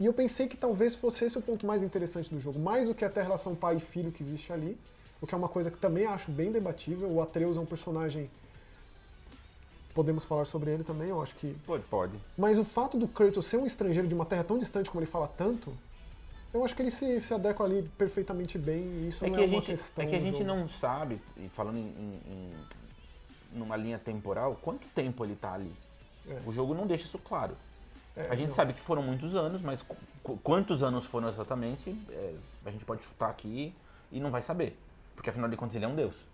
E 0.00 0.04
eu 0.06 0.12
pensei 0.12 0.48
que 0.48 0.56
talvez 0.56 0.94
fosse 0.96 1.24
esse 1.24 1.38
o 1.38 1.42
ponto 1.42 1.64
mais 1.64 1.82
interessante 1.82 2.28
do 2.28 2.40
jogo, 2.40 2.58
mais 2.58 2.88
do 2.88 2.94
que 2.94 3.04
até 3.04 3.20
a 3.20 3.22
relação 3.22 3.54
pai 3.54 3.76
e 3.76 3.80
filho 3.80 4.10
que 4.10 4.22
existe 4.22 4.52
ali, 4.52 4.76
o 5.20 5.26
que 5.26 5.34
é 5.34 5.38
uma 5.38 5.48
coisa 5.48 5.70
que 5.70 5.78
também 5.78 6.06
acho 6.06 6.30
bem 6.30 6.50
debatível. 6.52 7.08
O 7.10 7.20
Atreus 7.22 7.56
é 7.56 7.60
um 7.60 7.66
personagem 7.66 8.30
podemos 9.94 10.24
falar 10.24 10.44
sobre 10.44 10.70
ele 10.70 10.84
também, 10.84 11.08
eu 11.08 11.20
acho 11.20 11.34
que 11.34 11.54
Pode, 11.66 11.82
pode. 11.84 12.12
mas 12.38 12.58
o 12.58 12.64
fato 12.64 12.96
do 12.96 13.08
Kratos 13.08 13.44
ser 13.46 13.56
um 13.56 13.66
estrangeiro 13.66 14.06
de 14.06 14.14
uma 14.14 14.24
terra 14.24 14.44
tão 14.44 14.56
distante 14.56 14.88
como 14.88 15.00
ele 15.02 15.10
fala 15.10 15.26
tanto, 15.26 15.72
eu 16.54 16.64
acho 16.64 16.74
que 16.76 16.82
ele 16.82 16.92
se, 16.92 17.20
se 17.20 17.34
adequa 17.34 17.64
ali 17.64 17.82
perfeitamente 17.98 18.56
bem 18.56 18.82
e 18.82 19.08
isso 19.08 19.24
É 19.24 19.28
não 19.28 19.34
que 19.34 19.40
é 19.40 19.44
a 19.44 19.46
uma 19.48 19.54
gente, 19.56 19.66
questão 19.66 20.04
é 20.04 20.06
que 20.08 20.14
a 20.16 20.20
gente 20.20 20.38
jogo. 20.38 20.44
não 20.44 20.68
sabe, 20.68 21.20
e 21.36 21.48
falando 21.48 21.76
em, 21.78 21.88
em- 22.26 22.52
numa 23.52 23.76
linha 23.76 23.98
temporal, 23.98 24.56
quanto 24.62 24.86
tempo 24.94 25.24
ele 25.24 25.34
tá 25.34 25.54
ali. 25.54 25.72
É. 26.28 26.40
O 26.46 26.52
jogo 26.52 26.72
não 26.72 26.86
deixa 26.86 27.04
isso 27.04 27.18
claro. 27.18 27.56
É, 28.16 28.28
a 28.30 28.36
gente 28.36 28.48
não. 28.50 28.54
sabe 28.54 28.72
que 28.72 28.80
foram 28.80 29.02
muitos 29.02 29.34
anos, 29.34 29.60
mas 29.60 29.82
qu- 29.82 30.38
quantos 30.42 30.84
anos 30.84 31.04
foram 31.04 31.28
exatamente, 31.28 31.90
é, 32.10 32.34
a 32.64 32.70
gente 32.70 32.84
pode 32.84 33.02
chutar 33.02 33.28
aqui 33.28 33.74
e 34.12 34.20
não 34.20 34.30
vai 34.30 34.40
saber. 34.40 34.78
Porque 35.20 35.28
afinal 35.28 35.50
de 35.50 35.56
contas 35.56 35.76
ele 35.76 35.84
é 35.84 35.88
um 35.88 35.94
deus. 35.94 36.26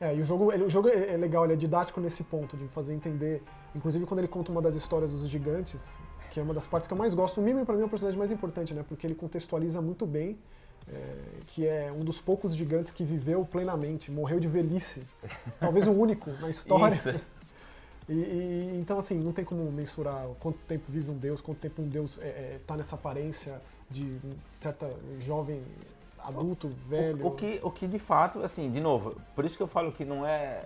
É, 0.00 0.14
e 0.14 0.20
o 0.20 0.22
jogo, 0.24 0.52
ele- 0.52 0.62
o 0.62 0.70
jogo 0.70 0.88
é 0.88 1.14
é 1.14 1.16
legal, 1.16 1.42
ele 1.44 1.54
é 1.54 1.56
didático 1.56 2.00
nesse 2.00 2.22
ponto, 2.22 2.56
de 2.56 2.68
fazer 2.68 2.94
entender. 2.94 3.42
Inclusive 3.74 4.06
quando 4.06 4.20
ele 4.20 4.28
conta 4.28 4.52
uma 4.52 4.62
das 4.62 4.76
histórias 4.76 5.10
dos 5.10 5.28
gigantes, 5.28 5.96
que 6.30 6.38
é 6.38 6.42
uma 6.44 6.54
das 6.54 6.68
partes 6.68 6.86
que 6.86 6.94
eu 6.94 6.98
mais 6.98 7.14
gosto. 7.14 7.40
O 7.40 7.42
Mimir 7.42 7.64
pra 7.66 7.74
mim 7.74 7.82
é 7.82 7.84
o 7.84 7.88
personagem 7.88 8.16
mais 8.16 8.30
importante, 8.30 8.72
né? 8.72 8.84
Porque 8.88 9.04
ele 9.04 9.16
contextualiza 9.16 9.82
muito 9.82 10.06
bem, 10.06 10.38
é, 10.88 11.16
que 11.48 11.66
é 11.66 11.90
um 11.90 12.04
dos 12.04 12.20
poucos 12.20 12.54
gigantes 12.54 12.92
que 12.92 13.02
viveu 13.02 13.44
plenamente, 13.44 14.08
morreu 14.08 14.38
de 14.38 14.46
velhice. 14.46 15.02
Talvez 15.58 15.88
o 15.88 15.92
único 15.92 16.30
na 16.40 16.48
história. 16.48 16.94
Isso. 16.94 17.12
E, 18.06 18.12
e- 18.12 18.78
então, 18.78 18.98
assim, 18.98 19.18
não 19.18 19.32
tem 19.32 19.46
como 19.46 19.72
mensurar 19.72 20.26
quanto 20.38 20.58
tempo 20.68 20.84
vive 20.90 21.10
um 21.10 21.16
deus, 21.16 21.40
quanto 21.40 21.56
tempo 21.56 21.80
um 21.80 21.88
deus 21.88 22.20
está 22.60 22.76
nessa 22.76 22.96
aparência 22.96 23.58
de 23.90 24.10
certa 24.52 24.90
jovem 25.20 25.62
adulto, 26.26 26.68
velho. 26.88 27.24
O, 27.24 27.28
o 27.28 27.30
que, 27.32 27.60
o 27.62 27.70
que 27.70 27.86
de 27.86 27.98
fato, 27.98 28.40
assim, 28.40 28.70
de 28.70 28.80
novo, 28.80 29.16
por 29.34 29.44
isso 29.44 29.56
que 29.56 29.62
eu 29.62 29.68
falo 29.68 29.92
que 29.92 30.04
não 30.04 30.26
é 30.26 30.64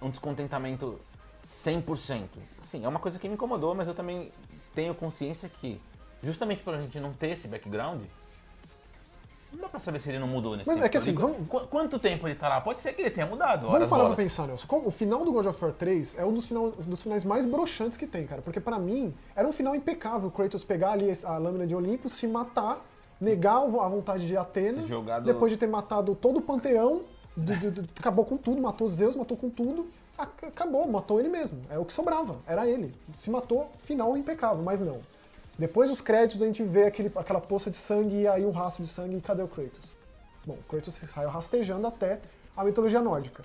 um 0.00 0.10
descontentamento 0.10 0.98
100%. 1.46 2.24
Sim, 2.62 2.84
é 2.84 2.88
uma 2.88 2.98
coisa 2.98 3.18
que 3.18 3.28
me 3.28 3.34
incomodou, 3.34 3.74
mas 3.74 3.88
eu 3.88 3.94
também 3.94 4.30
tenho 4.74 4.94
consciência 4.94 5.48
que, 5.48 5.80
justamente 6.22 6.62
por 6.62 6.74
a 6.74 6.80
gente 6.82 6.98
não 7.00 7.12
ter 7.12 7.28
esse 7.30 7.46
background, 7.48 8.02
não 9.52 9.60
dá 9.62 9.68
pra 9.68 9.80
saber 9.80 10.00
se 10.00 10.10
ele 10.10 10.18
não 10.18 10.26
mudou 10.26 10.54
nesse 10.56 10.68
Mas 10.68 10.76
tempo. 10.76 10.86
é 10.86 10.90
que 10.90 10.96
assim, 10.98 11.14
vamos- 11.14 11.48
Qu- 11.48 11.66
Quanto 11.68 11.98
tempo 11.98 12.26
ele 12.28 12.34
tá 12.34 12.46
lá? 12.48 12.60
Pode 12.60 12.80
ser 12.82 12.92
que 12.92 13.00
ele 13.00 13.10
tenha 13.10 13.26
mudado, 13.26 13.62
Vamos 13.68 13.78
parar 13.78 13.86
pra 13.88 13.98
bolas. 13.98 14.16
pensar, 14.16 14.46
Nelson. 14.46 14.66
Como- 14.66 14.88
O 14.88 14.90
final 14.90 15.24
do 15.24 15.32
God 15.32 15.46
of 15.46 15.64
War 15.64 15.72
3 15.72 16.18
é 16.18 16.24
um 16.26 16.34
dos, 16.34 16.46
final- 16.46 16.72
dos 16.72 17.00
finais 17.02 17.24
mais 17.24 17.46
broxantes 17.46 17.96
que 17.96 18.06
tem, 18.06 18.26
cara. 18.26 18.42
Porque 18.42 18.60
pra 18.60 18.78
mim, 18.78 19.14
era 19.34 19.48
um 19.48 19.52
final 19.52 19.74
impecável. 19.74 20.28
O 20.28 20.30
Kratos 20.30 20.62
pegar 20.62 20.90
ali 20.92 21.10
a 21.24 21.38
lâmina 21.38 21.66
de 21.66 21.74
Olimpo, 21.74 22.08
se 22.08 22.26
matar, 22.26 22.84
negar 23.20 23.56
a 23.62 23.88
vontade 23.88 24.26
de 24.26 24.36
Atena, 24.36 24.82
Se 24.82 24.88
jogar 24.88 25.20
do- 25.20 25.26
depois 25.26 25.50
de 25.52 25.58
ter 25.58 25.66
matado 25.66 26.14
todo 26.14 26.38
o 26.38 26.42
panteão, 26.42 27.02
do- 27.36 27.56
do- 27.56 27.70
do- 27.82 27.88
acabou 27.98 28.24
com 28.24 28.36
tudo, 28.36 28.60
matou 28.60 28.88
Zeus, 28.88 29.16
matou 29.16 29.36
com 29.36 29.48
tudo, 29.50 29.86
ac- 30.18 30.46
acabou, 30.46 30.86
matou 30.88 31.18
ele 31.20 31.28
mesmo. 31.28 31.60
É 31.70 31.78
o 31.78 31.84
que 31.84 31.92
sobrava, 31.92 32.36
era 32.46 32.66
ele. 32.68 32.94
Se 33.14 33.30
matou, 33.30 33.70
final 33.82 34.16
impecável, 34.16 34.62
mas 34.62 34.80
não. 34.80 35.00
Depois 35.58 35.88
dos 35.88 36.00
créditos 36.02 36.42
a 36.42 36.46
gente 36.46 36.62
vê 36.62 36.84
aquele, 36.84 37.10
aquela 37.16 37.40
poça 37.40 37.70
de 37.70 37.78
sangue 37.78 38.22
e 38.22 38.28
aí 38.28 38.44
um 38.44 38.50
rastro 38.50 38.82
de 38.84 38.90
sangue 38.90 39.16
e 39.16 39.20
cadê 39.20 39.42
o 39.42 39.48
Kratos? 39.48 39.80
Bom, 40.46 40.54
o 40.54 40.62
Kratos 40.68 40.94
saiu 40.94 41.28
rastejando 41.30 41.86
até 41.86 42.20
a 42.56 42.62
mitologia 42.64 43.00
nórdica. 43.00 43.42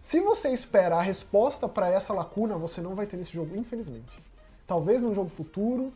Se 0.00 0.20
você 0.20 0.50
espera 0.50 0.96
a 0.96 1.02
resposta 1.02 1.68
para 1.68 1.88
essa 1.90 2.14
lacuna, 2.14 2.56
você 2.56 2.80
não 2.80 2.94
vai 2.94 3.04
ter 3.06 3.16
nesse 3.16 3.32
jogo, 3.32 3.56
infelizmente. 3.56 4.18
Talvez 4.66 5.02
num 5.02 5.12
jogo 5.14 5.28
futuro, 5.28 5.92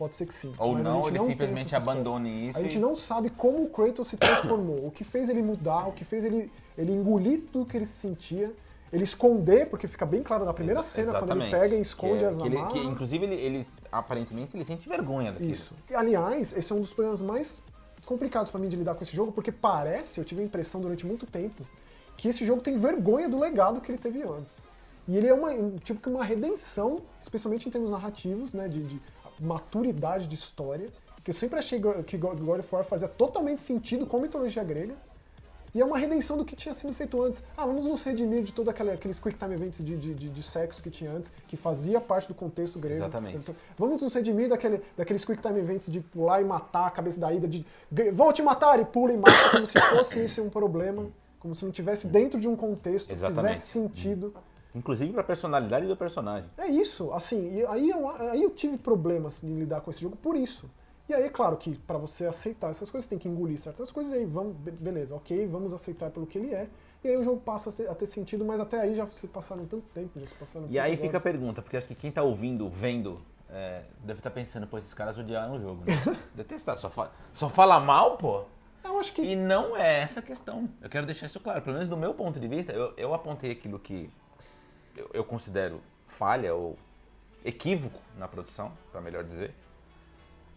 pode 0.00 0.16
ser 0.16 0.24
que 0.24 0.34
sim. 0.34 0.54
Ou 0.58 0.72
mas 0.72 0.84
não, 0.84 1.06
ele 1.06 1.18
tem 1.18 1.26
simplesmente 1.26 1.76
abandone 1.76 2.48
isso 2.48 2.58
A 2.58 2.62
gente 2.62 2.76
e- 2.76 2.80
não 2.80 2.96
sabe 2.96 3.28
como 3.28 3.62
o 3.64 3.68
Kratos 3.68 4.08
se 4.08 4.16
transformou, 4.16 4.86
o 4.86 4.90
que 4.90 5.04
fez 5.04 5.28
ele 5.28 5.42
mudar, 5.42 5.86
o 5.88 5.92
que 5.92 6.06
fez 6.06 6.24
ele, 6.24 6.50
ele 6.78 6.90
engolir 6.90 7.42
tudo 7.52 7.66
que 7.66 7.76
ele 7.76 7.84
sentia, 7.84 8.50
ele 8.90 9.04
esconder, 9.04 9.66
porque 9.68 9.86
fica 9.86 10.06
bem 10.06 10.22
claro 10.22 10.46
na 10.46 10.54
primeira 10.54 10.80
Exa- 10.80 10.88
cena, 10.88 11.18
quando 11.18 11.38
ele 11.38 11.50
pega 11.50 11.76
e 11.76 11.82
esconde 11.82 12.20
Que 12.20 12.24
é- 12.24 12.28
as 12.28 12.36
que 12.38 12.46
ele- 12.48 12.64
que, 12.68 12.78
Inclusive, 12.78 13.24
ele, 13.26 13.34
ele, 13.34 13.66
aparentemente, 13.92 14.56
ele 14.56 14.64
sente 14.64 14.88
vergonha 14.88 15.32
daquilo. 15.32 15.52
Isso. 15.52 15.74
E, 15.90 15.94
aliás, 15.94 16.56
esse 16.56 16.72
é 16.72 16.74
um 16.74 16.80
dos 16.80 16.94
problemas 16.94 17.20
mais 17.20 17.62
complicados 18.06 18.50
pra 18.50 18.58
mim 18.58 18.68
de 18.70 18.76
lidar 18.76 18.94
com 18.94 19.04
esse 19.04 19.14
jogo, 19.14 19.32
porque 19.32 19.52
parece, 19.52 20.18
eu 20.18 20.24
tive 20.24 20.40
a 20.40 20.44
impressão 20.46 20.80
durante 20.80 21.04
muito 21.06 21.26
tempo, 21.26 21.62
que 22.16 22.26
esse 22.26 22.44
jogo 22.46 22.62
tem 22.62 22.78
vergonha 22.78 23.28
do 23.28 23.38
legado 23.38 23.82
que 23.82 23.92
ele 23.92 23.98
teve 23.98 24.22
antes. 24.22 24.62
E 25.06 25.16
ele 25.16 25.26
é 25.28 25.34
uma, 25.34 25.50
um- 25.50 25.76
tipo 25.76 26.00
que 26.00 26.08
uma 26.08 26.24
redenção, 26.24 27.00
especialmente 27.20 27.68
em 27.68 27.70
termos 27.70 27.90
narrativos, 27.90 28.52
né, 28.54 28.66
de, 28.66 28.82
de 28.82 29.00
maturidade 29.40 30.26
de 30.26 30.34
história, 30.34 30.88
que 31.24 31.30
eu 31.30 31.34
sempre 31.34 31.58
achei 31.58 31.80
que 32.06 32.16
God 32.16 32.40
of 32.60 32.68
War 32.74 32.84
fazia 32.84 33.08
totalmente 33.08 33.62
sentido 33.62 34.06
com 34.06 34.16
a 34.18 34.20
mitologia 34.20 34.62
grega, 34.64 34.94
e 35.72 35.80
é 35.80 35.84
uma 35.84 35.96
redenção 35.96 36.36
do 36.36 36.44
que 36.44 36.56
tinha 36.56 36.74
sido 36.74 36.92
feito 36.92 37.22
antes. 37.22 37.44
Ah, 37.56 37.64
vamos 37.64 37.84
nos 37.84 38.02
redimir 38.02 38.42
de 38.42 38.52
todos 38.52 38.74
aqueles 38.74 39.20
quick 39.20 39.38
time 39.38 39.54
events 39.54 39.84
de, 39.84 39.96
de, 39.96 40.14
de, 40.14 40.28
de 40.28 40.42
sexo 40.42 40.82
que 40.82 40.90
tinha 40.90 41.12
antes, 41.12 41.30
que 41.46 41.56
fazia 41.56 42.00
parte 42.00 42.26
do 42.26 42.34
contexto 42.34 42.76
grego. 42.80 42.96
Exatamente. 42.96 43.36
Então, 43.36 43.54
vamos 43.78 44.02
nos 44.02 44.12
redimir 44.12 44.48
daquele, 44.48 44.82
daqueles 44.96 45.24
quick 45.24 45.40
time 45.40 45.60
events 45.60 45.88
de 45.88 46.00
pular 46.00 46.40
e 46.40 46.44
matar 46.44 46.86
a 46.88 46.90
cabeça 46.90 47.20
da 47.20 47.32
Ida, 47.32 47.46
de 47.46 47.64
"G- 47.92 48.10
vou 48.10 48.32
te 48.32 48.42
matar 48.42 48.80
e 48.80 48.84
pula 48.84 49.12
e 49.12 49.16
mata, 49.16 49.50
como 49.52 49.64
se 49.64 49.80
fosse 49.80 50.18
esse 50.18 50.40
um 50.40 50.50
problema, 50.50 51.06
como 51.38 51.54
se 51.54 51.64
não 51.64 51.70
tivesse 51.70 52.08
dentro 52.08 52.40
de 52.40 52.48
um 52.48 52.56
contexto, 52.56 53.12
Exatamente. 53.12 53.54
fizesse 53.54 53.66
sentido. 53.68 54.34
Inclusive 54.74 55.12
pra 55.12 55.22
personalidade 55.24 55.86
do 55.86 55.96
personagem. 55.96 56.48
É 56.56 56.66
isso, 56.68 57.12
assim, 57.12 57.58
e 57.58 57.66
aí 57.66 57.90
eu, 57.90 58.08
aí 58.08 58.42
eu 58.42 58.50
tive 58.50 58.78
problemas 58.78 59.42
em 59.42 59.58
lidar 59.58 59.80
com 59.80 59.90
esse 59.90 60.00
jogo 60.00 60.16
por 60.16 60.36
isso. 60.36 60.70
E 61.08 61.14
aí, 61.14 61.24
é 61.24 61.28
claro 61.28 61.56
que 61.56 61.74
pra 61.76 61.98
você 61.98 62.24
aceitar 62.24 62.70
essas 62.70 62.88
coisas, 62.88 63.04
você 63.06 63.10
tem 63.10 63.18
que 63.18 63.28
engolir 63.28 63.58
certas 63.58 63.90
coisas, 63.90 64.12
e 64.12 64.16
aí 64.18 64.24
vamos, 64.24 64.54
be- 64.56 64.70
beleza, 64.70 65.12
ok, 65.16 65.44
vamos 65.48 65.72
aceitar 65.72 66.08
pelo 66.10 66.24
que 66.24 66.38
ele 66.38 66.54
é. 66.54 66.68
E 67.02 67.08
aí 67.08 67.16
o 67.16 67.22
jogo 67.24 67.40
passa 67.40 67.70
a 67.70 67.72
ter, 67.96 68.04
a 68.04 68.06
sentido, 68.06 68.44
mas 68.44 68.60
até 68.60 68.80
aí 68.80 68.94
já 68.94 69.10
se 69.10 69.26
passaram 69.26 69.66
tanto 69.66 69.82
tempo, 69.92 70.20
já 70.20 70.26
se 70.28 70.34
passaram 70.34 70.68
E 70.70 70.78
aí 70.78 70.90
tantas 70.92 71.00
fica 71.04 71.16
a 71.16 71.20
horas. 71.20 71.22
pergunta, 71.22 71.62
porque 71.62 71.76
acho 71.76 71.86
que 71.88 71.96
quem 71.96 72.12
tá 72.12 72.22
ouvindo, 72.22 72.68
vendo, 72.70 73.20
é, 73.48 73.82
deve 74.04 74.20
estar 74.20 74.30
pensando, 74.30 74.68
pô, 74.68 74.78
esses 74.78 74.94
caras 74.94 75.18
odiaram 75.18 75.56
o 75.56 75.60
jogo, 75.60 75.84
né? 75.84 76.00
Detestar, 76.32 76.76
só, 76.76 76.88
fa 76.88 77.10
só 77.32 77.48
fala 77.50 77.80
mal, 77.80 78.16
pô. 78.16 78.44
Eu 78.84 78.98
acho 79.00 79.12
que 79.12 79.22
E 79.22 79.34
não 79.34 79.76
é 79.76 80.00
essa 80.02 80.20
a 80.20 80.22
questão. 80.22 80.68
Eu 80.80 80.88
quero 80.88 81.06
deixar 81.06 81.26
isso 81.26 81.40
claro. 81.40 81.60
Pelo 81.60 81.74
menos 81.74 81.88
do 81.88 81.96
meu 81.96 82.14
ponto 82.14 82.38
de 82.38 82.46
vista, 82.46 82.72
eu, 82.72 82.92
eu 82.96 83.12
apontei 83.14 83.50
aquilo 83.50 83.78
que 83.80 84.08
eu, 85.00 85.10
eu 85.12 85.24
considero 85.24 85.80
falha 86.06 86.54
ou 86.54 86.76
equívoco 87.44 87.98
na 88.18 88.28
produção, 88.28 88.72
para 88.92 89.00
melhor 89.00 89.24
dizer. 89.24 89.54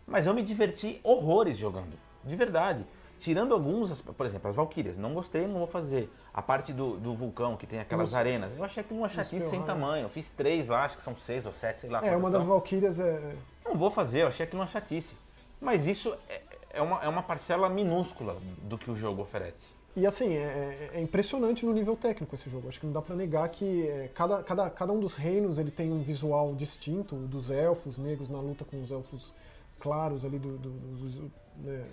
Mas 0.06 0.26
eu 0.26 0.34
me 0.34 0.42
diverti 0.44 1.00
horrores 1.04 1.58
jogando. 1.58 1.98
De 2.24 2.36
verdade. 2.36 2.86
Tirando 3.20 3.54
alguns, 3.54 4.02
por 4.02 4.26
exemplo, 4.26 4.50
as 4.50 4.56
Valkyrias. 4.56 4.98
Não 4.98 5.14
gostei, 5.14 5.48
não 5.48 5.60
vou 5.60 5.68
fazer. 5.68 6.12
A 6.34 6.42
parte 6.42 6.74
do, 6.74 6.98
do 6.98 7.16
vulcão, 7.16 7.56
que 7.56 7.66
tem 7.66 7.80
aquelas 7.80 8.10
Nos- 8.10 8.16
arenas. 8.16 8.56
Eu 8.56 8.64
achei 8.66 8.82
aquilo 8.82 9.00
uma 9.00 9.08
chatice 9.08 9.50
sem 9.50 9.64
tamanho. 9.64 10.06
Eu 10.06 10.10
fiz 10.10 10.30
três 10.32 10.68
lá, 10.68 10.84
acho 10.84 10.98
que 10.98 11.04
são 11.04 11.16
seis 11.16 11.46
ou 11.46 11.54
sete, 11.54 11.82
sei 11.82 11.90
lá. 11.90 12.06
é, 12.06 12.18
uma 12.18 12.30
das 12.30 12.42
são. 12.42 12.52
Valkyrias 12.52 13.00
é. 13.00 13.36
Não 13.64 13.76
vou 13.76 13.90
fazer, 13.90 14.24
eu 14.24 14.28
achei 14.28 14.46
aquilo 14.46 14.62
uma 14.62 14.68
chatice. 14.68 15.16
Mas 15.62 15.88
isso 15.88 16.14
é, 16.28 16.42
é 16.72 16.82
uma, 16.82 17.02
é 17.02 17.08
uma 17.08 17.24
parcela 17.24 17.70
minúscula 17.70 18.38
do 18.64 18.78
que 18.78 18.92
o 18.92 18.96
jogo 18.96 19.22
oferece. 19.22 19.68
E 19.96 20.08
assim, 20.08 20.34
é, 20.34 20.90
é 20.94 21.02
impressionante 21.02 21.66
no 21.66 21.74
nível 21.74 21.96
técnico 21.96 22.34
esse 22.34 22.50
jogo. 22.50 22.68
Acho 22.68 22.80
que 22.80 22.86
não 22.86 22.94
dá 22.94 23.02
pra 23.02 23.16
negar 23.16 23.48
que 23.50 23.88
é, 23.88 24.10
cada, 24.14 24.42
cada, 24.42 24.70
cada 24.70 24.92
um 24.92 25.00
dos 25.00 25.16
reinos 25.16 25.60
ele 25.60 25.70
tem 25.70 25.92
um 25.92 26.02
visual 26.02 26.56
distinto, 26.56 27.16
dos 27.16 27.52
elfos 27.52 27.98
negros 27.98 28.28
na 28.28 28.40
luta 28.40 28.66
com 28.66 28.82
os 28.82 28.92
elfos 28.92 29.34
claros 29.80 30.26
ali 30.26 30.40
do, 30.40 30.58
do- 30.58 31.32
né, 31.58 31.86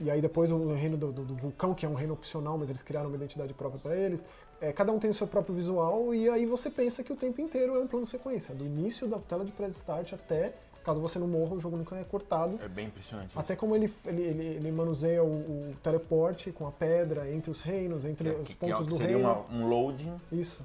e 0.00 0.10
aí 0.10 0.20
depois 0.20 0.50
o 0.50 0.72
reino 0.72 0.96
do, 0.96 1.12
do, 1.12 1.34
vulcão, 1.36 1.74
que 1.74 1.86
é 1.86 1.88
um 1.88 1.94
reino 1.94 2.14
opcional, 2.14 2.58
mas 2.58 2.70
eles 2.70 2.82
criaram 2.82 3.08
uma 3.08 3.16
identidade 3.16 3.54
própria 3.54 3.80
para 3.80 3.96
eles. 3.96 4.24
É, 4.60 4.72
cada 4.72 4.90
um 4.90 4.98
tem 4.98 5.10
o 5.10 5.14
seu 5.14 5.28
próprio 5.28 5.54
visual 5.54 6.12
e 6.12 6.28
aí 6.28 6.44
você 6.44 6.70
pensa 6.70 7.04
que 7.04 7.12
o 7.12 7.16
tempo 7.16 7.40
inteiro 7.40 7.76
é 7.76 7.78
um 7.78 7.86
plano 7.86 8.04
sequência, 8.06 8.52
do 8.52 8.64
início 8.64 9.06
da 9.06 9.18
tela 9.18 9.44
de 9.44 9.52
press 9.52 9.76
start 9.76 10.12
até 10.12 10.54
caso 10.82 11.00
você 11.00 11.18
não 11.18 11.28
morra, 11.28 11.54
o 11.54 11.60
jogo 11.60 11.76
nunca 11.76 11.96
é 11.96 12.04
cortado. 12.04 12.58
É 12.62 12.68
bem 12.68 12.86
impressionante. 12.86 13.32
Até 13.36 13.56
como 13.56 13.74
ele, 13.74 13.92
ele, 14.04 14.22
ele, 14.22 14.44
ele 14.44 14.72
manuseia 14.72 15.22
o, 15.22 15.26
o, 15.26 15.76
teleporte 15.82 16.52
com 16.52 16.66
a 16.66 16.72
pedra 16.72 17.30
entre 17.30 17.50
os 17.50 17.62
reinos, 17.62 18.04
entre 18.04 18.28
é, 18.28 18.32
os 18.32 18.46
que, 18.46 18.54
pontos 18.54 18.78
que 18.78 18.84
do 18.84 18.96
seria 18.96 19.16
reino. 19.16 19.28
Uma, 19.28 19.46
um 19.50 19.68
loading. 19.68 20.12
Isso. 20.30 20.60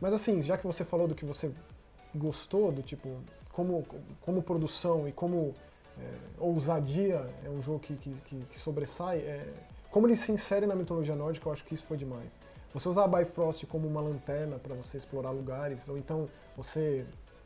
Mas 0.00 0.12
assim, 0.12 0.42
já 0.42 0.58
que 0.58 0.66
você 0.66 0.84
falou 0.84 1.06
do 1.06 1.14
que 1.14 1.24
você 1.24 1.52
gostou, 2.14 2.72
do 2.72 2.82
tipo, 2.82 3.08
como, 3.52 3.86
como 4.20 4.42
produção 4.42 5.08
e 5.08 5.12
como 5.12 5.54
é, 5.98 6.14
ousadia 6.38 7.28
é 7.44 7.48
um 7.48 7.62
jogo 7.62 7.78
que, 7.78 7.94
que, 7.96 8.10
que, 8.24 8.36
que 8.46 8.60
sobressai, 8.60 9.18
é, 9.18 9.46
como 9.90 10.06
ele 10.06 10.16
se 10.16 10.32
insere 10.32 10.66
na 10.66 10.74
mitologia 10.74 11.14
nórdica, 11.14 11.48
eu 11.48 11.52
acho 11.52 11.64
que 11.64 11.74
isso 11.74 11.84
foi 11.84 11.96
demais. 11.96 12.40
Você 12.72 12.88
usar 12.88 13.04
a 13.04 13.08
Bifrost 13.08 13.66
como 13.66 13.86
uma 13.86 14.00
lanterna 14.00 14.58
para 14.58 14.74
você 14.74 14.96
explorar 14.96 15.30
lugares, 15.30 15.88
ou 15.88 15.98
então 15.98 16.28
você 16.56 17.04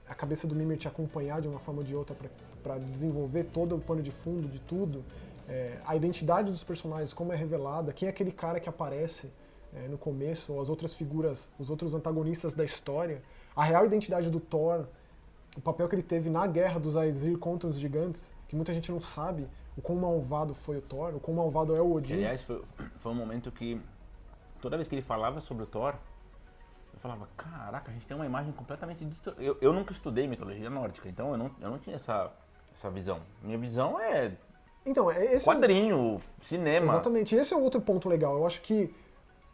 a 0.09 0.15
cabeça 0.15 0.47
do 0.47 0.55
Mimir 0.55 0.79
te 0.79 0.89
acompanhar 0.89 1.41
de 1.41 1.49
uma 1.49 1.59
forma 1.59 1.81
ou 1.81 1.87
de 1.87 1.95
outra 1.95 2.17
para 2.63 2.79
desenvolver 2.79 3.45
todo 3.45 3.77
o 3.77 3.81
pano 3.81 4.03
de 4.03 4.11
fundo 4.11 4.49
de 4.49 4.59
tudo, 4.61 5.05
é, 5.49 5.79
a 5.85 5.95
identidade 5.95 6.51
dos 6.51 6.65
personagens, 6.65 7.13
como 7.13 7.33
é 7.33 7.37
revelada, 7.37 7.93
quem 7.93 8.07
é 8.07 8.11
aquele 8.11 8.33
cara 8.33 8.59
que 8.59 8.69
aparece 8.69 9.31
é, 9.75 9.89
no 9.89 9.99
começo, 9.99 10.53
ou 10.53 10.61
as 10.61 10.69
outras 10.69 10.95
figuras, 10.95 11.51
os 11.59 11.71
outros 11.71 11.95
antagonistas 11.95 12.55
da 12.55 12.65
história, 12.65 13.23
a 13.55 13.65
real 13.65 13.87
identidade 13.87 14.31
do 14.31 14.41
Thor, 14.41 14.87
o 15.57 15.61
papel 15.61 15.89
que 15.89 15.95
ele 15.95 16.03
teve 16.03 16.29
na 16.29 16.47
guerra 16.47 16.79
dos 16.79 16.97
Aesir 16.97 17.39
contra 17.39 17.69
os 17.69 17.79
gigantes, 17.79 18.33
que 18.49 18.57
muita 18.57 18.73
gente 18.75 18.91
não 18.91 19.01
sabe 19.01 19.49
o 19.77 19.83
quão 19.83 19.99
malvado 19.99 20.55
foi 20.55 20.79
o 20.79 20.83
Thor, 20.83 21.15
o 21.15 21.21
quão 21.21 21.37
malvado 21.37 21.75
é 21.77 21.81
o 21.81 21.93
Odin. 21.93 22.15
aliás, 22.15 22.43
foi, 22.43 22.63
foi 22.97 23.13
um 23.13 23.15
momento 23.15 23.51
que 23.51 23.81
toda 24.61 24.77
vez 24.77 24.89
que 24.89 24.95
ele 24.95 25.03
falava 25.03 25.41
sobre 25.41 25.65
o 25.65 25.67
Thor, 25.67 25.95
falava, 27.07 27.29
caraca, 27.37 27.91
a 27.91 27.95
gente 27.95 28.07
tem 28.07 28.17
uma 28.17 28.27
imagem 28.27 28.53
completamente 28.53 29.05
distorcida. 29.05 29.45
Eu, 29.45 29.57
eu 29.61 29.73
nunca 29.73 29.93
estudei 29.93 30.27
mitologia 30.27 30.69
nórdica, 30.69 31.09
então 31.09 31.33
eu 31.33 31.39
não, 31.39 31.51
eu 31.61 31.71
não 31.71 31.79
tinha 31.79 31.97
essa, 31.97 32.33
essa 32.75 32.91
visão. 32.91 33.21
Minha 33.43 33.59
visão 33.59 33.99
é 34.01 34.33
então, 34.85 35.11
é 35.11 35.35
esse 35.35 35.45
quadrinho, 35.45 36.17
é... 36.17 36.45
cinema. 36.45 36.93
Exatamente, 36.93 37.35
esse 37.35 37.53
é 37.53 37.57
outro 37.57 37.81
ponto 37.81 38.09
legal. 38.09 38.37
Eu 38.37 38.47
acho 38.47 38.61
que 38.63 38.95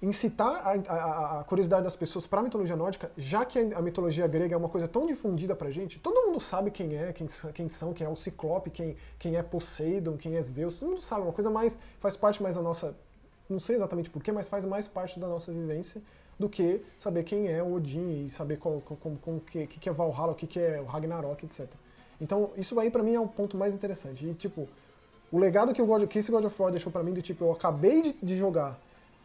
incitar 0.02 0.66
a, 0.66 0.92
a, 0.92 1.40
a 1.40 1.44
curiosidade 1.44 1.84
das 1.84 1.94
pessoas 1.94 2.26
para 2.26 2.40
a 2.40 2.42
mitologia 2.42 2.74
nórdica, 2.74 3.10
já 3.16 3.44
que 3.44 3.58
a 3.58 3.80
mitologia 3.80 4.26
grega 4.26 4.54
é 4.54 4.58
uma 4.58 4.68
coisa 4.68 4.88
tão 4.88 5.06
difundida 5.06 5.54
pra 5.54 5.70
gente, 5.70 6.00
todo 6.00 6.26
mundo 6.26 6.40
sabe 6.40 6.72
quem 6.72 6.96
é, 6.96 7.12
quem, 7.12 7.28
quem 7.54 7.68
são, 7.68 7.94
quem 7.94 8.04
é 8.04 8.10
o 8.10 8.16
Ciclope, 8.16 8.68
quem, 8.68 8.96
quem 9.16 9.36
é 9.36 9.42
Poseidon, 9.44 10.16
quem 10.16 10.34
é 10.34 10.42
Zeus, 10.42 10.76
todo 10.76 10.88
mundo 10.88 11.00
sabe, 11.00 11.22
uma 11.22 11.32
coisa 11.32 11.48
mais, 11.50 11.78
faz 12.00 12.16
parte 12.16 12.42
mais 12.42 12.56
da 12.56 12.62
nossa, 12.62 12.96
não 13.48 13.60
sei 13.60 13.76
exatamente 13.76 14.10
porquê, 14.10 14.32
mas 14.32 14.48
faz 14.48 14.64
mais 14.64 14.88
parte 14.88 15.20
da 15.20 15.28
nossa 15.28 15.52
vivência 15.52 16.02
do 16.38 16.48
que 16.48 16.82
saber 16.98 17.24
quem 17.24 17.48
é 17.48 17.62
o 17.62 17.74
Odin 17.74 18.26
e 18.26 18.30
saber 18.30 18.58
qual, 18.58 18.80
com, 18.80 19.16
com, 19.16 19.40
que, 19.40 19.66
que 19.66 19.88
é 19.88 19.92
Valhalla, 19.92 20.32
o 20.32 20.34
que, 20.34 20.46
que 20.46 20.58
é 20.58 20.80
o 20.80 20.84
Ragnarok, 20.84 21.44
etc. 21.44 21.66
Então, 22.20 22.50
isso 22.56 22.78
aí 22.78 22.90
para 22.90 23.02
mim 23.02 23.14
é 23.14 23.20
o 23.20 23.26
ponto 23.26 23.56
mais 23.56 23.74
interessante. 23.74 24.26
E, 24.26 24.34
tipo, 24.34 24.68
o 25.30 25.38
legado 25.38 25.72
que, 25.72 25.82
o 25.82 25.86
God, 25.86 26.06
que 26.06 26.18
esse 26.18 26.30
God 26.30 26.44
of 26.44 26.62
War 26.62 26.70
deixou 26.70 26.92
para 26.92 27.02
mim, 27.02 27.12
do 27.12 27.22
tipo, 27.22 27.44
eu 27.44 27.52
acabei 27.52 28.02
de, 28.02 28.12
de, 28.22 28.36
jogar 28.36 28.78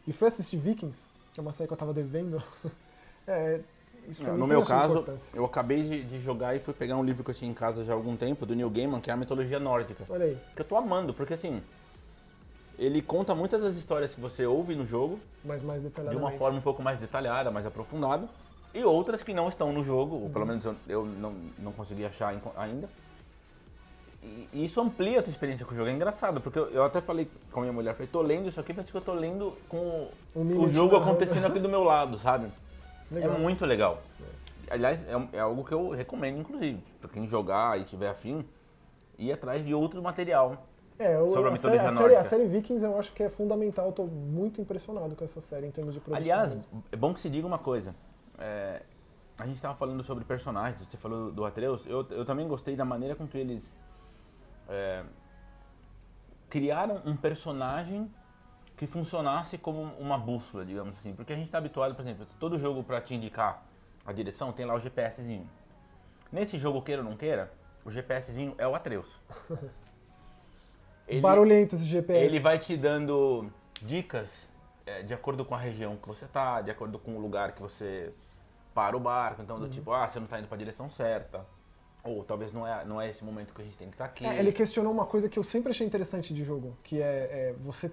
e 0.08 0.14
fui 0.14 0.28
assistir 0.28 0.58
Vikings, 0.58 1.10
que 1.34 1.40
é 1.40 1.42
uma 1.42 1.54
série 1.54 1.68
que 1.68 1.74
eu 1.74 1.78
tava 1.78 1.94
devendo, 1.94 2.42
é, 3.28 3.60
isso 4.10 4.24
no 4.24 4.48
meu 4.48 4.64
caso, 4.64 5.06
eu 5.34 5.44
acabei 5.44 5.84
de, 5.84 6.04
de, 6.04 6.22
jogar 6.22 6.56
e 6.56 6.60
fui 6.60 6.74
pegar 6.74 6.96
um 6.96 7.04
livro 7.04 7.26
que 7.26 7.30
eu 7.30 7.36
tinha 7.36 7.52
em 7.52 7.54
casa 7.54 7.84
já 7.84 7.92
há 7.92 7.96
algum 7.96 8.16
tempo, 8.16 8.46
do 8.46 8.56
Neil 8.56 8.70
Gaiman, 8.70 9.02
que 9.02 9.10
é 9.10 9.14
a 9.14 9.18
mitologia 9.18 9.60
nórdica. 9.60 10.06
Olha 10.08 10.26
aí. 10.26 10.38
Que 10.56 10.62
eu 10.62 10.66
tô 10.66 10.78
amando, 10.78 11.14
porque 11.14 11.34
assim, 11.34 11.62
ele 12.78 13.02
conta 13.02 13.34
muitas 13.34 13.62
das 13.62 13.76
histórias 13.76 14.14
que 14.14 14.22
você 14.22 14.46
ouve 14.46 14.76
no 14.76 14.86
jogo, 14.86 15.20
mas 15.44 15.64
mais 15.64 15.82
de 15.82 16.16
uma 16.16 16.32
forma 16.32 16.60
um 16.60 16.62
pouco 16.62 16.82
mais 16.82 17.00
detalhada, 17.00 17.50
mais 17.50 17.66
aprofundada, 17.66 18.28
e 18.74 18.84
outras 18.84 19.24
que 19.24 19.34
não 19.34 19.50
estão 19.50 19.74
no 19.74 19.84
jogo, 19.84 20.16
uhum. 20.16 20.24
ou 20.24 20.30
pelo 20.30 20.46
menos 20.46 20.66
eu, 20.66 20.76
eu, 20.88 21.06
não, 21.06 21.34
não 21.58 21.72
consegui 21.72 22.06
achar 22.06 22.40
ainda. 22.56 22.88
E, 24.22 24.66
isso 24.66 24.80
amplia 24.80 25.20
a 25.20 25.24
tua 25.24 25.32
experiência 25.32 25.66
com 25.66 25.74
o 25.74 25.76
jogo. 25.76 25.90
É 25.90 25.94
engraçado, 25.94 26.40
porque 26.40 26.60
eu, 26.60 26.70
eu 26.70 26.84
até 26.84 27.02
falei 27.02 27.28
com 27.52 27.62
a 27.62 27.64
minha 27.64 27.74
mulher, 27.74 27.94
falei, 27.96 28.08
tô 28.08 28.22
lendo 28.22 28.48
isso 28.48 28.60
aqui, 28.60 28.74
parece 28.74 28.92
que 28.92 28.98
eu 28.98 29.02
tô 29.02 29.14
lendo 29.14 29.58
com 29.68 30.10
um 30.36 30.60
o 30.60 30.72
jogo 30.72 30.96
acontecendo 30.96 31.48
aqui 31.48 31.60
do 31.60 31.70
meu 31.70 31.84
lado, 31.84 32.18
sabe? 32.18 32.52
É 33.12 33.16
legal. 33.16 33.36
É 33.36 33.40
muito 33.40 33.66
legal. 33.66 34.04
É. 34.22 34.74
Aliás, 34.74 35.04
é, 35.06 35.38
é, 35.38 35.40
algo 35.40 35.64
que 35.64 35.72
eu 35.72 35.90
recomendo, 35.90 36.40
inclusive, 36.40 36.80
pra 37.00 37.10
quem 37.10 37.28
jogar 37.28 37.80
e 37.80 37.86
tiver 37.86 38.10
afim, 38.10 38.46
ir 39.18 39.32
atrás 39.32 39.66
de 39.66 39.74
outro 39.74 40.02
material 40.02 40.67
é, 41.00 41.16
eu, 41.16 41.30
sobre 41.30 41.46
a, 41.46 41.50
a 41.50 41.52
mitologia 41.52 41.82
série, 41.82 41.96
a 41.96 41.98
série, 41.98 42.16
a 42.16 42.24
série, 42.24 42.46
Vikings 42.46 42.84
eu 42.84 42.98
acho 42.98 43.12
que 43.14 43.24
é 43.24 43.30
fundamental, 43.30 43.90
estou 43.90 44.08
muito 44.08 44.60
impressionado 44.62 45.16
com 45.16 45.24
essa 45.24 45.40
série 45.40 45.68
em 45.68 45.72
termos 45.72 45.94
de 45.94 46.00
produção. 46.00 46.22
Aliás, 46.22 46.54
mesmo. 46.54 46.84
é 46.92 46.96
bom 46.96 47.14
que 47.14 47.20
se 47.20 47.30
diga 47.30 47.46
uma 47.46 47.60
coisa. 47.60 47.96
É, 48.40 48.82
a 49.38 49.46
gente 49.46 49.56
estava 49.56 49.76
falando 49.76 50.02
sobre 50.04 50.26
personagens, 50.26 50.80
você 50.80 50.98
falou 50.98 51.32
do 51.32 51.46
Atreus, 51.46 51.86
eu, 51.86 52.06
eu 52.10 52.26
também 52.26 52.48
gostei 52.48 52.76
da 52.76 52.86
maneira 52.86 53.16
com 53.16 53.28
que 53.28 53.38
eles 53.38 53.76
é, 54.68 55.04
criaram 56.50 57.02
um 57.06 57.16
personagem 57.16 58.12
que 58.76 58.86
funcionasse 58.88 59.58
como 59.58 59.82
uma 60.00 60.18
bússola, 60.18 60.66
digamos 60.66 60.98
assim. 60.98 61.14
Porque 61.14 61.34
a 61.34 61.36
gente 61.36 61.46
está 61.46 61.58
habituado, 61.58 61.96
por 61.96 62.02
exemplo, 62.02 62.26
todo 62.40 62.60
jogo 62.60 62.84
para 62.84 63.02
te 63.02 63.14
indicar 63.16 63.64
a 64.06 64.14
direção 64.14 64.54
tem 64.54 64.66
lá 64.66 64.74
o 64.74 64.80
GPSzinho. 64.80 65.50
Nesse 66.32 66.58
jogo, 66.58 66.82
queira 66.82 67.02
ou 67.02 67.10
não 67.10 67.18
queira, 67.18 67.52
o 67.84 67.92
GPSzinho 67.92 68.56
é 68.58 68.66
o 68.66 68.74
Atreus. 68.74 69.08
Ele, 71.08 71.22
Barulhento 71.22 71.76
esse 71.76 71.86
GPS. 71.86 72.26
Ele 72.26 72.40
vai 72.40 72.60
te 72.60 72.76
dando 72.76 73.50
dicas 73.82 74.50
é, 74.86 75.04
de 75.04 75.14
acordo 75.14 75.46
com 75.46 75.56
a 75.56 75.58
região 75.58 75.96
que 75.96 76.08
você 76.08 76.26
tá, 76.26 76.62
de 76.62 76.72
acordo 76.72 77.00
com 77.00 77.16
o 77.16 77.20
lugar 77.20 77.54
que 77.54 77.62
você 77.62 78.12
para 78.74 78.96
o 78.96 79.00
barco. 79.00 79.42
Então, 79.42 79.58
do 79.58 79.66
uhum. 79.66 79.70
tipo, 79.70 79.92
ah, 79.92 80.08
você 80.08 80.20
não 80.20 80.26
está 80.26 80.40
indo 80.40 80.48
para 80.48 80.56
a 80.56 80.60
direção 80.60 80.90
certa. 80.90 81.46
Ou 82.04 82.24
talvez 82.24 82.54
não 82.54 82.66
é, 82.66 82.86
não 82.86 83.02
é 83.02 83.10
esse 83.10 83.24
momento 83.24 83.54
que 83.54 83.62
a 83.62 83.66
gente 83.66 83.78
tem 83.78 83.88
que 83.88 83.96
estar 83.96 84.06
tá 84.06 84.12
aqui. 84.12 84.26
É, 84.26 84.40
ele 84.40 84.52
questionou 84.52 84.92
uma 84.92 85.06
coisa 85.06 85.28
que 85.28 85.38
eu 85.38 85.44
sempre 85.44 85.72
achei 85.72 85.86
interessante 85.86 86.34
de 86.34 86.44
jogo, 86.44 86.78
que 86.84 87.02
é, 87.02 87.06
é 87.06 87.56
você 87.60 87.92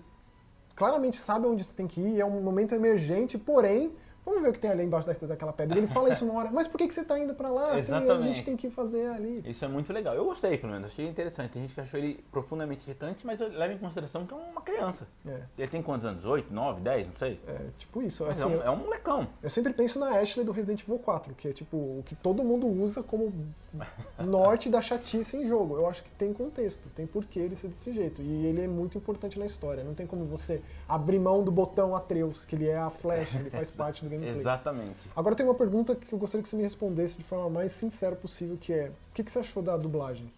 claramente 0.77 1.17
sabe 1.17 1.47
onde 1.47 1.65
você 1.65 1.75
tem 1.75 1.87
que 1.87 2.01
ir, 2.01 2.21
é 2.21 2.25
um 2.25 2.43
momento 2.43 2.75
emergente, 2.75 3.39
porém 3.39 3.93
Vamos 4.25 4.43
ver 4.43 4.49
o 4.49 4.53
que 4.53 4.59
tem 4.59 4.70
ali 4.70 4.85
embaixo 4.85 5.07
daquela 5.27 5.53
pedra. 5.53 5.77
Ele 5.77 5.87
fala 5.87 6.11
isso 6.11 6.25
uma 6.25 6.41
hora, 6.41 6.51
mas 6.51 6.66
por 6.66 6.79
que, 6.79 6.89
que 6.89 6.95
você 6.95 7.03
está 7.03 7.18
indo 7.18 7.35
para 7.35 7.51
lá? 7.51 7.72
Assim, 7.72 7.93
a 7.93 8.20
gente 8.22 8.43
tem 8.43 8.57
que 8.57 8.70
fazer 8.70 9.07
ali. 9.09 9.43
Isso 9.45 9.64
é 9.64 9.68
muito 9.68 9.93
legal. 9.93 10.14
Eu 10.14 10.25
gostei, 10.25 10.57
pelo 10.57 10.72
menos. 10.72 10.91
Achei 10.91 11.07
interessante. 11.07 11.53
Tem 11.53 11.62
gente 11.62 11.75
que 11.75 11.81
achou 11.81 12.01
ele 12.01 12.25
profundamente 12.33 12.85
irritante, 12.85 13.27
mas 13.27 13.41
eu 13.41 13.49
levo 13.49 13.75
em 13.75 13.79
consideração 13.79 14.27
que 14.27 14.33
é 14.33 14.37
uma 14.37 14.62
criança. 14.62 15.07
É. 15.27 15.43
Ele 15.59 15.68
tem 15.68 15.83
quantos 15.83 16.07
anos? 16.07 16.25
8, 16.25 16.53
9, 16.53 16.81
10, 16.81 17.07
não 17.07 17.14
sei. 17.14 17.41
É, 17.47 17.61
tipo 17.79 18.03
isso. 18.03 18.25
Assim, 18.25 18.43
é, 18.43 18.47
um, 18.47 18.62
é 18.62 18.70
um 18.70 18.77
molecão. 18.77 19.29
Eu 19.43 19.51
sempre 19.51 19.72
penso 19.72 19.99
na 19.99 20.18
Ashley 20.18 20.45
do 20.45 20.53
Resident 20.53 20.83
Evil 20.83 20.99
4, 20.99 21.35
que 21.35 21.49
é 21.49 21.53
tipo 21.53 21.77
o 21.77 22.03
que 22.05 22.14
todo 22.14 22.43
mundo 22.43 22.66
usa 22.66 23.03
como 23.03 23.33
norte 24.25 24.68
da 24.68 24.81
chatice 24.81 25.37
em 25.37 25.47
jogo. 25.47 25.77
Eu 25.77 25.89
acho 25.89 26.03
que 26.03 26.11
tem 26.11 26.33
contexto, 26.33 26.89
tem 26.91 27.07
porquê 27.07 27.41
ele 27.41 27.57
ser 27.57 27.68
desse 27.68 27.93
jeito. 27.93 28.22
E 28.22 28.47
ele 28.47 28.62
é 28.62 28.68
muito 28.68 28.99
importante 28.99 29.39
na 29.39 29.47
história. 29.47 29.83
Não 29.83 29.95
tem 29.95 30.07
como 30.07 30.25
você 30.25 30.62
abrir 30.89 31.18
mão 31.18 31.43
do 31.43 31.51
botão 31.51 31.95
Atreus, 31.95 32.45
que 32.45 32.55
ele 32.55 32.68
é 32.68 32.79
a 32.79 32.91
flecha, 32.91 33.39
ele 33.39 33.51
faz 33.51 33.70
parte 33.72 34.05
do 34.05 34.11
gameplay. 34.11 34.39
Exatamente. 34.39 35.09
Agora 35.14 35.35
tem 35.35 35.45
uma 35.45 35.55
pergunta 35.55 35.95
que 35.95 36.12
eu 36.12 36.18
gostaria 36.18 36.43
que 36.43 36.49
você 36.49 36.57
me 36.57 36.62
respondesse 36.62 37.16
de 37.16 37.25
forma 37.25 37.51
mais 37.51 37.72
sincera 37.72 38.14
possível, 38.14 38.57
que 38.57 38.72
é, 38.72 38.91
o 39.11 39.14
que, 39.14 39.22
você 39.22 39.39
achou 39.39 39.62
da 39.62 39.77
dublagem? 39.77 40.33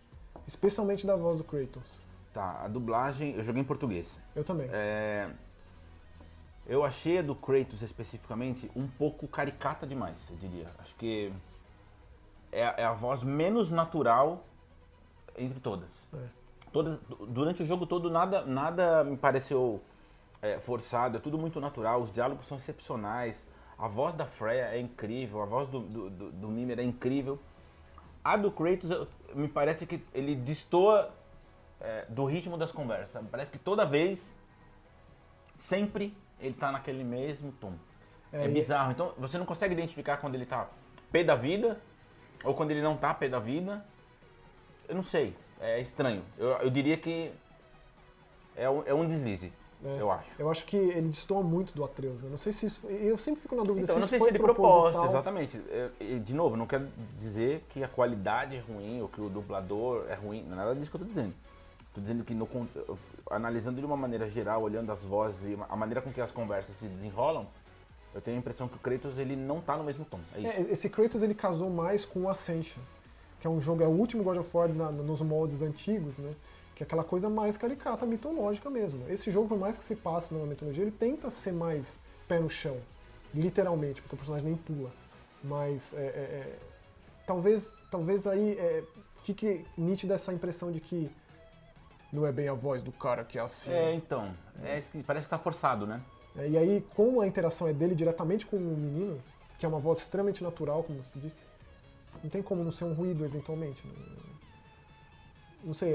Especialmente 0.47 1.07
da 1.07 1.17
voz 1.17 1.39
do 1.39 1.45
Kratos. 1.45 1.99
Tá, 2.33 2.63
a 2.65 2.69
dublagem, 2.69 3.35
eu 3.35 3.45
joguei 3.45 3.63
em 3.63 3.65
português. 3.65 4.21
Eu 4.35 4.45
também. 4.45 4.69
É, 4.71 5.31
eu 6.67 6.85
achei 6.85 7.19
a 7.19 7.23
do 7.23 7.35
Kratos 7.35 7.83
especificamente 7.83 8.71
um 8.75 8.87
pouco 8.87 9.27
caricata 9.27 9.87
demais, 9.87 10.19
eu 10.31 10.37
diria. 10.37 10.67
Acho 10.79 10.95
que 10.97 11.33
é, 12.53 12.83
é 12.83 12.85
a 12.85 12.93
voz 12.93 13.23
menos 13.23 13.71
natural 13.71 14.45
entre 15.37 15.61
todas. 15.61 16.07
É. 16.15 16.27
todas. 16.73 16.99
Durante 17.29 17.63
o 17.63 17.67
jogo 17.67 17.87
todo 17.87 18.11
nada, 18.11 18.43
nada 18.45 19.05
me 19.05 19.17
pareceu 19.17 19.83
é, 20.41 20.59
forçado, 20.59 21.17
é 21.17 21.21
tudo 21.21 21.39
muito 21.39 21.61
natural, 21.61 22.01
os 22.01 22.11
diálogos 22.11 22.47
são 22.47 22.57
excepcionais, 22.57 23.47
a 23.79 23.89
voz 23.89 24.15
da 24.15 24.27
Freya 24.27 24.69
é 24.69 24.81
incrível, 24.81 25.43
a 25.43 25.47
voz 25.47 25.69
do, 25.69 25.81
do, 25.81 26.11
do, 26.11 26.33
do 26.33 26.49
Mimir 26.49 26.79
é 26.79 26.83
incrível. 26.83 27.39
A 28.25 28.37
do 28.37 28.51
Kratos, 28.51 28.91
eu, 28.91 29.07
me 29.35 29.49
parece 29.49 29.87
que 29.87 30.03
ele 30.13 30.35
destoa 30.35 31.15
é, 31.81 32.07
do 32.09 32.25
ritmo 32.25 32.57
das 32.57 32.73
conversas. 32.73 33.23
Parece 33.31 33.51
que 33.51 33.59
toda 33.59 33.85
vez, 33.85 34.35
sempre, 35.57 36.17
ele 36.41 36.55
tá 36.55 36.73
naquele 36.73 37.05
mesmo 37.05 37.53
tom. 37.53 37.75
É, 38.33 38.47
é 38.47 38.49
bizarro. 38.49 38.91
Então, 38.91 39.13
você 39.17 39.39
não 39.39 39.47
consegue 39.47 39.75
identificar 39.75 40.17
quando 40.17 40.35
ele 40.35 40.47
tá 40.47 40.69
pé 41.13 41.23
da 41.23 41.37
vida 41.37 41.81
ou 42.45 42.55
quando 42.55 42.71
ele 42.71 42.83
não 42.83 42.97
tá 42.97 43.13
pé 43.15 43.29
da 43.29 43.39
vida. 43.39 43.85
Eu 44.89 44.95
não 44.95 45.03
sei. 45.03 45.35
É 45.61 45.81
estranho. 45.81 46.23
Eu, 46.39 46.49
eu 46.59 46.71
diria 46.71 46.97
que 46.97 47.33
é, 48.57 48.65
é 48.65 48.95
um 48.95 49.07
deslize. 49.07 49.53
É, 49.85 50.01
eu 50.01 50.11
acho. 50.11 50.31
Eu 50.39 50.51
acho 50.51 50.65
que 50.65 50.77
ele 50.77 51.09
destoa 51.09 51.43
muito 51.43 51.75
do 51.75 51.85
Atreus. 51.85 52.23
Eu 52.23 52.31
não 52.31 52.39
sei 52.39 52.53
se 52.53 52.67
isso. 52.67 52.87
Eu 52.87 53.19
sempre 53.19 53.43
fico 53.43 53.55
na 53.55 53.63
dúvida 53.63 53.85
então, 53.85 53.95
se 53.95 54.01
não 54.01 54.09
sei 54.09 54.19
se 54.19 54.27
ele 54.29 54.39
proposta, 54.39 55.05
exatamente. 55.05 55.61
de 56.25 56.35
novo, 56.35 56.57
não 56.57 56.67
quero 56.67 56.89
dizer 57.19 57.65
que 57.69 57.85
a 57.85 57.89
qualidade 57.89 58.57
é 58.57 58.61
ruim 58.61 59.03
ou 59.03 59.09
que 59.09 59.21
o 59.21 59.29
dublador 59.29 60.07
é 60.09 60.15
ruim. 60.15 60.43
Não 60.45 60.55
é 60.55 60.57
nada 60.57 60.75
disso 60.75 60.91
que 60.91 60.97
eu 60.97 61.01
tô 61.01 61.07
dizendo. 61.07 61.35
Tô 61.95 62.01
dizendo 62.01 62.25
que 62.25 62.35
no, 62.35 62.49
analisando 63.31 63.81
de 63.81 63.87
uma 63.87 63.97
maneira 63.97 64.29
geral, 64.29 64.63
olhando 64.63 64.91
as 64.91 65.05
vozes 65.05 65.45
e 65.45 65.59
a 65.69 65.77
maneira 65.77 66.01
com 66.01 66.13
que 66.13 66.21
as 66.21 66.33
conversas 66.33 66.77
se 66.77 66.87
desenrolam, 66.87 67.47
eu 68.17 68.23
tenho 68.23 68.39
a 68.39 68.41
impressão 68.41 68.67
que 68.67 68.77
o 68.77 68.79
Kratos 68.79 69.19
ele 69.19 69.37
não 69.37 69.61
tá 69.61 69.77
no 69.77 69.85
mesmo 69.85 70.03
tom. 70.07 70.19
É 70.35 70.41
isso. 70.41 70.49
É, 70.49 70.61
esse 70.73 70.89
Kratos 70.89 71.23
ele 71.23 71.35
casou 71.35 71.69
mais 71.69 72.03
com 72.07 72.21
o 72.23 72.29
Ascension, 72.31 72.81
que 73.39 73.47
é 73.47 73.51
um 73.51 73.61
jogo, 73.61 73.83
é 73.83 73.87
o 73.87 73.91
último 73.91 74.25
God 74.25 74.39
of 74.39 74.51
War 74.57 74.69
na- 74.71 74.91
nos 74.91 75.21
moldes 75.21 75.61
antigos, 75.61 76.17
né? 76.17 76.33
Que 76.75 76.83
é 76.83 76.87
aquela 76.87 77.05
coisa 77.05 77.29
mais 77.29 77.59
caricata, 77.59 78.07
mitológica 78.07 78.71
mesmo. 78.71 79.05
Esse 79.11 79.31
jogo, 79.31 79.49
por 79.49 79.59
mais 79.59 79.77
que 79.77 79.85
se 79.85 79.95
passe 79.95 80.33
numa 80.33 80.47
mitologia, 80.47 80.83
ele 80.83 80.91
tenta 80.91 81.29
ser 81.29 81.53
mais 81.53 81.99
pé 82.27 82.41
no 82.41 82.49
chão, 82.49 82.79
literalmente, 83.35 84.01
porque 84.01 84.15
o 84.15 84.19
personagem 84.19 84.49
nem 84.49 84.57
pula. 84.57 84.91
Mas 85.45 85.93
é, 85.93 85.99
é, 85.99 86.01
é, 86.01 86.59
talvez, 87.27 87.77
talvez 87.91 88.27
aí 88.27 88.53
é, 88.59 88.83
fique 89.25 89.63
nítida 89.77 90.15
essa 90.15 90.33
impressão 90.33 90.73
de 90.73 90.81
que 90.81 91.11
não 92.11 92.27
é 92.27 92.33
bem 92.33 92.49
a 92.49 92.55
voz 92.55 92.83
do 92.83 92.93
cara 92.93 93.25
que 93.25 93.39
é 93.39 93.43
assim. 93.43 93.71
É, 93.73 93.93
então. 93.93 94.35
é 94.65 94.83
parece 95.07 95.27
que 95.27 95.31
tá 95.31 95.39
forçado, 95.39 95.87
né? 95.87 96.01
É, 96.39 96.49
E 96.49 96.57
aí, 96.59 96.85
como 96.95 97.21
a 97.21 97.27
interação 97.27 97.69
é 97.69 97.73
dele 97.73 97.95
diretamente 97.95 98.47
com 98.47 98.57
o 98.57 98.61
menino, 98.61 99.21
que 99.59 99.65
é 99.65 99.69
uma 99.69 99.79
voz 99.79 99.99
extremamente 99.99 100.43
natural, 100.43 100.83
como 100.83 101.03
você 101.03 101.19
disse, 101.19 101.43
não 102.23 102.31
tem 102.31 102.43
como 102.43 102.63
não 102.65 102.73
ser 102.73 102.85
um 102.85 102.93
ruído 102.93 103.25
eventualmente. 103.25 103.87
né? 103.87 103.93
Não 105.65 105.75
sei, 105.75 105.95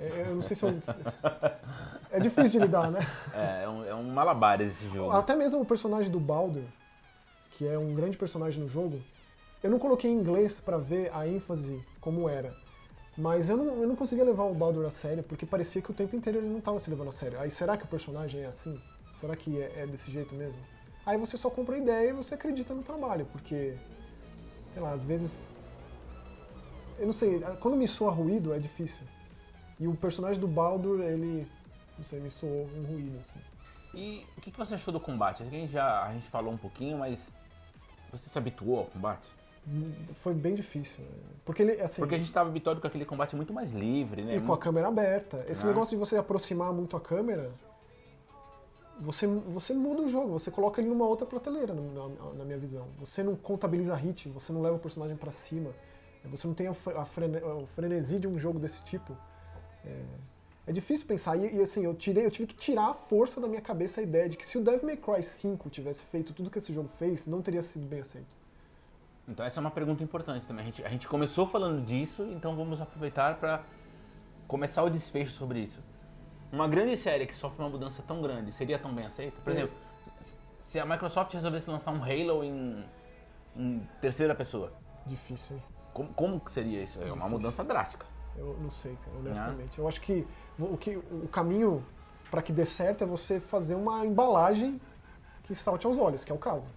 é- 0.00 0.24
eu 0.28 0.34
não 0.34 0.42
sei 0.42 0.56
se 0.56 0.64
eu, 0.64 0.74
É 2.10 2.20
difícil 2.20 2.60
de 2.60 2.66
lidar, 2.66 2.90
né? 2.90 3.00
É, 3.32 3.64
é 3.64 3.68
um, 3.68 3.84
é 3.86 3.94
um 3.94 4.04
malabares 4.04 4.68
esse 4.68 4.88
jogo. 4.88 5.10
Até 5.10 5.34
mesmo 5.34 5.60
o 5.60 5.64
personagem 5.66 6.10
do 6.10 6.20
Baldur, 6.20 6.62
que 7.52 7.66
é 7.66 7.76
um 7.78 7.94
grande 7.94 8.16
personagem 8.16 8.62
no 8.62 8.68
jogo, 8.68 9.00
eu 9.62 9.70
não 9.70 9.78
coloquei 9.78 10.10
em 10.10 10.14
inglês 10.14 10.60
pra 10.60 10.76
ver 10.78 11.10
a 11.12 11.26
ênfase 11.26 11.80
como 12.00 12.28
era. 12.28 12.54
Mas 13.16 13.48
eu 13.48 13.56
não, 13.56 13.64
eu 13.82 13.88
não 13.88 13.96
conseguia 13.96 14.24
levar 14.24 14.44
o 14.44 14.54
Baldur 14.54 14.84
a 14.86 14.90
sério, 14.90 15.22
porque 15.22 15.46
parecia 15.46 15.80
que 15.82 15.90
o 15.90 15.94
tempo 15.94 16.14
inteiro 16.16 16.38
ele 16.38 16.48
não 16.48 16.58
estava 16.58 16.78
se 16.80 16.90
levando 16.90 17.08
a 17.08 17.12
sério. 17.12 17.38
Aí 17.40 17.50
será 17.50 17.76
que 17.76 17.84
o 17.84 17.88
personagem 17.88 18.42
é 18.42 18.46
assim? 18.46 18.80
Será 19.14 19.36
que 19.36 19.60
é, 19.60 19.72
é 19.82 19.86
desse 19.86 20.10
jeito 20.10 20.34
mesmo? 20.34 20.58
Aí 21.06 21.18
você 21.18 21.36
só 21.36 21.50
compra 21.50 21.76
a 21.76 21.78
ideia 21.78 22.10
e 22.10 22.12
você 22.12 22.34
acredita 22.34 22.74
no 22.74 22.82
trabalho, 22.82 23.26
porque, 23.32 23.74
sei 24.72 24.82
lá, 24.82 24.92
às 24.92 25.04
vezes. 25.04 25.48
Eu 26.98 27.06
não 27.06 27.12
sei, 27.12 27.40
quando 27.60 27.76
me 27.76 27.86
soa 27.88 28.10
ruído 28.10 28.54
é 28.54 28.58
difícil. 28.58 29.02
E 29.78 29.86
o 29.86 29.94
personagem 29.94 30.40
do 30.40 30.48
Baldur, 30.48 31.00
ele. 31.00 31.46
Não 31.98 32.04
sei, 32.04 32.20
me 32.20 32.30
soou 32.30 32.68
um 32.76 32.84
ruído. 32.84 33.20
Assim. 33.20 33.40
E 33.94 34.26
o 34.36 34.40
que, 34.40 34.50
você 34.50 34.74
achou 34.74 34.92
do 34.92 35.00
combate? 35.00 35.42
A 35.42 35.46
gente 35.46 35.72
já 35.72 36.04
a 36.04 36.12
gente 36.12 36.26
falou 36.28 36.52
um 36.52 36.56
pouquinho, 36.56 36.98
mas 36.98 37.32
você 38.10 38.28
se 38.28 38.38
habituou 38.38 38.78
ao 38.78 38.84
combate? 38.86 39.28
Foi 40.16 40.34
bem 40.34 40.54
difícil. 40.54 40.98
né? 40.98 41.08
Porque 41.44 41.62
ele, 41.62 41.80
assim. 41.80 42.00
Porque 42.02 42.14
a 42.14 42.18
gente 42.18 42.26
estava 42.26 42.48
habituado 42.48 42.80
com 42.80 42.86
aquele 42.86 43.04
combate 43.04 43.34
muito 43.36 43.52
mais 43.52 43.72
livre, 43.72 44.22
né? 44.22 44.36
E 44.36 44.40
com 44.40 44.52
a 44.52 44.58
câmera 44.58 44.88
aberta. 44.88 45.44
Esse 45.48 45.64
Ah. 45.64 45.68
negócio 45.68 45.96
de 45.96 46.04
você 46.04 46.16
aproximar 46.16 46.72
muito 46.72 46.96
a 46.96 47.00
câmera, 47.00 47.50
você, 49.00 49.26
você 49.26 49.74
muda 49.74 50.02
o 50.02 50.08
jogo, 50.08 50.28
você 50.38 50.50
coloca 50.50 50.80
ele 50.80 50.88
numa 50.88 51.06
outra 51.06 51.26
prateleira, 51.26 51.74
na, 51.74 52.08
na- 52.38 52.44
minha 52.44 52.58
visão. 52.58 52.86
Você 52.98 53.22
não 53.22 53.34
contabiliza 53.36 53.94
hit, 53.94 54.28
você 54.28 54.52
não 54.52 54.62
leva 54.62 54.76
o 54.76 54.78
personagem 54.78 55.16
pra 55.16 55.30
cima, 55.30 55.70
você 56.24 56.46
não 56.46 56.54
tem 56.54 56.68
a, 56.68 56.70
a 56.70 57.04
frene- 57.04 57.38
o 57.42 57.66
frenesi 57.74 58.18
de 58.18 58.26
um 58.28 58.38
jogo 58.38 58.58
desse 58.58 58.82
tipo. 58.82 59.16
É, 59.84 60.02
é 60.68 60.72
difícil 60.72 61.06
pensar. 61.06 61.36
E, 61.36 61.56
e, 61.56 61.60
assim, 61.62 61.84
eu, 61.84 61.94
tirei, 61.94 62.24
eu 62.24 62.30
tive 62.30 62.46
que 62.46 62.54
tirar 62.54 62.88
a 62.90 62.94
força 62.94 63.40
da 63.40 63.46
minha 63.48 63.60
cabeça 63.60 64.00
a 64.00 64.04
ideia 64.04 64.28
de 64.28 64.36
que 64.36 64.46
se 64.46 64.56
o 64.56 64.62
Devil 64.62 64.84
May 64.86 64.96
Cry 64.96 65.22
5 65.22 65.68
tivesse 65.70 66.04
feito 66.04 66.32
tudo 66.32 66.48
que 66.50 66.58
esse 66.58 66.72
jogo 66.72 66.88
fez, 66.98 67.26
não 67.26 67.42
teria 67.42 67.62
sido 67.62 67.86
bem 67.86 68.00
aceito. 68.00 68.26
Então 69.28 69.44
essa 69.44 69.58
é 69.58 69.62
uma 69.62 69.70
pergunta 69.70 70.02
importante 70.02 70.46
também. 70.46 70.62
A 70.62 70.66
gente, 70.66 70.84
a 70.84 70.88
gente 70.88 71.08
começou 71.08 71.46
falando 71.46 71.84
disso, 71.84 72.22
então 72.24 72.54
vamos 72.56 72.80
aproveitar 72.80 73.36
para 73.36 73.62
começar 74.46 74.82
o 74.82 74.90
desfecho 74.90 75.32
sobre 75.32 75.60
isso. 75.60 75.78
Uma 76.54 76.68
grande 76.68 76.96
série 76.96 77.26
que 77.26 77.34
sofre 77.34 77.60
uma 77.60 77.68
mudança 77.68 78.00
tão 78.06 78.22
grande 78.22 78.52
seria 78.52 78.78
tão 78.78 78.94
bem 78.94 79.04
aceita? 79.06 79.36
Por 79.42 79.50
É. 79.52 79.56
exemplo, 79.56 79.74
se 80.60 80.78
a 80.78 80.86
Microsoft 80.86 81.34
resolvesse 81.34 81.68
lançar 81.68 81.90
um 81.90 82.00
Halo 82.00 82.44
em, 82.44 82.84
em 83.56 83.80
terceira 84.00 84.36
pessoa, 84.36 84.72
Difícil, 85.04 85.56
hein? 85.56 85.62
como, 85.92 86.08
como 86.14 86.38
que 86.40 86.52
seria 86.52 86.80
isso? 86.80 87.00
É 87.00 87.06
uma 87.06 87.14
Difícil. 87.14 87.30
mudança 87.30 87.64
drástica. 87.64 88.06
Eu 88.36 88.56
não 88.60 88.70
sei, 88.70 88.96
cara, 89.04 89.16
honestamente. 89.18 89.76
Eu 89.78 89.88
acho 89.88 90.00
que 90.00 90.24
o, 90.56 90.76
que, 90.76 90.96
o 90.96 91.26
caminho 91.26 91.84
para 92.30 92.40
que 92.40 92.52
dê 92.52 92.64
certo 92.64 93.02
é 93.02 93.06
você 93.06 93.40
fazer 93.40 93.74
uma 93.74 94.06
embalagem 94.06 94.80
que 95.42 95.56
salte 95.56 95.88
aos 95.88 95.98
olhos, 95.98 96.24
que 96.24 96.30
é 96.30 96.34
o 96.34 96.38
caso. 96.38 96.68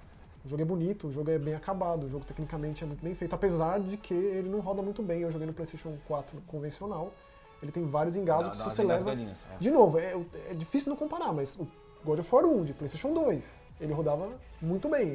O 0.43 0.49
jogo 0.49 0.61
é 0.61 0.65
bonito, 0.65 1.07
o 1.07 1.11
jogo 1.11 1.29
é 1.29 1.37
bem 1.37 1.53
acabado, 1.53 2.05
o 2.05 2.09
jogo 2.09 2.25
tecnicamente 2.25 2.83
é 2.83 2.87
muito 2.87 3.03
bem 3.03 3.13
feito, 3.13 3.33
apesar 3.35 3.79
de 3.79 3.95
que 3.95 4.13
ele 4.15 4.49
não 4.49 4.59
roda 4.59 4.81
muito 4.81 5.03
bem. 5.03 5.21
Eu 5.21 5.29
joguei 5.29 5.45
no 5.45 5.53
PlayStation 5.53 5.95
4 6.07 6.41
convencional, 6.47 7.13
ele 7.61 7.71
tem 7.71 7.85
vários 7.85 8.15
engados 8.15 8.45
Dá- 8.45 8.51
que 8.51 8.57
se 8.57 8.63
você 8.75 8.83
leva. 8.83 9.01
engasgadinhas, 9.01 9.37
é. 9.53 9.57
De 9.59 9.71
novo, 9.71 9.97
é, 9.99 10.15
é 10.49 10.53
difícil 10.53 10.89
não 10.89 10.97
comparar, 10.97 11.33
mas 11.33 11.55
o 11.57 11.67
God 12.05 12.19
of 12.19 12.35
War 12.35 12.45
1 12.45 12.63
de 12.65 12.73
PlayStation 12.73 13.13
2, 13.13 13.63
ele 13.81 13.93
rodava 13.93 14.29
muito 14.61 14.87
bem. 14.89 15.13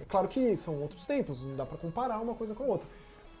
É 0.00 0.04
claro 0.08 0.28
que 0.28 0.56
são 0.56 0.80
outros 0.80 1.04
tempos, 1.06 1.44
não 1.44 1.56
dá 1.56 1.66
pra 1.66 1.76
comparar 1.78 2.18
uma 2.20 2.34
coisa 2.34 2.54
com 2.54 2.64
a 2.64 2.66
outra. 2.66 2.88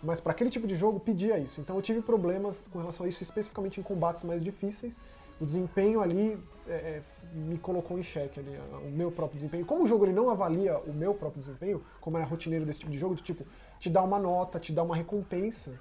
Mas 0.02 0.20
para 0.20 0.32
aquele 0.32 0.50
tipo 0.50 0.66
de 0.66 0.76
jogo 0.76 1.00
pedia 1.00 1.38
isso. 1.38 1.60
Então 1.60 1.74
eu 1.76 1.82
tive 1.82 2.02
problemas 2.02 2.68
com 2.72 2.78
relação 2.78 3.06
a 3.06 3.08
isso, 3.08 3.22
especificamente 3.22 3.80
em 3.80 3.82
combates 3.82 4.24
mais 4.24 4.42
difíceis. 4.42 5.00
O 5.40 5.44
desempenho 5.44 6.00
ali 6.00 6.38
é, 6.68 6.72
é, 6.72 7.02
me 7.34 7.58
colocou 7.58 7.98
em 7.98 8.02
xeque 8.02 8.40
ali, 8.40 8.58
o 8.86 8.90
meu 8.90 9.10
próprio 9.10 9.36
desempenho. 9.36 9.66
Como 9.66 9.84
o 9.84 9.86
jogo 9.86 10.04
ele 10.04 10.12
não 10.12 10.30
avalia 10.30 10.78
o 10.78 10.92
meu 10.92 11.12
próprio 11.14 11.40
desempenho, 11.40 11.82
como 12.00 12.16
era 12.16 12.26
rotineiro 12.26 12.64
desse 12.64 12.78
tipo 12.80 12.90
de 12.90 12.98
jogo, 12.98 13.14
de 13.14 13.22
tipo, 13.22 13.44
te 13.78 13.90
dá 13.90 14.02
uma 14.02 14.18
nota, 14.18 14.58
te 14.58 14.72
dá 14.72 14.82
uma 14.82 14.96
recompensa, 14.96 15.78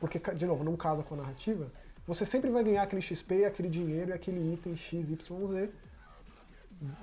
porque, 0.00 0.18
de 0.18 0.46
novo, 0.46 0.64
não 0.64 0.76
casa 0.76 1.02
com 1.02 1.14
a 1.14 1.18
narrativa, 1.18 1.70
você 2.06 2.24
sempre 2.24 2.50
vai 2.50 2.62
ganhar 2.62 2.82
aquele 2.82 3.02
XP, 3.02 3.44
aquele 3.44 3.68
dinheiro 3.68 4.10
e 4.10 4.12
aquele 4.12 4.54
item 4.54 4.76
X, 4.76 5.10
Y, 5.10 5.46
Z, 5.46 5.70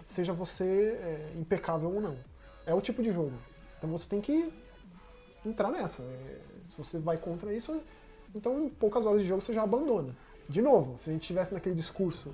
seja 0.01 0.33
você 0.33 0.63
é, 0.63 1.33
impecável 1.37 1.93
ou 1.93 2.01
não. 2.01 2.17
É 2.65 2.73
o 2.73 2.81
tipo 2.81 3.01
de 3.03 3.11
jogo. 3.11 3.33
Então 3.77 3.89
você 3.89 4.07
tem 4.07 4.21
que 4.21 4.53
entrar 5.45 5.69
nessa. 5.69 6.01
É, 6.03 6.39
Se 6.69 6.77
você 6.77 6.99
vai 6.99 7.17
contra 7.17 7.53
isso, 7.53 7.81
então 8.33 8.65
em 8.65 8.69
poucas 8.69 9.05
horas 9.05 9.21
de 9.21 9.27
jogo 9.27 9.41
você 9.41 9.53
já 9.53 9.63
abandona. 9.63 10.15
De 10.47 10.61
novo, 10.61 10.97
se 10.97 11.09
a 11.09 11.13
gente 11.13 11.23
estivesse 11.23 11.53
naquele 11.53 11.75
discurso 11.75 12.33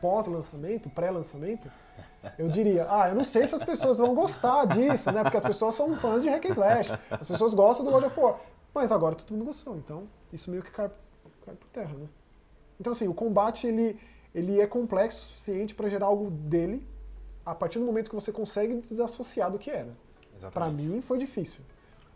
pós-lançamento, 0.00 0.88
pré-lançamento, 0.90 1.70
eu 2.38 2.48
diria, 2.48 2.86
ah, 2.88 3.08
eu 3.08 3.14
não 3.14 3.24
sei 3.24 3.46
se 3.46 3.54
as 3.54 3.64
pessoas 3.64 3.98
vão 3.98 4.14
gostar 4.14 4.64
disso, 4.66 5.10
né? 5.10 5.22
Porque 5.22 5.36
as 5.36 5.42
pessoas 5.42 5.74
são 5.74 5.96
fãs 5.96 6.22
de 6.22 6.28
hack 6.28 6.44
and 6.46 6.50
slash, 6.50 6.92
as 7.10 7.26
pessoas 7.26 7.54
gostam 7.54 7.84
do 7.84 7.90
God 7.92 8.04
of 8.04 8.18
War. 8.20 8.40
Mas 8.74 8.92
agora 8.92 9.14
todo 9.14 9.30
mundo 9.32 9.44
gostou, 9.46 9.76
então 9.76 10.08
isso 10.32 10.50
meio 10.50 10.62
que 10.62 10.70
cai, 10.70 10.90
cai 11.44 11.54
por 11.54 11.68
terra, 11.68 11.94
né? 11.94 12.06
Então 12.80 12.92
assim, 12.92 13.08
o 13.08 13.14
combate 13.14 13.66
ele, 13.66 13.98
ele 14.34 14.60
é 14.60 14.66
complexo 14.66 15.20
o 15.20 15.26
suficiente 15.26 15.74
para 15.74 15.88
gerar 15.88 16.06
algo 16.06 16.30
dele 16.30 16.86
a 17.44 17.54
partir 17.54 17.78
do 17.78 17.84
momento 17.84 18.08
que 18.10 18.14
você 18.14 18.30
consegue 18.30 18.74
desassociar 18.80 19.50
do 19.50 19.58
que 19.58 19.70
era. 19.70 19.96
Pra 20.52 20.68
mim 20.70 21.00
foi 21.00 21.18
difícil. 21.18 21.62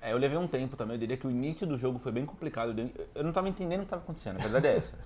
É, 0.01 0.13
eu 0.13 0.19
levei 0.19 0.37
um 0.37 0.47
tempo 0.47 0.77
também, 0.77 0.95
eu 0.97 1.01
diria 1.01 1.17
que 1.17 1.27
o 1.27 1.31
início 1.31 1.67
do 1.67 1.77
jogo 1.79 1.99
foi 1.99 2.13
bem 2.13 2.27
complicado. 2.27 2.75
Eu- 3.15 3.25
não 3.25 3.33
tava 3.33 3.49
entendendo 3.49 3.81
o 3.81 3.85
que 3.85 3.91
tava 3.91 4.03
acontecendo, 4.03 4.37
a 4.37 4.43
verdade 4.43 4.67
é 4.67 4.77
essa. 4.77 4.99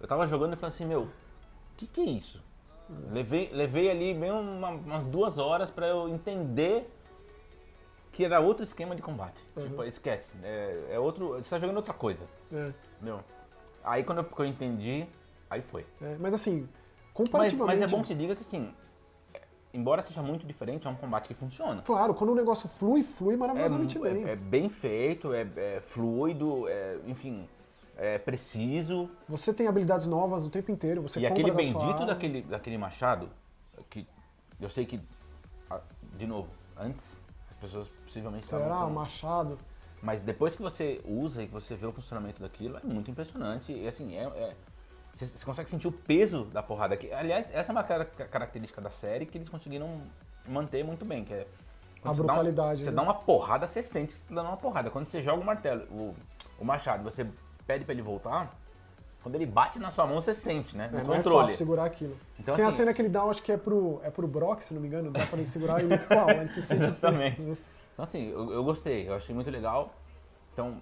Eu 0.00 0.08
tava 0.08 0.26
jogando 0.26 0.54
e 0.54 0.56
falei 0.56 0.74
assim, 0.74 0.86
meu, 0.86 1.02
o 1.02 1.08
que, 1.76 1.86
que 1.86 2.00
é 2.00 2.04
isso? 2.04 2.42
Levei, 3.12 3.50
levei 3.52 3.90
ali 3.90 4.14
bem 4.14 4.30
uma- 4.32 4.70
umas 4.70 5.04
duas 5.04 5.38
horas 5.38 5.70
pra 5.70 5.86
eu 5.86 6.08
entender 6.08 6.90
que 8.12 8.24
era 8.24 8.40
outro 8.40 8.64
esquema 8.64 8.94
de 8.94 9.02
combate. 9.02 9.40
Uhum. 9.56 9.62
Tipo, 9.62 9.84
esquece. 9.84 10.36
É, 10.42 10.88
é 10.92 10.98
outro. 10.98 11.34
Você 11.34 11.50
tá 11.50 11.58
jogando 11.58 11.76
outra 11.76 11.94
coisa. 11.94 12.26
É, 12.52 12.72
Entendeu? 12.96 13.20
Aí 13.84 14.02
quando 14.04 14.18
eu, 14.18 14.24
quando 14.24 14.48
eu 14.48 14.52
entendi, 14.52 15.06
aí 15.48 15.62
foi. 15.62 15.86
é, 16.02 16.16
mas 16.18 16.34
assim, 16.34 16.60
Mas, 16.62 17.12
comparativamente... 17.14 17.80
mas 17.80 17.82
é 17.82 17.86
bom 17.94 18.02
que 18.02 18.08
você 18.08 18.14
diga 18.14 18.34
que 18.34 18.42
assim, 18.42 18.74
é, 19.32 19.40
embora 19.72 20.02
seja 20.02 20.22
muito 20.22 20.46
diferente, 20.46 20.86
é 20.86 20.90
um 20.90 20.94
combate 20.96 21.28
que 21.28 21.34
funciona. 21.34 21.80
Claro, 21.82 22.14
quando 22.14 22.30
o 22.30 22.34
negócio 22.34 22.68
flui, 22.68 23.02
flui 23.02 23.34
É, 23.34 23.36
maravilhosamente 23.38 23.98
bem. 23.98 24.24
é- 24.24 24.32
é 24.32 24.36
bem 24.36 24.68
feito, 24.68 25.32
é, 25.32 25.46
é 25.56 25.80
fluido, 25.80 26.68
é, 26.68 26.98
enfim, 27.06 27.48
é 27.96 28.18
preciso. 28.18 29.08
Você 29.28 29.52
tem 29.54 29.66
habilidades 29.66 30.06
novas 30.06 30.44
o 30.44 30.50
tempo 30.50 30.70
inteiro, 30.70 31.00
você 31.02 31.20
e 31.20 31.26
aquele 31.26 31.50
da 31.50 31.56
bendito 31.56 32.04
daquele, 32.06 32.42
daquele 32.42 32.76
machado, 32.76 33.30
que 33.88 34.06
eu 34.60 34.68
sei 34.68 34.84
que, 34.84 35.00
ah, 35.70 35.80
de 36.18 36.26
novo, 36.26 36.48
antes 36.76 37.18
pessoas 37.60 37.88
possivelmente 38.04 38.46
Será? 38.46 38.78
com- 38.80 38.90
Machado. 38.90 39.58
Mas 40.02 40.22
depois 40.22 40.56
que 40.56 40.62
você 40.62 41.00
usa 41.04 41.42
e 41.42 41.46
que 41.46 41.52
você 41.52 41.74
vê 41.76 41.86
o 41.86 41.92
funcionamento 41.92 42.40
daquilo, 42.40 42.78
é 42.78 42.80
muito 42.82 43.10
impressionante. 43.10 43.72
E 43.72 43.86
assim, 43.86 44.16
é, 44.16 44.22
é- 44.24 44.56
você, 45.12 45.44
consegue 45.44 45.68
sentir 45.68 45.88
o 45.88 45.92
peso 45.92 46.44
da 46.46 46.62
porrada 46.62 46.94
aqui. 46.94 47.12
Aliás, 47.12 47.50
essa 47.52 47.70
é 47.70 47.72
uma 47.72 47.84
cara- 47.84 48.04
característica 48.06 48.80
da 48.80 48.88
série 48.90 49.26
que 49.26 49.36
eles 49.36 49.48
conseguiram 49.48 50.00
manter 50.48 50.82
muito 50.84 51.04
bem, 51.04 51.22
que 51.24 51.34
é 51.34 51.46
A 52.02 52.08
você 52.14 52.20
dá 52.20 52.22
um- 52.22 52.26
brutalidade, 52.26 52.82
Você 52.82 52.90
né? 52.90 52.96
dá 52.96 53.02
uma 53.02 53.14
porrada, 53.14 53.66
você 53.66 53.82
sente 53.82 54.14
que 54.14 54.20
você 54.20 54.26
tá 54.28 54.34
dando 54.36 54.46
uma 54.48 54.56
porrada. 54.56 54.90
Quando 54.90 55.04
você 55.06 55.22
joga 55.22 55.42
o 55.42 55.44
martelo, 55.44 55.82
o, 55.90 56.14
o 56.58 56.64
machado, 56.64 57.02
você 57.04 57.26
pede 57.66 57.84
pra 57.84 57.92
ele 57.92 58.00
voltar, 58.02 58.56
quando 59.22 59.34
ele 59.34 59.46
bate 59.46 59.78
na 59.78 59.90
sua 59.90 60.06
mão, 60.06 60.20
você 60.20 60.32
sente, 60.34 60.76
né? 60.76 60.88
No 60.92 60.98
É, 60.98 61.02
não 61.04 61.12
é 61.14 61.16
controle. 61.18 61.40
fácil 61.42 61.56
segurar 61.58 61.84
aquilo. 61.84 62.16
Então, 62.38 62.56
Tem 62.56 62.64
a 62.64 62.68
assim- 62.68 62.78
cena 62.78 62.94
que 62.94 63.02
ele 63.02 63.08
dá, 63.08 63.22
acho 63.24 63.42
que 63.42 63.52
é 63.52 63.56
pro, 63.56 64.00
é 64.02 64.10
pro 64.10 64.26
Brock, 64.26 64.62
se 64.62 64.72
não 64.74 64.80
me 64.80 64.88
engano, 64.88 65.10
dá 65.10 65.26
pra 65.26 65.38
ele 65.38 65.48
segurar 65.48 65.80
e 65.82 65.86
ele, 65.86 65.98
pau, 65.98 66.30
ele 66.30 66.48
se 66.48 66.62
sente... 66.62 66.82
Exatamente. 66.84 67.40
Então 67.40 68.04
assim, 68.04 68.30
eu, 68.30 68.50
eu 68.52 68.64
gostei, 68.64 69.08
eu 69.08 69.14
achei 69.14 69.34
muito 69.34 69.50
legal. 69.50 69.92
Então, 70.52 70.78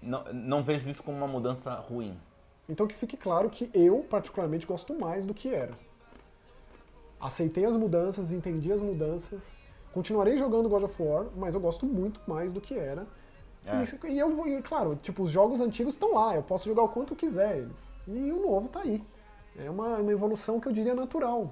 não, 0.00 0.24
não 0.32 0.62
vejo 0.62 0.88
isso 0.88 1.02
como 1.02 1.16
uma 1.18 1.26
mudança 1.26 1.74
ruim. 1.74 2.16
Então 2.68 2.86
que 2.86 2.94
fique 2.94 3.16
claro 3.16 3.48
que 3.50 3.70
eu, 3.74 4.04
particularmente, 4.10 4.66
gosto 4.66 4.94
mais 4.98 5.26
do 5.26 5.34
que 5.34 5.54
era. 5.54 5.72
Aceitei 7.20 7.64
as 7.64 7.76
mudanças, 7.76 8.30
entendi 8.32 8.72
as 8.72 8.80
mudanças, 8.80 9.42
continuarei 9.92 10.36
jogando 10.36 10.68
God 10.68 10.82
of 10.84 11.02
War, 11.02 11.26
mas 11.36 11.54
eu 11.54 11.60
gosto 11.60 11.86
muito 11.86 12.20
mais 12.26 12.52
do 12.52 12.60
que 12.60 12.74
era. 12.74 13.06
É. 13.66 14.06
E, 14.08 14.12
e 14.12 14.18
eu 14.18 14.34
vou, 14.34 14.46
e, 14.46 14.62
claro, 14.62 14.96
tipo, 15.02 15.22
os 15.22 15.30
jogos 15.30 15.60
antigos 15.60 15.94
estão 15.94 16.14
lá, 16.14 16.34
eu 16.36 16.42
posso 16.42 16.68
jogar 16.68 16.82
o 16.82 16.88
quanto 16.88 17.12
eu 17.12 17.16
quiser 17.16 17.58
eles. 17.58 17.92
E 18.06 18.30
o 18.30 18.40
novo 18.40 18.68
tá 18.68 18.80
aí. 18.80 19.02
É 19.58 19.68
uma, 19.68 19.96
uma 19.96 20.12
evolução 20.12 20.60
que 20.60 20.68
eu 20.68 20.72
diria 20.72 20.94
natural. 20.94 21.50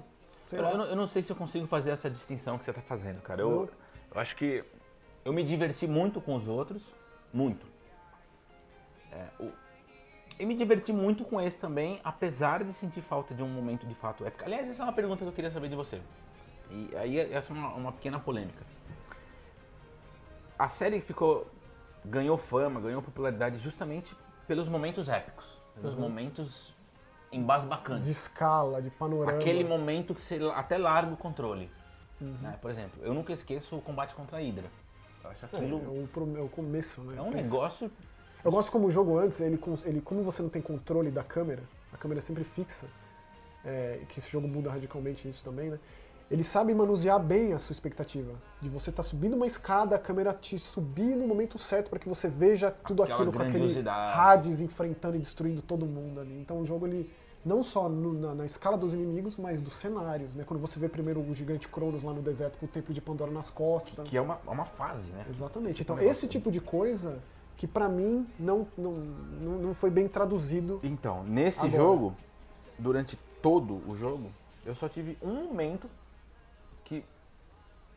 Eu, 0.51 0.59
eu 0.63 0.77
não, 0.77 0.85
eu 0.85 0.95
não 0.95 1.07
sei 1.07 1.21
se 1.23 1.31
eu 1.31 1.35
consigo 1.35 1.67
fazer 1.67 1.89
essa 1.89 2.09
distinção 2.09 2.57
que 2.57 2.63
você 2.63 2.71
tá 2.71 2.81
fazendo, 2.81 3.21
cara. 3.21 3.41
Eu, 3.41 3.49
Não. 3.49 3.69
eu 4.13 4.21
acho 4.21 4.35
que 4.35 4.63
eu 5.25 5.33
me 5.33 5.43
diverti 5.43 5.87
muito 5.87 6.21
com 6.21 6.35
os 6.35 6.47
outros, 6.47 6.93
muito. 7.33 7.65
É, 9.11 9.25
o- 9.39 9.51
e 10.39 10.45
me 10.45 10.53
diverti 10.55 10.93
muito 10.93 11.23
com 11.25 11.41
esse 11.41 11.57
também, 11.57 11.99
apesar 12.03 12.63
de 12.63 12.71
sentir 12.73 13.01
falta 13.01 13.33
de 13.33 13.41
um 13.41 13.47
momento 13.49 13.87
de 13.87 13.95
fato 13.95 14.23
épico. 14.25 14.43
Aliás, 14.45 14.69
essa 14.69 14.83
é 14.83 14.85
uma 14.85 14.93
pergunta 14.93 15.23
que 15.23 15.27
eu 15.29 15.33
queria 15.33 15.49
saber 15.51 15.67
de 15.69 15.75
você. 15.75 15.99
E 16.69 16.89
aí 16.95 17.19
essa 17.19 17.51
é 17.51 17.55
uma, 17.55 17.73
uma 17.73 17.91
pequena 17.91 18.19
polêmica. 18.19 18.63
A 20.59 20.67
série 20.67 21.01
ficou 21.01 21.47
ganhou 22.09 22.37
fama, 22.37 22.79
ganhou 22.79 23.01
popularidade 23.01 23.57
justamente 23.59 24.15
pelos 24.47 24.67
momentos 24.69 25.09
épicos, 25.09 25.59
pelos 25.75 25.95
Uhum. 25.95 26.01
momentos 26.01 26.73
embasbacantes. 27.31 28.05
De 28.05 28.11
escala, 28.11 28.81
de 28.81 28.89
panorama. 28.89 29.37
Aquele 29.37 29.63
momento 29.63 30.13
que 30.13 30.21
você 30.21 30.39
até 30.55 30.77
larga 30.77 31.13
o 31.13 31.17
controle. 31.17 31.69
Uhum. 32.21 32.37
né? 32.41 32.57
Por 32.61 32.71
exemplo, 32.71 33.03
eu 33.03 33.13
nunca 33.13 33.33
esqueço 33.33 33.75
o 33.75 33.81
combate 33.81 34.15
contra 34.15 34.37
a 34.37 34.39
Hydra. 34.41 34.69
Eu 35.23 35.29
acho 35.31 35.45
É, 35.45 35.49
aquilo. 35.57 35.77
é 35.77 36.39
é 36.39 36.41
o 36.41 36.47
começo, 36.49 37.01
né? 37.01 37.17
É 37.17 37.21
um 37.21 37.31
Pensa. 37.31 37.43
negócio. 37.43 37.91
Eu 38.43 38.51
gosto 38.51 38.71
como 38.71 38.87
o 38.87 38.91
jogo 38.91 39.17
antes, 39.17 39.39
ele, 39.41 39.59
ele 39.83 39.99
como 39.99 40.23
você 40.23 40.41
não 40.41 40.49
tem 40.49 40.61
controle 40.61 41.09
da 41.11 41.23
câmera, 41.23 41.63
a 41.91 41.97
câmera 41.97 42.19
é 42.19 42.21
sempre 42.21 42.43
fixa, 42.43 42.85
é, 43.65 44.01
que 44.07 44.19
esse 44.19 44.29
jogo 44.29 44.47
muda 44.47 44.69
radicalmente 44.71 45.27
isso 45.27 45.43
também, 45.43 45.71
né? 45.71 45.79
Ele 46.29 46.43
sabe 46.43 46.73
manusear 46.73 47.19
bem 47.19 47.53
a 47.53 47.59
sua 47.59 47.73
expectativa. 47.73 48.33
De 48.59 48.67
você 48.67 48.89
estar 48.89 49.03
subindo 49.03 49.35
uma 49.35 49.45
escada, 49.45 49.95
a 49.95 49.99
câmera 49.99 50.33
te 50.33 50.57
subir 50.57 51.15
no 51.15 51.27
momento 51.27 51.59
certo 51.59 51.89
para 51.89 51.99
que 51.99 52.09
você 52.09 52.27
veja 52.27 52.71
tudo 52.71 53.03
Aquela 53.03 53.19
aquilo 53.19 53.31
com 53.31 53.43
aquele. 53.43 53.87
Hades 53.89 54.59
enfrentando 54.59 55.15
e 55.15 55.19
destruindo 55.19 55.61
todo 55.61 55.85
mundo 55.85 56.19
ali. 56.19 56.39
Então 56.39 56.59
o 56.61 56.65
jogo 56.65 56.87
ele 56.87 57.09
não 57.45 57.61
só 57.61 57.87
no- 57.87 58.13
na, 58.13 58.33
na 58.33 58.45
escala 58.45 58.75
dos 58.75 58.95
inimigos, 58.95 59.37
mas 59.37 59.61
dos 59.61 59.75
cenários, 59.75 60.33
né? 60.33 60.43
Quando 60.47 60.59
você 60.59 60.79
vê 60.79 60.89
primeiro 60.89 61.19
o 61.19 61.35
gigante 61.35 61.67
Cronos 61.67 62.01
lá 62.03 62.11
no 62.11 62.23
deserto 62.23 62.57
com 62.57 62.65
o 62.65 62.69
templo 62.69 62.91
de 62.91 62.99
Pandora 63.01 63.29
nas 63.29 63.51
costas. 63.51 64.07
Que 64.09 64.17
é 64.17 64.21
uma, 64.21 64.39
uma 64.47 64.65
fase, 64.65 65.11
né? 65.11 65.23
Exatamente. 65.29 65.83
Então, 65.83 65.95
Um 65.95 65.99
negócio 65.99 66.11
esse 66.17 66.27
tipo 66.27 66.51
de 66.51 66.59
coisa 66.59 67.19
que 67.55 67.67
pra 67.67 67.87
mim 67.87 68.25
não, 68.39 68.67
não, 68.75 68.93
não, 68.93 69.51
não 69.59 69.73
foi 69.75 69.91
bem 69.91 70.07
traduzido. 70.07 70.79
Então, 70.81 71.23
nesse 71.23 71.59
Agora. 71.67 71.75
jogo, 71.83 72.15
durante 72.79 73.15
todo 73.43 73.79
o 73.87 73.95
jogo, 73.95 74.29
eu 74.65 74.73
só 74.73 74.89
tive 74.89 75.15
um 75.21 75.45
momento 75.45 75.87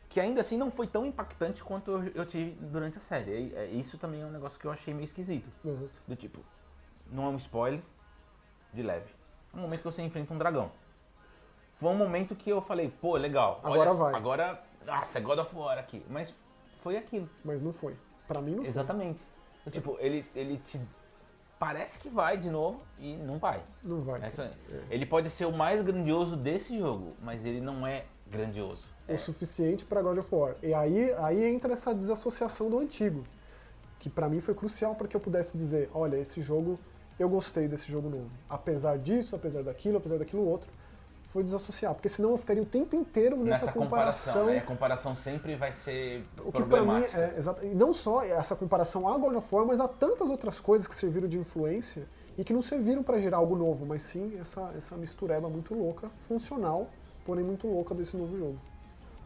que 0.09 0.19
ainda 0.19 0.41
assim 0.41 0.57
não 0.57 0.71
foi 0.71 0.87
tão 0.87 1.05
impactante 1.05 1.63
quanto 1.63 1.91
eu, 1.91 2.11
eu 2.15 2.25
tive 2.25 2.51
durante 2.65 2.97
a 2.97 3.01
série. 3.01 3.31
E, 3.31 3.55
é, 3.55 3.65
isso 3.67 3.97
também 3.97 4.21
é 4.21 4.25
um 4.25 4.31
negócio 4.31 4.59
que 4.59 4.65
eu 4.65 4.71
achei 4.71 4.93
meio 4.93 5.05
esquisito. 5.05 5.47
Uhum. 5.63 5.87
Do 6.07 6.15
tipo, 6.15 6.43
não 7.11 7.25
é 7.25 7.29
um 7.29 7.37
spoiler, 7.37 7.81
de 8.73 8.81
leve. 8.81 9.13
É 9.53 9.57
um 9.57 9.61
momento 9.61 9.79
que 9.79 9.85
você 9.85 10.01
enfrenta 10.01 10.33
um 10.33 10.37
dragão. 10.37 10.71
Foi 11.75 11.89
um 11.91 11.95
momento 11.95 12.35
que 12.35 12.49
eu 12.49 12.61
falei, 12.61 12.91
pô, 12.99 13.15
legal. 13.15 13.61
Agora 13.63 13.91
olha, 13.91 13.99
vai. 13.99 14.13
Agora, 14.15 14.63
nossa, 14.85 15.17
é 15.17 15.21
God 15.21 15.39
of 15.39 15.55
War 15.55 15.77
aqui. 15.77 16.03
Mas 16.09 16.35
foi 16.81 16.97
aquilo. 16.97 17.29
Mas 17.43 17.61
não 17.61 17.71
foi. 17.71 17.95
Pra 18.27 18.41
mim 18.41 18.55
não 18.55 18.65
Exatamente. 18.65 19.23
Tipo, 19.71 19.95
ele, 19.99 20.25
ele 20.35 20.57
te. 20.57 20.81
Parece 21.57 21.99
que 21.99 22.09
vai 22.09 22.37
de 22.37 22.49
novo 22.49 22.81
e 22.97 23.15
não 23.17 23.37
vai. 23.37 23.59
foi. 23.59 23.89
Não 23.89 24.01
vai. 24.01 24.23
Essa- 24.23 24.51
É. 24.69 24.81
Ele 24.89 25.05
pode 25.05 25.29
ser 25.29 25.45
o 25.45 25.51
mais 25.51 25.81
grandioso 25.83 26.35
desse 26.35 26.77
jogo, 26.77 27.15
mas 27.21 27.45
ele 27.45 27.61
não 27.61 27.85
é 27.85 28.05
grandioso. 28.27 28.87
O 29.13 29.17
suficiente 29.17 29.83
pra 29.85 30.01
God 30.01 30.17
of 30.19 30.33
War. 30.33 30.55
E 30.61 30.73
aí, 30.73 31.13
aí 31.19 31.43
entra 31.43 31.73
essa 31.73 31.93
desassociação 31.93 32.69
do 32.69 32.79
antigo. 32.79 33.23
Que 33.99 34.09
pra 34.09 34.29
mim 34.29 34.39
foi 34.39 34.53
crucial 34.53 34.95
para 34.95 35.07
que 35.07 35.15
eu 35.15 35.19
pudesse 35.19 35.57
dizer, 35.57 35.89
olha, 35.93 36.15
esse 36.17 36.41
jogo, 36.41 36.79
eu 37.19 37.27
gostei 37.27 37.67
desse 37.67 37.91
jogo 37.91 38.09
novo. 38.09 38.29
Apesar 38.49 38.97
disso, 38.97 39.35
apesar 39.35 39.63
daquilo, 39.63 39.97
apesar 39.97 40.17
daquilo 40.17 40.47
outro, 40.47 40.69
foi 41.33 41.43
desassociar. 41.43 41.93
Porque 41.93 42.07
senão 42.09 42.31
eu 42.31 42.37
ficaria 42.37 42.63
o 42.63 42.65
tempo 42.65 42.95
inteiro 42.95 43.35
nessa, 43.37 43.65
Nessa 43.65 43.71
comparação, 43.77 44.45
né? 44.45 44.57
A 44.59 44.61
comparação 44.61 45.15
sempre 45.15 45.55
vai 45.55 45.71
ser 45.73 46.23
O 46.39 46.45
que 46.45 46.51
pra 46.51 46.61
mim 46.61 46.67
problemática. 46.69 47.17
é 47.19 47.37
exato. 47.37 47.65
E 47.65 47.75
não 47.75 47.93
só 47.93 48.23
essa 48.23 48.55
comparação 48.55 49.07
a 49.07 49.17
God 49.17 49.35
of 49.35 49.47
War, 49.53 49.65
mas 49.65 49.79
a 49.79 49.87
tantas 49.87 50.29
outras 50.29 50.59
coisas 50.59 50.87
que 50.87 50.95
serviram 50.95 51.27
de 51.27 51.37
influência 51.37 52.07
e 52.37 52.43
que 52.43 52.53
não 52.53 52.61
serviram 52.61 53.03
pra 53.03 53.19
gerar 53.19 53.37
algo 53.37 53.55
novo, 53.55 53.85
mas 53.85 54.01
sim 54.01 54.37
essa, 54.39 54.71
essa 54.77 54.95
mistureba 54.95 55.49
muito 55.49 55.73
louca, 55.75 56.07
funcional, 56.27 56.87
porém 57.25 57.43
muito 57.43 57.67
louca 57.67 57.93
desse 57.93 58.15
novo 58.15 58.37
jogo. 58.37 58.57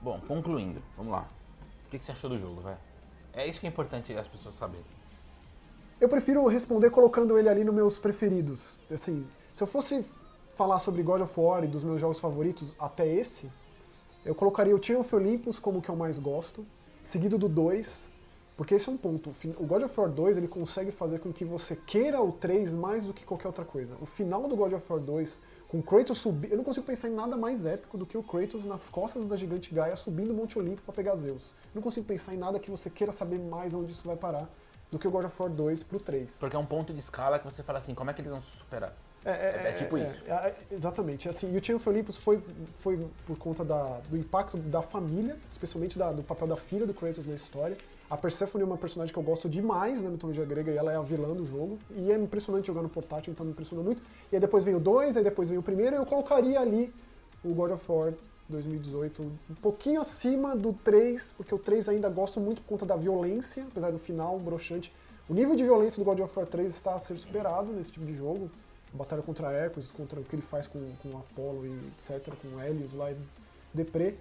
Bom, 0.04 0.20
concluindo, 0.28 0.82
vamos 0.98 1.14
lá. 1.14 1.26
O 1.88 1.90
que, 1.90 1.98
que 1.98 2.04
você 2.04 2.12
achou 2.12 2.30
do 2.30 2.38
jogo, 2.38 2.60
vai? 2.60 2.76
É 3.32 3.48
isso 3.48 3.62
que 3.62 3.66
é 3.66 3.70
importante 3.70 4.12
as 4.14 4.28
pessoas 4.28 4.54
saberem. 4.56 4.86
Eu 6.00 6.10
prefiro 6.10 6.46
responder 6.46 6.90
colocando 6.90 7.38
ele 7.40 7.48
ali 7.48 7.64
nos 7.64 7.74
meus 7.74 7.98
preferidos. 7.98 8.82
Assim, 8.92 9.26
se 9.56 9.64
eu 9.64 9.68
fosse 9.68 10.06
falar 10.58 10.80
sobre 10.80 11.02
God 11.02 11.22
of 11.22 11.40
War 11.40 11.64
e 11.64 11.68
dos 11.68 11.86
meus 11.86 12.02
jogos 12.02 12.20
favoritos 12.20 12.76
até 12.78 13.08
esse, 13.08 13.50
eu 14.26 14.36
colocaria 14.36 14.76
o 14.76 15.00
of 15.00 15.16
Olympus 15.16 15.58
como 15.58 15.80
o 15.80 15.82
que 15.82 15.88
eu 15.88 15.96
mais 15.96 16.20
gosto, 16.20 16.66
seguido 17.02 17.38
do 17.38 17.48
2, 17.48 18.10
porque 18.58 18.76
esse 18.76 18.90
é 18.90 18.92
um 18.92 18.98
ponto. 18.98 19.34
O 19.58 19.66
God 19.66 19.84
of 19.84 19.98
War 19.98 20.10
2 20.10 20.36
ele 20.36 20.50
consegue 20.50 20.92
fazer 20.92 21.20
com 21.20 21.32
que 21.32 21.46
você 21.46 21.78
queira 21.78 22.22
o 22.22 22.34
3 22.34 22.74
mais 22.74 23.06
do 23.06 23.14
que 23.14 23.24
qualquer 23.24 23.48
outra 23.48 23.64
coisa. 23.64 23.96
O 24.02 24.06
final 24.06 24.50
do 24.50 24.56
God 24.58 24.74
of 24.74 24.86
War 24.92 25.02
2, 25.02 25.40
com 25.74 25.82
Kratos 25.82 26.20
subindo. 26.20 26.52
Eu 26.52 26.58
não 26.58 26.64
consigo 26.64 26.86
pensar 26.86 27.10
em 27.10 27.16
nada 27.16 27.36
mais 27.36 27.66
épico 27.66 27.98
do 27.98 28.06
que 28.06 28.16
o 28.16 28.22
Kratos 28.22 28.64
nas 28.64 28.88
costas 28.88 29.28
da 29.28 29.36
gigante 29.36 29.74
Gaia 29.74 29.96
subindo 29.96 30.30
o 30.30 30.34
Monte 30.36 30.60
Olimpo 30.60 30.84
para 30.84 30.94
pegar 30.94 31.16
Zeus. 31.16 31.46
Eu 31.74 31.76
não 31.76 31.82
consigo 31.82 32.06
pensar 32.06 32.32
em 32.36 32.38
nada 32.38 32.60
que 32.60 32.70
você 32.70 32.92
queira 32.92 33.12
saber 33.12 33.40
mais 33.40 33.74
onde 33.74 33.92
isso 33.92 34.06
vai 34.06 34.16
parar 34.16 34.48
do 34.92 35.00
que 35.00 35.08
o 35.08 35.12
God 35.12 35.26
of 35.26 35.36
War 35.42 35.50
2 35.50 35.82
pro 35.82 36.00
3. 36.00 36.30
Porque 36.40 36.56
é 36.56 36.60
um 36.60 36.66
ponto 36.66 36.94
de 36.94 37.00
escala 37.00 37.40
que 37.40 37.46
você 37.46 37.64
fala 37.64 37.80
assim, 37.80 37.96
como 37.96 38.12
é 38.12 38.14
que 38.14 38.22
eles 38.22 38.32
vão 38.32 38.40
se 38.40 38.56
superar? 38.56 38.94
É, 39.26 39.70
É 39.70 39.72
tipo 39.72 39.98
isso. 39.98 40.22
é, 40.28 40.32
é, 40.32 40.56
exatamente. 40.70 41.28
Assim, 41.28 41.52
e 41.52 41.58
o 41.58 41.76
of 41.76 41.90
Olympus 41.90 42.18
foi, 42.18 42.44
foi 42.82 43.08
por 43.26 43.36
conta 43.40 43.66
da- 43.66 44.00
do 44.10 44.16
impacto 44.16 44.58
da 44.58 44.84
família, 44.84 45.36
especialmente 45.50 45.98
da- 45.98 46.12
do 46.12 46.22
papel 46.22 46.48
da 46.50 46.56
filha 46.58 46.86
do 46.86 46.94
Kratos 46.94 47.26
na 47.26 47.34
história. 47.34 47.76
A 48.14 48.18
Persephone 48.18 48.62
é 48.62 48.66
uma 48.68 48.78
personagem 48.78 49.12
que 49.12 49.18
eu 49.18 49.24
gosto 49.24 49.50
demais 49.50 50.04
na 50.04 50.12
mitologia 50.12 50.46
grega 50.46 50.72
e 50.72 50.78
ela 50.78 50.94
é 50.94 50.96
a 50.96 51.02
vilã 51.02 51.34
do 51.34 51.48
jogo. 51.48 51.80
E 51.96 52.12
é 52.12 52.16
impressionante 52.16 52.68
jogar 52.68 52.84
no 52.84 52.90
portátil, 52.90 53.34
então 53.34 53.44
me 53.44 53.54
impressionou 53.54 53.84
muito. 53.84 54.04
E 54.32 54.36
aí 54.36 54.40
depois 54.40 54.64
vem 54.64 54.76
o 54.76 54.80
2, 54.80 55.18
aí 55.18 55.24
depois 55.24 55.50
vem 55.50 55.58
o 55.58 55.64
primeiro, 55.64 55.96
e 55.96 55.98
eu 55.98 56.06
colocaria 56.06 56.60
ali 56.60 56.94
o 57.44 57.52
God 57.56 57.72
of 57.72 57.92
War 57.92 58.14
2018 58.48 59.24
um 59.24 59.56
pouquinho 59.56 60.00
acima 60.00 60.56
do 60.56 60.74
3, 60.74 61.34
porque 61.36 61.56
o 61.56 61.58
3 61.58 61.90
ainda 61.90 62.08
gosto 62.08 62.40
muito 62.40 62.62
por 62.62 62.68
conta 62.68 62.86
da 62.86 62.96
violência, 62.96 63.64
apesar 63.64 63.92
do 63.92 63.98
final 63.98 64.38
broxante. 64.38 64.94
O 65.28 65.34
nível 65.34 65.56
de 65.56 65.64
violência 65.64 65.98
do 65.98 66.06
God 66.06 66.20
of 66.20 66.38
War 66.38 66.46
3 66.46 66.70
está 66.70 66.94
a 66.94 67.00
ser 67.00 67.18
superado 67.18 67.74
nesse 67.74 67.94
tipo 67.94 68.06
de 68.06 68.14
jogo. 68.14 68.48
A 68.94 68.98
batalha 68.98 69.24
contra 69.24 69.52
Hércules, 69.52 69.90
contra 69.90 70.20
o 70.20 70.24
que 70.24 70.36
ele 70.36 70.44
faz 70.44 70.68
com, 70.68 70.80
com 71.02 71.18
Apollo 71.18 71.66
e 71.66 71.80
etc, 71.98 72.32
com 72.40 72.62
Helios 72.62 72.94
lá 72.94 73.12
em 73.12 73.18
Depré. 73.74 74.14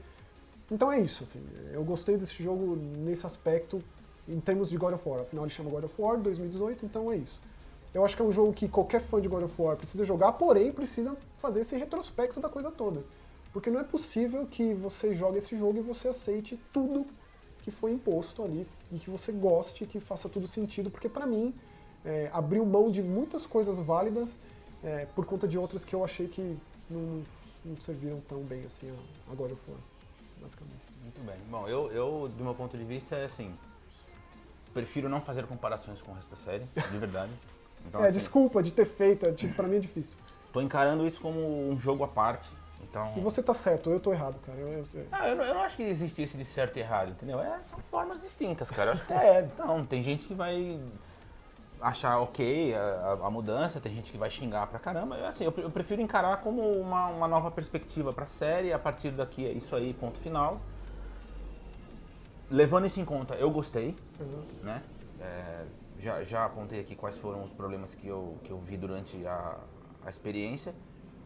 Então 0.72 0.90
é 0.90 0.98
isso, 0.98 1.22
assim. 1.24 1.40
Eu 1.70 1.84
gostei 1.84 2.16
desse 2.16 2.42
jogo 2.42 2.74
nesse 2.74 3.26
aspecto 3.26 3.82
em 4.26 4.40
termos 4.40 4.70
de 4.70 4.78
God 4.78 4.94
of 4.94 5.06
War. 5.06 5.20
Afinal, 5.20 5.44
ele 5.44 5.52
chama 5.52 5.70
God 5.70 5.84
of 5.84 5.94
War 5.98 6.18
2018, 6.18 6.86
então 6.86 7.12
é 7.12 7.16
isso. 7.16 7.38
Eu 7.92 8.02
acho 8.04 8.16
que 8.16 8.22
é 8.22 8.24
um 8.24 8.32
jogo 8.32 8.54
que 8.54 8.66
qualquer 8.66 9.02
fã 9.02 9.20
de 9.20 9.28
God 9.28 9.44
of 9.44 9.54
War 9.60 9.76
precisa 9.76 10.04
jogar, 10.06 10.32
porém 10.32 10.72
precisa 10.72 11.14
fazer 11.42 11.60
esse 11.60 11.76
retrospecto 11.76 12.40
da 12.40 12.48
coisa 12.48 12.70
toda. 12.70 13.04
Porque 13.52 13.70
não 13.70 13.80
é 13.80 13.84
possível 13.84 14.46
que 14.46 14.72
você 14.72 15.14
jogue 15.14 15.38
esse 15.38 15.54
jogo 15.58 15.78
e 15.78 15.82
você 15.82 16.08
aceite 16.08 16.58
tudo 16.72 17.06
que 17.62 17.70
foi 17.70 17.92
imposto 17.92 18.42
ali 18.42 18.66
e 18.90 18.98
que 18.98 19.10
você 19.10 19.30
goste, 19.30 19.84
que 19.84 20.00
faça 20.00 20.26
tudo 20.26 20.48
sentido, 20.48 20.90
porque 20.90 21.08
pra 21.08 21.26
mim 21.26 21.54
é, 22.02 22.30
abriu 22.32 22.64
mão 22.64 22.90
de 22.90 23.02
muitas 23.02 23.44
coisas 23.44 23.78
válidas 23.78 24.38
é, 24.82 25.06
por 25.14 25.26
conta 25.26 25.46
de 25.46 25.58
outras 25.58 25.84
que 25.84 25.94
eu 25.94 26.02
achei 26.02 26.26
que 26.28 26.56
não, 26.88 27.22
não 27.62 27.76
serviram 27.82 28.20
tão 28.26 28.42
bem 28.42 28.64
assim 28.64 28.90
a 29.30 29.34
God 29.34 29.52
of 29.52 29.62
War, 29.70 29.78
basicamente. 30.42 30.80
Muito 31.02 31.20
bem. 31.20 31.36
Bom, 31.50 31.68
eu, 31.68 31.90
eu, 31.92 32.28
do 32.36 32.44
meu 32.44 32.54
ponto 32.54 32.76
de 32.76 32.84
vista, 32.84 33.16
é 33.16 33.24
assim. 33.24 33.54
Prefiro 34.74 35.08
não 35.08 35.20
fazer 35.20 35.46
comparações 35.46 36.00
com 36.00 36.12
o 36.12 36.14
resto 36.14 36.30
da 36.30 36.36
série, 36.36 36.64
de 36.90 36.98
verdade. 36.98 37.32
Então, 37.84 38.04
é, 38.04 38.06
assim, 38.06 38.18
desculpa 38.18 38.62
de 38.62 38.70
ter 38.70 38.84
feito, 38.84 39.26
é, 39.26 39.32
tipo, 39.32 39.54
pra 39.54 39.66
mim 39.66 39.74
é 39.74 39.80
difícil. 39.80 40.16
Tô 40.52 40.60
encarando 40.60 41.04
isso 41.04 41.20
como 41.20 41.40
um 41.68 41.76
jogo 41.80 42.04
à 42.04 42.06
parte. 42.06 42.48
Então. 42.80 43.12
E 43.16 43.20
você 43.20 43.42
tá 43.42 43.52
certo, 43.52 43.90
eu 43.90 43.98
tô 43.98 44.12
errado, 44.12 44.36
cara. 44.46 44.56
Eu, 44.56 44.68
eu- 44.68 44.86
eu- 44.94 45.06
Ah, 45.10 45.28
eu, 45.28 45.34
não, 45.34 45.44
eu 45.44 45.52
não 45.54 45.62
acho 45.62 45.74
que 45.76 45.82
existe 45.82 46.22
esse 46.22 46.36
de 46.36 46.44
certo 46.44 46.76
e 46.76 46.80
errado, 46.80 47.10
entendeu? 47.10 47.40
É, 47.40 47.60
são 47.60 47.80
formas 47.80 48.20
distintas, 48.20 48.70
cara. 48.70 48.90
Eu 48.90 48.92
acho 48.92 49.04
que 49.04 49.12
é. 49.12 49.40
Então, 49.52 49.84
tem 49.84 50.00
gente 50.00 50.28
que 50.28 50.32
vai 50.34 50.80
achar 51.82 52.18
ok 52.20 52.74
a, 52.74 53.18
a- 53.26 53.30
mudança, 53.30 53.80
tem 53.80 53.92
gente 53.94 54.10
que 54.12 54.16
vai 54.18 54.30
xingar 54.30 54.66
pra 54.68 54.78
caramba. 54.78 55.16
Eu, 55.16 55.26
assim, 55.26 55.44
eu, 55.44 55.52
eu 55.58 55.70
prefiro 55.70 56.00
encarar 56.00 56.38
como 56.38 56.62
uma, 56.80 57.08
uma 57.08 57.28
nova 57.28 57.50
perspectiva 57.50 58.12
pra 58.12 58.26
série. 58.26 58.72
A 58.72 58.78
partir 58.78 59.10
daqui 59.10 59.44
é 59.46 59.50
isso 59.52 59.74
aí, 59.74 59.92
ponto 59.92 60.18
final. 60.18 60.60
Levando 62.50 62.86
isso 62.86 63.00
em 63.00 63.04
conta, 63.04 63.34
eu 63.34 63.50
gostei, 63.50 63.96
Uhum. 64.20 64.42
né? 64.62 64.82
É, 65.20 65.64
já, 65.98 66.22
já 66.24 66.44
apontei 66.44 66.80
aqui 66.80 66.94
quais 66.94 67.16
foram 67.16 67.42
os 67.42 67.50
problemas 67.50 67.94
que 67.94 68.06
eu, 68.06 68.36
que 68.44 68.50
eu 68.50 68.58
vi 68.58 68.76
durante 68.76 69.26
a, 69.26 69.56
a 70.04 70.10
experiência, 70.10 70.74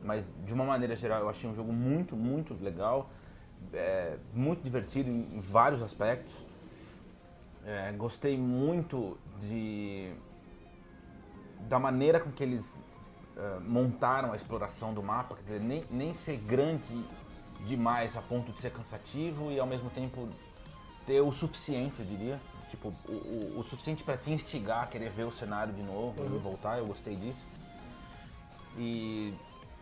mas 0.02 0.30
de 0.44 0.54
uma 0.54 0.64
maneira 0.64 0.94
geral 0.94 1.20
eu 1.20 1.28
achei 1.28 1.48
um 1.50 1.54
jogo 1.54 1.72
muito, 1.72 2.14
muito 2.14 2.54
legal, 2.62 3.10
é, 3.72 4.16
muito 4.32 4.62
divertido 4.62 5.10
em, 5.10 5.36
em 5.36 5.40
vários 5.40 5.82
aspectos. 5.82 6.32
É, 7.64 7.90
gostei 7.92 8.38
muito 8.38 9.18
de 9.40 10.12
maneira 11.80 12.20
com 12.20 12.30
que 12.30 12.42
eles 12.42 12.76
uh, 13.36 13.60
montaram 13.60 14.32
a 14.32 14.36
exploração 14.36 14.94
do 14.94 15.02
mapa, 15.02 15.34
quer 15.36 15.42
dizer, 15.42 15.60
nem, 15.60 15.84
nem 15.90 16.14
ser 16.14 16.36
grande 16.36 17.04
demais 17.66 18.16
a 18.16 18.22
ponto 18.22 18.52
de 18.52 18.60
ser 18.60 18.70
cansativo 18.70 19.50
e 19.50 19.58
ao 19.58 19.66
mesmo 19.66 19.90
tempo 19.90 20.28
ter 21.06 21.20
o 21.20 21.32
suficiente, 21.32 22.00
eu 22.00 22.06
diria. 22.06 22.40
Tipo, 22.68 22.92
o, 23.08 23.12
o, 23.12 23.60
o 23.60 23.62
suficiente 23.62 24.02
para 24.02 24.16
te 24.16 24.32
instigar 24.32 24.82
a 24.82 24.86
querer 24.86 25.10
ver 25.10 25.24
o 25.24 25.30
cenário 25.30 25.72
de 25.72 25.82
novo 25.82 26.20
uhum. 26.22 26.34
e 26.34 26.38
voltar, 26.38 26.78
eu 26.78 26.86
gostei 26.86 27.14
disso. 27.14 27.44
E 28.76 29.32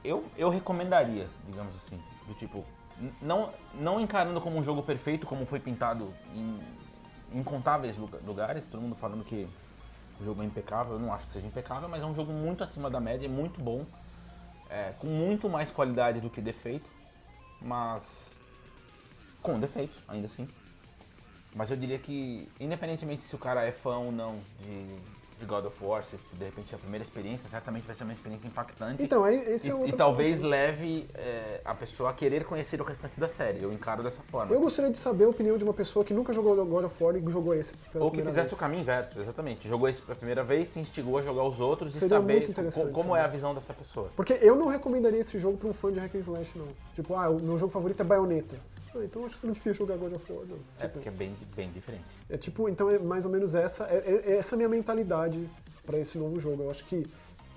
eu, 0.04 0.24
eu 0.36 0.50
recomendaria, 0.50 1.28
digamos 1.46 1.74
assim, 1.76 1.98
do 2.28 2.34
tipo, 2.34 2.64
não, 3.20 3.50
não 3.74 4.00
encarando 4.00 4.40
como 4.40 4.58
um 4.58 4.62
jogo 4.62 4.82
perfeito, 4.82 5.26
como 5.26 5.46
foi 5.46 5.58
pintado 5.58 6.12
em 6.34 6.60
incontáveis 7.34 7.96
lugares, 8.24 8.64
todo 8.70 8.80
mundo 8.80 8.94
falando 8.94 9.24
que 9.24 9.48
o 10.20 10.24
jogo 10.24 10.42
é 10.42 10.44
impecável, 10.44 10.94
eu 10.94 10.98
não 10.98 11.12
acho 11.12 11.26
que 11.26 11.32
seja 11.32 11.46
impecável, 11.46 11.88
mas 11.88 12.02
é 12.02 12.06
um 12.06 12.14
jogo 12.14 12.32
muito 12.32 12.62
acima 12.62 12.90
da 12.90 13.00
média, 13.00 13.28
muito 13.28 13.60
bom, 13.60 13.84
é, 14.70 14.92
com 14.98 15.06
muito 15.06 15.48
mais 15.48 15.70
qualidade 15.70 16.20
do 16.20 16.30
que 16.30 16.40
defeito, 16.40 16.88
mas 17.60 18.30
com 19.42 19.58
defeitos, 19.58 19.98
ainda 20.08 20.26
assim. 20.26 20.48
Mas 21.54 21.70
eu 21.70 21.76
diria 21.76 21.98
que, 21.98 22.48
independentemente 22.58 23.22
se 23.22 23.34
o 23.34 23.38
cara 23.38 23.64
é 23.64 23.70
fã 23.70 23.96
ou 23.96 24.10
não 24.10 24.40
de 24.58 24.98
de 25.38 25.46
God 25.46 25.66
of 25.66 25.84
War, 25.84 26.04
se 26.04 26.16
de 26.32 26.44
repente 26.44 26.72
é 26.72 26.76
a 26.76 26.78
primeira 26.78 27.02
experiência, 27.02 27.48
certamente 27.48 27.84
vai 27.84 27.94
ser 27.94 28.04
uma 28.04 28.12
experiência 28.12 28.46
impactante. 28.46 29.02
Então, 29.02 29.28
esse 29.28 29.68
e, 29.68 29.70
é 29.70 29.74
outro 29.74 29.88
E 29.88 29.92
talvez 29.92 30.36
ponto. 30.36 30.48
leve 30.48 31.08
é, 31.14 31.60
a 31.64 31.74
pessoa 31.74 32.10
a 32.10 32.12
querer 32.12 32.44
conhecer 32.44 32.80
o 32.80 32.84
restante 32.84 33.18
da 33.18 33.28
série. 33.28 33.62
Eu 33.62 33.72
encaro 33.72 34.02
dessa 34.02 34.22
forma. 34.22 34.54
Eu 34.54 34.60
gostaria 34.60 34.90
de 34.90 34.98
saber 34.98 35.24
a 35.24 35.28
opinião 35.28 35.58
de 35.58 35.64
uma 35.64 35.74
pessoa 35.74 36.04
que 36.04 36.14
nunca 36.14 36.32
jogou 36.32 36.54
God 36.64 36.84
of 36.84 37.02
War 37.02 37.16
e 37.16 37.30
jogou 37.30 37.54
esse 37.54 37.74
Ou 37.94 38.10
que 38.10 38.18
fizesse 38.18 38.50
vez. 38.50 38.52
o 38.52 38.56
caminho 38.56 38.82
inverso, 38.82 39.18
exatamente. 39.18 39.68
Jogou 39.68 39.88
esse 39.88 40.00
pela 40.00 40.16
primeira 40.16 40.42
vez, 40.44 40.68
se 40.68 40.78
instigou 40.78 41.18
a 41.18 41.22
jogar 41.22 41.44
os 41.44 41.60
outros 41.60 41.92
Seria 41.92 42.06
e 42.06 42.08
saber 42.08 42.54
co 42.72 42.88
como 42.88 43.16
é 43.16 43.20
a 43.20 43.28
visão 43.28 43.54
dessa 43.54 43.74
pessoa. 43.74 44.10
Porque 44.16 44.38
eu 44.40 44.54
não 44.56 44.68
recomendaria 44.68 45.20
esse 45.20 45.38
jogo 45.38 45.56
para 45.56 45.68
um 45.68 45.74
fã 45.74 45.92
de 45.92 45.98
hack 45.98 46.14
and 46.14 46.18
slash, 46.18 46.50
não. 46.56 46.68
Tipo, 46.94 47.14
ah, 47.14 47.28
o 47.28 47.40
meu 47.40 47.58
jogo 47.58 47.72
favorito 47.72 48.00
é 48.00 48.04
Bayonetta. 48.04 48.56
Então 49.02 49.24
acho 49.26 49.38
que 49.38 49.46
não 49.46 49.52
difícil 49.52 49.86
jogar 49.86 49.96
God 49.96 50.12
of 50.12 50.32
War. 50.32 50.44
Não. 50.46 50.58
É, 50.78 50.82
tipo, 50.82 50.92
porque 50.92 51.08
é 51.08 51.12
bem, 51.12 51.36
bem 51.56 51.70
diferente. 51.70 52.04
É 52.28 52.36
tipo, 52.36 52.68
então 52.68 52.90
é 52.90 52.98
mais 52.98 53.24
ou 53.24 53.30
menos 53.30 53.54
essa, 53.54 53.84
é, 53.84 53.96
é, 53.96 54.32
é 54.32 54.36
essa 54.36 54.56
minha 54.56 54.68
mentalidade 54.68 55.48
para 55.84 55.98
esse 55.98 56.18
novo 56.18 56.38
jogo. 56.40 56.64
Eu 56.64 56.70
acho 56.70 56.84
que 56.84 57.06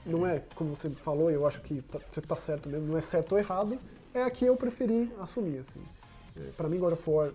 não 0.05 0.25
é, 0.25 0.41
como 0.55 0.75
você 0.75 0.89
falou, 0.89 1.29
eu 1.29 1.45
acho 1.45 1.61
que 1.61 1.81
tá, 1.81 1.99
você 2.09 2.21
tá 2.21 2.35
certo 2.35 2.69
mesmo, 2.69 2.87
não 2.87 2.97
é 2.97 3.01
certo 3.01 3.33
ou 3.33 3.39
errado, 3.39 3.77
é 4.13 4.23
a 4.23 4.31
que 4.31 4.45
eu 4.45 4.55
preferi 4.55 5.11
assumir, 5.19 5.59
assim. 5.59 5.83
É, 6.35 6.51
para 6.55 6.69
mim, 6.69 6.79
God 6.79 6.93
of 6.93 7.09
War, 7.09 7.31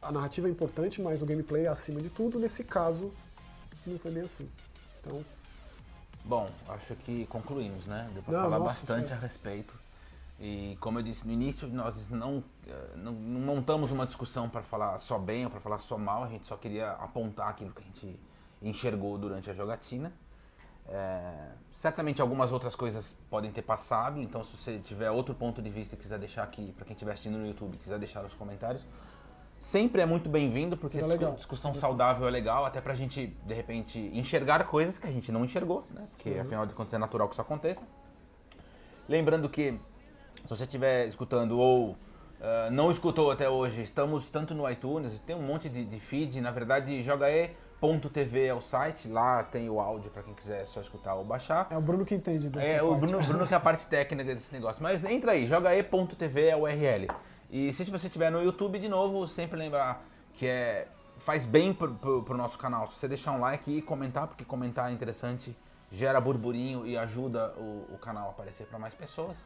a 0.00 0.12
narrativa 0.12 0.48
é 0.48 0.50
importante, 0.50 1.02
mas 1.02 1.20
o 1.20 1.26
gameplay 1.26 1.66
é 1.66 1.68
acima 1.68 2.00
de 2.00 2.08
tudo. 2.08 2.38
Nesse 2.38 2.64
caso, 2.64 3.12
não 3.86 3.98
foi 3.98 4.10
bem 4.10 4.24
assim. 4.24 4.48
Então... 5.00 5.24
Bom, 6.24 6.50
acho 6.68 6.94
que 6.96 7.26
concluímos, 7.26 7.86
né? 7.86 8.08
Deu 8.12 8.22
pra 8.22 8.34
não, 8.34 8.42
falar 8.42 8.58
nossa, 8.58 8.86
bastante 8.86 9.12
a 9.12 9.16
respeito. 9.16 9.74
E 10.40 10.78
como 10.80 10.98
eu 10.98 11.02
disse 11.02 11.26
no 11.26 11.32
início, 11.32 11.68
nós 11.68 12.08
não, 12.08 12.42
eh, 12.66 12.96
não, 12.96 13.12
não 13.12 13.40
montamos 13.40 13.90
uma 13.90 14.06
discussão 14.06 14.48
para 14.48 14.62
falar 14.62 14.96
só 14.96 15.18
bem 15.18 15.44
ou 15.44 15.50
para 15.50 15.60
falar 15.60 15.78
só 15.80 15.98
mal, 15.98 16.24
a 16.24 16.28
gente 16.28 16.46
só 16.46 16.56
queria 16.56 16.92
apontar 16.92 17.48
aquilo 17.48 17.72
que 17.72 17.82
a 17.82 17.84
gente 17.84 18.18
enxergou 18.62 19.18
durante 19.18 19.50
a 19.50 19.54
jogatina. 19.54 20.10
É, 20.88 21.52
certamente 21.70 22.22
algumas 22.22 22.50
outras 22.50 22.74
coisas 22.74 23.14
podem 23.28 23.52
ter 23.52 23.62
passado, 23.62 24.18
então 24.20 24.42
se 24.42 24.56
você 24.56 24.78
tiver 24.78 25.10
outro 25.10 25.34
ponto 25.34 25.60
de 25.60 25.68
vista 25.68 25.94
e 25.94 25.98
quiser 25.98 26.18
deixar 26.18 26.42
aqui, 26.42 26.72
para 26.72 26.86
quem 26.86 26.94
estiver 26.94 27.12
assistindo 27.12 27.36
no 27.38 27.46
YouTube, 27.46 27.76
quiser 27.76 27.98
deixar 27.98 28.22
nos 28.22 28.32
comentários, 28.32 28.84
sempre 29.60 30.00
é 30.00 30.06
muito 30.06 30.30
bem-vindo, 30.30 30.76
porque 30.76 31.00
discu 31.00 31.32
discussão 31.36 31.74
saudável 31.74 32.26
é 32.26 32.30
legal, 32.30 32.64
até 32.64 32.80
para 32.80 32.94
a 32.94 32.96
gente, 32.96 33.26
de 33.26 33.54
repente, 33.54 33.98
enxergar 34.14 34.64
coisas 34.64 34.98
que 34.98 35.06
a 35.06 35.12
gente 35.12 35.30
não 35.30 35.44
enxergou, 35.44 35.86
né? 35.90 36.08
porque 36.10 36.30
uhum. 36.30 36.40
afinal 36.40 36.66
de 36.66 36.72
contas 36.72 36.94
é 36.94 36.98
natural 36.98 37.28
que 37.28 37.34
isso 37.34 37.42
aconteça. 37.42 37.84
Lembrando 39.08 39.48
que 39.48 39.78
se 40.44 40.56
você 40.56 40.64
estiver 40.64 41.06
escutando 41.06 41.58
ou 41.58 41.90
uh, 41.90 41.96
não 42.70 42.90
escutou 42.90 43.30
até 43.30 43.48
hoje, 43.48 43.82
estamos 43.82 44.28
tanto 44.28 44.54
no 44.54 44.68
iTunes, 44.68 45.18
tem 45.20 45.36
um 45.36 45.42
monte 45.42 45.68
de, 45.68 45.84
de 45.84 46.00
feed, 46.00 46.40
na 46.40 46.50
verdade, 46.50 47.02
jogae.tv 47.02 48.46
é 48.46 48.54
o 48.54 48.60
site, 48.60 49.08
lá 49.08 49.42
tem 49.42 49.68
o 49.70 49.80
áudio 49.80 50.10
para 50.10 50.22
quem 50.22 50.34
quiser 50.34 50.64
só 50.66 50.80
escutar 50.80 51.14
ou 51.14 51.24
baixar. 51.24 51.66
É 51.70 51.76
o 51.76 51.80
Bruno 51.80 52.04
que 52.04 52.14
entende 52.14 52.48
dessa 52.48 52.66
É, 52.66 52.78
parte. 52.78 52.84
o 52.86 52.94
Bruno, 52.96 53.22
Bruno 53.26 53.46
que 53.46 53.54
é 53.54 53.56
a 53.56 53.60
parte 53.60 53.86
técnica 53.88 54.34
desse 54.34 54.52
negócio. 54.52 54.82
Mas 54.82 55.04
entra 55.04 55.32
aí, 55.32 55.46
jogae.tv 55.46 56.46
é 56.48 56.56
o 56.56 56.62
URL. 56.62 57.08
E 57.50 57.72
se 57.72 57.84
você 57.90 58.06
estiver 58.06 58.30
no 58.30 58.42
YouTube, 58.42 58.78
de 58.78 58.88
novo, 58.88 59.26
sempre 59.26 59.58
lembrar 59.58 60.04
que 60.34 60.46
é 60.46 60.86
faz 61.18 61.44
bem 61.44 61.72
pro, 61.72 61.92
pro, 61.94 62.22
pro 62.22 62.36
nosso 62.36 62.58
canal. 62.58 62.86
Se 62.86 62.94
você 62.94 63.06
deixar 63.08 63.32
um 63.32 63.40
like 63.40 63.70
e 63.70 63.82
comentar, 63.82 64.26
porque 64.26 64.44
comentar 64.44 64.90
é 64.90 64.92
interessante, 64.92 65.54
gera 65.90 66.20
burburinho 66.20 66.86
e 66.86 66.96
ajuda 66.96 67.52
o, 67.58 67.94
o 67.94 67.98
canal 67.98 68.28
a 68.28 68.30
aparecer 68.30 68.66
para 68.66 68.78
mais 68.78 68.94
pessoas. 68.94 69.36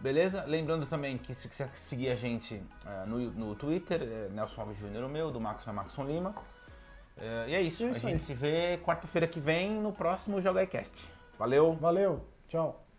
Beleza? 0.00 0.44
Lembrando 0.46 0.86
também 0.86 1.18
que 1.18 1.34
se 1.34 1.48
quiser 1.48 1.68
seguir 1.74 2.08
a 2.10 2.14
gente 2.14 2.54
uh, 2.54 3.06
no, 3.06 3.18
no 3.18 3.54
Twitter, 3.54 4.00
é 4.02 4.28
Nelson 4.30 4.62
Alves 4.62 4.78
Júnior 4.78 5.04
o 5.04 5.08
meu, 5.08 5.30
do 5.30 5.38
Max 5.38 5.66
é 5.66 5.72
Maxon 5.72 6.04
Lima. 6.04 6.30
Uh, 6.30 7.48
e 7.48 7.54
é 7.54 7.60
isso. 7.60 7.84
É 7.84 7.90
isso 7.90 8.06
a 8.06 8.10
gente 8.10 8.24
se 8.24 8.32
vê 8.32 8.78
quarta-feira 8.82 9.26
que 9.26 9.38
vem 9.38 9.72
no 9.72 9.92
próximo 9.92 10.40
Jogaicast. 10.40 11.10
Valeu! 11.38 11.74
Valeu! 11.74 12.24
Tchau! 12.48 12.89